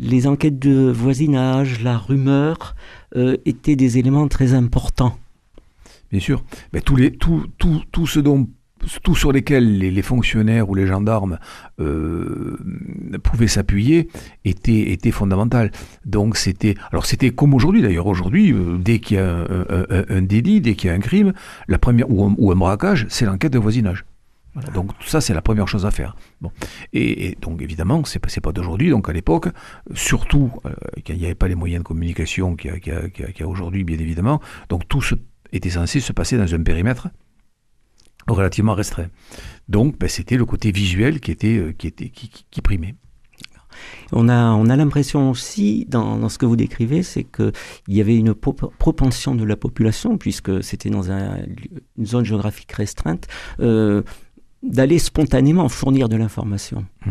les 0.00 0.26
enquêtes 0.26 0.58
de 0.58 0.90
voisinage, 0.90 1.82
la 1.82 1.98
rumeur 1.98 2.74
euh, 3.16 3.36
étaient 3.44 3.76
des 3.76 3.98
éléments 3.98 4.28
très 4.28 4.54
importants. 4.54 5.16
Bien 6.10 6.20
sûr. 6.20 6.42
Tous 6.84 6.96
les, 6.96 7.12
tout, 7.12 7.46
tout, 7.58 7.82
tout 7.92 8.06
ce 8.06 8.18
dont 8.20 8.48
tout 9.02 9.14
sur 9.14 9.30
lesquels 9.30 9.76
les, 9.76 10.02
fonctionnaires 10.02 10.70
ou 10.70 10.74
les 10.74 10.86
gendarmes 10.86 11.38
euh, 11.80 12.56
pouvaient 13.22 13.46
s'appuyer 13.46 14.08
était, 14.46 14.92
était 14.92 15.10
fondamental. 15.10 15.70
Donc 16.06 16.38
c'était, 16.38 16.76
alors 16.90 17.04
c'était 17.04 17.30
comme 17.30 17.52
aujourd'hui 17.52 17.82
d'ailleurs. 17.82 18.06
Aujourd'hui, 18.06 18.54
euh, 18.54 18.78
dès 18.78 18.98
qu'il 18.98 19.18
y 19.18 19.20
a 19.20 19.44
un, 20.08 20.22
délit, 20.22 20.62
dès 20.62 20.76
qu'il 20.76 20.88
y 20.88 20.90
a 20.90 20.96
un 20.96 21.00
crime, 21.00 21.34
la 21.68 21.78
première 21.78 22.06
ou 22.08 22.50
un 22.50 22.56
braquage, 22.56 23.06
c'est 23.10 23.26
l'enquête 23.26 23.52
de 23.52 23.58
voisinage. 23.58 24.06
Donc 24.74 24.96
tout 24.98 25.08
ça, 25.08 25.20
c'est 25.20 25.34
la 25.34 25.42
première 25.42 25.68
chose 25.68 25.86
à 25.86 25.90
faire. 25.90 26.16
Bon. 26.40 26.50
Et, 26.92 27.36
donc 27.40 27.62
évidemment, 27.62 28.04
c'est 28.04 28.18
pas, 28.18 28.28
pas 28.42 28.52
d'aujourd'hui. 28.52 28.90
Donc 28.90 29.08
à 29.08 29.12
l'époque, 29.12 29.48
surtout 29.94 30.52
euh, 30.64 30.70
quand 31.06 31.12
il 31.12 31.18
n'y 31.18 31.26
avait 31.26 31.34
pas 31.34 31.48
les 31.48 31.54
moyens 31.54 31.82
de 31.82 31.86
communication 31.86 32.56
qu'il 32.56 32.80
y 32.86 33.42
a, 33.42 33.48
aujourd'hui, 33.48 33.84
bien 33.84 33.98
évidemment. 33.98 34.40
Donc 34.68 34.88
tout 34.88 35.02
ce, 35.02 35.14
était 35.52 35.70
censé 35.70 36.00
se 36.00 36.12
passer 36.12 36.36
dans 36.36 36.54
un 36.54 36.62
périmètre 36.62 37.08
relativement 38.28 38.74
restreint. 38.74 39.08
Donc 39.68 39.98
ben, 39.98 40.08
c'était 40.08 40.36
le 40.36 40.44
côté 40.44 40.72
visuel 40.72 41.20
qui 41.20 41.30
était, 41.30 41.56
euh, 41.56 41.72
qui 41.72 41.86
était, 41.86 42.10
qui, 42.10 42.60
primait. 42.62 42.94
On 44.12 44.28
a, 44.28 44.52
on 44.52 44.66
a 44.68 44.76
l'impression 44.76 45.30
aussi, 45.30 45.86
dans, 45.88 46.28
ce 46.28 46.38
que 46.38 46.46
vous 46.46 46.56
décrivez, 46.56 47.02
c'est 47.02 47.24
qu'il 47.24 47.52
y 47.88 48.00
avait 48.00 48.16
une 48.16 48.34
propension 48.34 49.34
de 49.34 49.44
la 49.44 49.56
population, 49.56 50.18
puisque 50.18 50.62
c'était 50.62 50.90
dans 50.90 51.10
une 51.10 51.46
zone 52.04 52.24
géographique 52.24 52.72
restreinte, 52.72 53.28
euh, 53.60 54.02
d'aller 54.62 54.98
spontanément 54.98 55.68
fournir 55.68 56.08
de 56.08 56.16
l'information. 56.16 56.84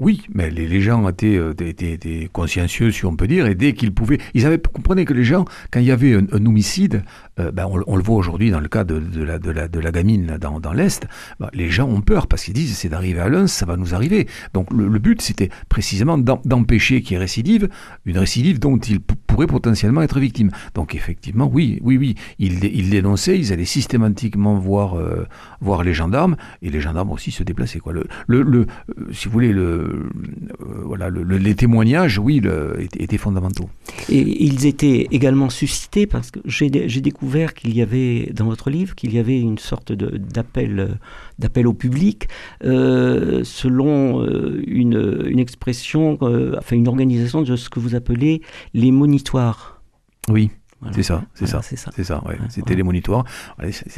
Oui, 0.00 0.22
mais 0.32 0.48
les, 0.48 0.80
gens 0.80 1.06
étaient, 1.10 1.36
euh, 1.36 1.52
étaient, 1.60 2.30
consciencieux, 2.32 2.90
si 2.90 3.04
on 3.04 3.16
peut 3.16 3.26
dire, 3.26 3.44
et 3.44 3.54
dès 3.54 3.74
qu'ils 3.74 3.92
pouvaient, 3.92 4.16
ils 4.32 4.46
avaient 4.46 4.58
comprenez 4.58 5.04
que 5.04 5.12
les 5.12 5.24
gens, 5.24 5.44
quand 5.70 5.78
il 5.78 5.84
y 5.84 5.90
avait 5.90 6.14
un, 6.14 6.46
homicide, 6.46 7.02
euh, 7.38 7.52
ben 7.52 7.66
on, 7.66 7.96
le 7.96 8.02
voit 8.02 8.16
aujourd'hui 8.16 8.50
dans 8.50 8.60
le 8.60 8.68
cas 8.68 8.84
de, 8.84 8.98
la, 9.22 9.92
gamine 9.92 10.38
dans, 10.40 10.72
l'Est, 10.72 11.06
ben, 11.38 11.50
les 11.52 11.68
gens 11.68 11.86
ont 11.86 12.00
peur 12.00 12.28
parce 12.28 12.44
qu'ils 12.44 12.54
disent 12.54 12.78
c'est 12.78 12.88
d'arriver 12.88 13.20
à 13.20 13.28
l'un, 13.28 13.46
ça 13.46 13.66
va 13.66 13.76
nous 13.76 13.94
arriver. 13.94 14.26
Donc 14.54 14.72
le, 14.72 14.98
but, 14.98 15.20
c'était 15.20 15.50
précisément 15.68 16.16
d'empêcher 16.16 17.02
qu'il 17.02 17.12
y 17.12 17.16
ait 17.16 17.18
récidive, 17.18 17.68
une 18.06 18.16
récidive 18.16 18.58
dont 18.58 18.78
ils 18.78 19.00
pourraient 19.00 19.46
potentiellement 19.46 20.00
être 20.00 20.18
victimes. 20.18 20.50
Donc 20.72 20.94
effectivement, 20.94 21.50
oui, 21.52 21.78
oui, 21.82 21.98
oui, 21.98 22.14
ils, 22.38 22.64
ils 22.64 22.88
dénonçaient, 22.88 23.38
ils 23.38 23.52
allaient 23.52 23.66
systématiquement 23.66 24.54
voir, 24.54 24.98
euh, 24.98 25.26
voir 25.60 25.82
les 25.82 25.92
gendarmes, 25.92 26.36
et 26.62 26.70
les 26.70 26.80
gendarmes 26.80 27.10
aussi 27.10 27.32
se 27.32 27.42
déplaçaient. 27.42 27.80
Quoi. 27.80 27.92
Le, 27.92 28.06
le, 28.28 28.66
si 29.12 29.26
vous 29.26 29.32
voulez, 29.32 29.52
le 29.52 29.89
euh, 29.90 30.82
voilà, 30.84 31.10
les 31.10 31.54
témoignages, 31.54 32.18
oui, 32.18 32.42
étaient, 32.78 33.18
fondamentaux. 33.18 33.68
Et 34.08 34.44
ils 34.44 34.66
étaient 34.66 35.08
également 35.10 35.50
suscités 35.50 36.06
parce 36.06 36.30
que 36.30 36.40
j'ai 36.44 36.70
découvert 36.70 37.54
qu'il 37.54 37.74
y 37.74 37.82
avait, 37.82 38.30
dans 38.34 38.46
votre 38.46 38.70
livre, 38.70 38.94
qu'il 38.94 39.14
y 39.14 39.18
avait 39.18 39.40
une 39.40 39.58
sorte 39.58 39.92
d'appel 39.92 40.98
d'appel 41.40 41.66
au 41.66 41.72
public 41.72 42.28
euh, 42.64 43.42
selon 43.44 44.22
euh, 44.22 44.62
une, 44.66 45.38
expression, 45.38 46.18
enfin 46.20 46.76
une 46.76 46.86
organisation 46.86 47.42
de 47.42 47.56
ce 47.56 47.68
que 47.68 47.80
vous 47.80 47.94
appelez 47.94 48.42
les 48.74 48.92
monitoires. 48.92 49.82
Oui. 50.28 50.50
C'est 50.92 51.02
ça, 51.02 51.24
c'est 51.34 51.46
ça, 51.46 51.60
c'est 51.60 51.76
ça, 51.76 51.90
ça 52.02 52.22
ouais. 52.26 52.38
C'était 52.48 52.74
les 52.74 52.82
monitoires. 52.82 53.24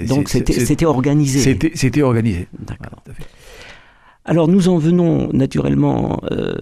Donc 0.09 0.29
c'était 0.29 0.85
organisé. 0.85 1.57
C'était 1.75 2.03
organisé. 2.03 2.49
D'accord. 2.59 3.05
Alors 4.25 4.47
nous 4.47 4.69
en 4.69 4.79
venons 4.79 5.31
naturellement 5.33 6.21
euh, 6.31 6.55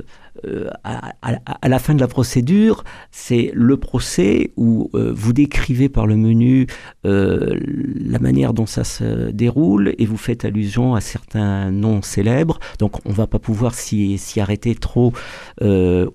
euh, 0.46 0.70
à, 0.82 1.68
la 1.68 1.78
fin 1.78 1.94
de 1.94 2.00
la 2.00 2.08
procédure, 2.08 2.84
c'est 3.10 3.50
le 3.52 3.76
procès 3.76 4.52
où 4.56 4.88
euh, 4.94 5.12
vous 5.14 5.34
décrivez 5.34 5.90
par 5.90 6.06
le 6.06 6.16
menu 6.16 6.66
la 7.04 8.18
manière 8.18 8.54
dont 8.54 8.66
ça 8.66 8.84
se 8.84 9.30
déroule 9.30 9.94
et 9.98 10.06
vous 10.06 10.16
faites 10.16 10.44
allusion 10.44 10.94
à 10.94 11.00
certains 11.00 11.70
noms 11.70 12.00
célèbres. 12.00 12.58
Donc 12.78 13.04
on 13.04 13.10
ne 13.10 13.14
va 13.14 13.26
pas 13.26 13.38
pouvoir 13.38 13.74
s'y 13.74 14.18
arrêter 14.38 14.74
trop 14.74 15.12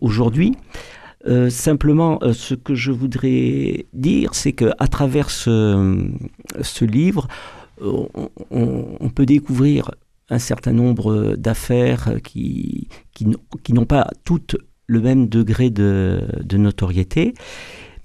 aujourd'hui. 0.01 0.55
simplement, 1.49 2.19
ce 2.33 2.55
que 2.55 2.73
je 2.73 2.91
voudrais 2.91 3.85
dire, 3.93 4.33
c'est 4.33 4.53
qu'à 4.53 4.87
travers 4.89 5.29
ce, 5.29 6.85
livre, 6.85 7.27
on, 7.81 9.09
peut 9.09 9.25
découvrir 9.25 9.91
un 10.29 10.39
certain 10.39 10.73
nombre 10.73 11.35
d'affaires 11.35 12.15
qui, 12.23 12.87
n'ont 13.69 13.85
pas 13.85 14.09
toutes 14.23 14.55
le 14.87 15.01
même 15.01 15.27
degré 15.27 15.69
de, 15.69 16.21
notoriété. 16.53 17.33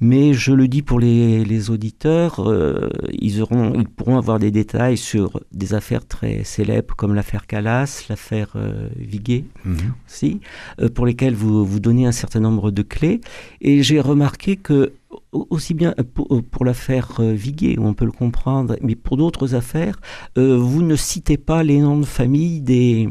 Mais 0.01 0.33
je 0.33 0.53
le 0.53 0.67
dis 0.67 0.81
pour 0.81 0.99
les, 0.99 1.71
auditeurs, 1.71 2.49
euh, 2.49 2.89
ils, 3.13 3.43
auront, 3.43 3.75
ils 3.75 3.89
pourront 3.89 4.17
avoir 4.17 4.39
des 4.39 4.51
détails 4.51 4.97
sur 4.97 5.41
des 5.53 5.75
affaires 5.75 6.07
très 6.07 6.43
célèbres 6.43 6.95
comme 6.97 7.15
l'affaire 7.15 7.47
Calas, 7.47 8.07
l'affaire 8.09 8.53
euh, 8.57 8.89
Viguet 8.97 9.45
mhm. 9.65 9.77
aussi, 10.09 10.41
euh, 10.81 10.89
pour 10.89 11.05
lesquelles 11.05 11.35
vous, 11.35 11.67
vous 11.67 11.81
donnez 11.81 12.07
un 12.07 12.13
certain 12.13 12.41
nombre 12.41 12.71
de 12.71 12.83
clés. 12.83 13.21
Et 13.61 13.83
j'ai 13.83 14.01
remarqué 14.01 14.57
que 14.57 14.95
aussi 15.33 15.75
bien 15.75 15.95
pour, 16.15 16.43
pour 16.51 16.65
l'affaire 16.65 17.21
Viguet, 17.21 17.77
on 17.79 17.95
peut 17.95 18.05
le 18.05 18.13
comprendre, 18.13 18.77
mais 18.81 18.95
pour 18.95 19.17
d'autres 19.17 19.55
affaires, 19.55 20.01
vous 20.37 20.83
ne 20.83 20.97
citez 20.97 21.37
pas 21.37 21.63
les 21.63 21.81
noms 21.81 21.99
de 21.99 22.07
famille 22.07 22.61
des, 22.61 23.09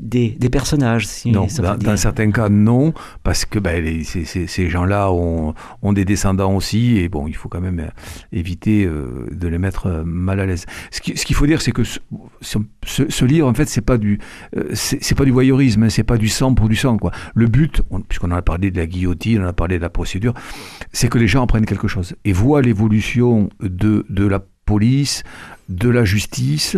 des, 0.00 0.48
personnages. 0.50 1.06
non, 1.26 1.46
dans, 1.78 1.96
certains 1.96 2.30
cas, 2.30 2.48
non, 2.48 2.92
parce 3.22 3.44
que 3.44 3.58
ben, 3.58 4.02
ces, 4.04 4.70
gens-là 4.70 5.12
ont, 5.12 5.54
ont, 5.82 5.92
des 5.92 6.04
descendants 6.04 6.54
aussi, 6.54 6.98
et 6.98 7.08
bon, 7.08 7.26
il 7.28 7.36
faut 7.36 7.48
quand 7.48 7.60
même 7.60 7.80
euh, 7.80 7.88
éviter 8.32 8.84
euh, 8.84 9.26
de 9.30 9.48
les 9.48 9.58
mettre 9.58 9.86
euh, 9.86 10.02
mal 10.04 10.40
à 10.40 10.46
l'aise. 10.46 10.66
Ce 10.90 11.00
qu'il 11.00 11.34
faut 11.34 11.46
dire, 11.46 11.60
c'est 11.60 11.72
que 11.72 11.82
ce, 11.84 11.98
ce, 12.82 13.24
livre, 13.24 13.46
en 13.46 13.54
fait, 13.54 13.68
c'est 13.68 13.80
pas 13.80 13.98
du, 13.98 14.18
c'est 14.72 15.14
pas 15.14 15.24
du 15.24 15.30
voyeurisme, 15.32 15.84
hein, 15.84 15.90
c'est 15.90 16.04
pas 16.04 16.16
du 16.16 16.28
sang 16.28 16.54
pour 16.54 16.68
du 16.68 16.76
sang, 16.76 16.96
quoi. 16.96 17.12
Le 17.34 17.46
but, 17.46 17.82
puisqu'on 18.08 18.30
a 18.30 18.42
parlé 18.42 18.70
de 18.70 18.78
la 18.78 18.86
guillotine, 18.86 19.42
on 19.42 19.46
a 19.46 19.52
parlé 19.52 19.76
de 19.76 19.82
la 19.82 19.90
procédure, 19.90 20.34
c'est 20.92 21.08
que 21.08 21.18
les 21.18 21.28
gens 21.28 21.44
apprennent 21.44 21.66
quelque 21.66 21.88
chose 21.88 22.14
et 22.24 22.32
voient 22.32 22.62
l'évolution 22.62 23.50
de, 23.60 24.06
de 24.08 24.26
la 24.26 24.40
police, 24.64 25.22
de 25.68 25.88
la 25.88 26.04
justice, 26.04 26.76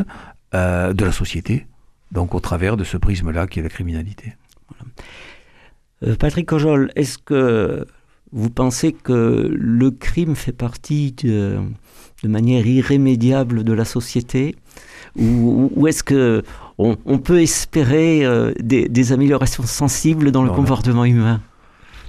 de 0.52 1.04
la 1.04 1.12
société 1.12 1.66
donc 2.12 2.34
au 2.34 2.40
travers 2.40 2.76
de 2.76 2.84
ce 2.84 2.96
prisme-là 2.96 3.46
qui 3.46 3.58
est 3.58 3.62
la 3.62 3.68
criminalité. 3.68 4.34
Euh, 6.04 6.14
Patrick 6.16 6.46
Cojol, 6.46 6.92
est-ce 6.94 7.18
que 7.18 7.86
vous 8.32 8.50
pensez 8.50 8.92
que 8.92 9.50
le 9.50 9.90
crime 9.90 10.36
fait 10.36 10.52
partie 10.52 11.12
de, 11.12 11.58
manière 12.24 12.66
irrémédiable 12.66 13.64
de 13.64 13.72
la 13.72 13.84
société 13.84 14.54
ou, 15.16 15.86
est-ce 15.86 16.02
que 16.02 16.42
on, 16.78 17.18
peut 17.18 17.42
espérer 17.42 18.24
euh, 18.24 18.52
des, 18.58 19.12
améliorations 19.12 19.64
sensibles 19.64 20.30
dans 20.30 20.42
le 20.42 20.50
comportement 20.50 21.04
humain? 21.04 21.40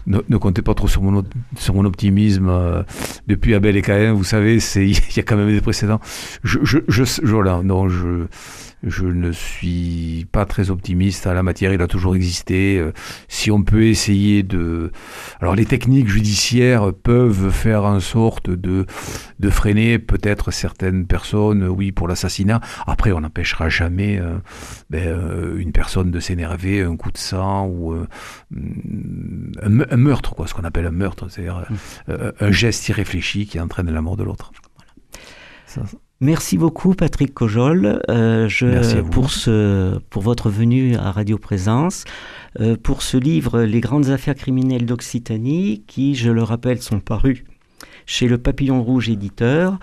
Ne, 0.06 0.38
comptez 0.38 0.62
pas 0.62 0.74
trop 0.74 0.88
sur 0.88 1.02
mon, 1.02 1.24
sur 1.58 1.74
mon 1.74 1.86
optimisme. 1.86 2.50
Euh, 2.50 2.84
depuis 3.28 3.56
Abel 3.56 3.76
et 3.76 3.82
Caïn, 3.82 4.14
vous 4.14 4.24
savez, 4.24 4.58
il 4.76 4.92
y 5.16 5.20
a 5.20 5.24
quand 5.24 5.36
même 5.36 5.52
des 5.52 5.62
précédents. 5.62 6.00
Je, 6.44 6.60
je, 6.64 6.80
je, 6.88 7.04
je 7.04 7.62
non, 7.64 7.90
je, 7.90 8.28
je 8.84 9.06
ne 9.06 9.32
suis 9.32 10.28
pas 10.32 10.46
très 10.46 10.70
optimiste. 10.70 11.26
La 11.26 11.44
matière, 11.44 11.74
il 11.74 11.82
a 11.82 11.88
toujours 11.88 12.16
existé. 12.16 12.78
Euh, 12.78 12.92
si 13.28 13.50
on 13.50 13.64
peut 13.64 13.86
essayer 13.86 14.44
de... 14.44 14.92
Alors 15.40 15.56
les 15.56 15.66
techniques 15.66 16.10
judiciaires 16.10 16.92
peuvent 16.94 17.50
faire 17.50 17.86
en 17.86 18.00
sorte 18.00 18.50
de, 18.50 18.86
de 19.40 19.50
freiner 19.50 20.00
peut-être 20.00 20.52
certaines 20.52 21.08
personnes, 21.08 21.64
oui, 21.68 21.92
pour 21.92 22.08
l'assassinat. 22.08 22.60
Après, 22.86 23.12
on 23.12 23.22
n'empêchera 23.22 23.70
jamais 23.70 24.20
euh, 24.20 24.38
ben, 24.90 25.08
euh, 25.08 25.58
une 25.58 25.72
personne 25.72 26.12
de 26.12 26.20
s'énerver, 26.20 26.82
un 26.82 26.98
coup 26.98 27.12
de 27.12 27.18
sang 27.18 27.68
ou 27.68 27.96
un, 28.52 29.98
meurtre, 29.98 30.36
quoi, 30.36 30.48
ce 30.48 30.54
qu'on 30.54 30.64
appelle 30.64 30.86
un 30.86 30.92
meurtre, 30.92 31.30
c'est-à-dire 31.30 31.66
mmh. 32.08 32.14
un 32.40 32.52
geste 32.52 32.88
irréfléchi 32.90 33.46
qui 33.46 33.60
entraîne 33.60 33.90
la 33.90 34.02
mort 34.02 34.18
de 34.18 34.24
l'autre. 34.24 34.52
Merci 36.24 36.58
beaucoup 36.58 36.94
Patrick 36.94 37.34
Cojol 37.34 38.02
euh, 38.10 38.48
je, 38.48 39.02
pour, 39.02 39.30
ce, 39.30 40.00
pour 40.10 40.22
votre 40.22 40.50
venue 40.50 40.96
à 40.96 41.12
Radio 41.12 41.38
Présence, 41.38 42.06
euh, 42.62 42.78
pour 42.82 43.02
ce 43.02 43.18
livre 43.18 43.64
Les 43.64 43.82
grandes 43.82 44.10
affaires 44.10 44.34
criminelles 44.34 44.86
d'Occitanie, 44.86 45.84
qui, 45.86 46.16
je 46.16 46.32
le 46.32 46.42
rappelle, 46.42 46.82
sont 46.82 47.02
parus 47.02 47.44
chez 48.06 48.30
le 48.30 48.38
Papillon 48.38 48.82
Rouge 48.82 49.10
éditeur 49.10 49.80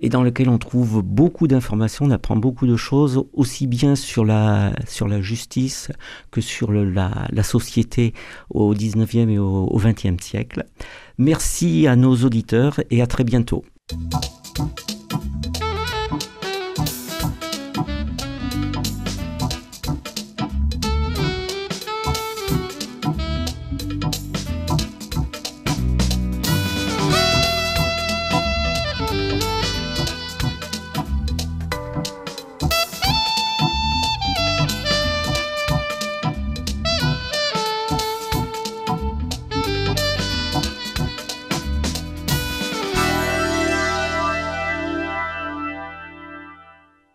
et 0.00 0.08
dans 0.08 0.24
lequel 0.24 0.48
on 0.48 0.58
trouve 0.58 1.00
beaucoup 1.00 1.46
d'informations, 1.46 2.06
on 2.06 2.10
apprend 2.10 2.34
beaucoup 2.34 2.66
de 2.66 2.76
choses, 2.76 3.24
aussi 3.32 3.68
bien 3.68 3.94
sur 3.94 4.24
la, 4.24 4.72
sur 4.88 5.06
la 5.06 5.20
justice 5.20 5.92
que 6.32 6.40
sur 6.40 6.72
le, 6.72 6.90
la, 6.90 7.28
la, 7.30 7.44
société 7.44 8.14
au 8.50 8.74
19e 8.74 9.28
et 9.28 9.38
au, 9.38 9.68
au 9.68 9.78
20e 9.78 10.20
siècle. 10.20 10.64
Merci 11.18 11.86
à 11.86 11.94
nos 11.94 12.16
auditeurs 12.16 12.80
et 12.90 13.00
à 13.00 13.06
très 13.06 13.22
bientôt. 13.22 13.64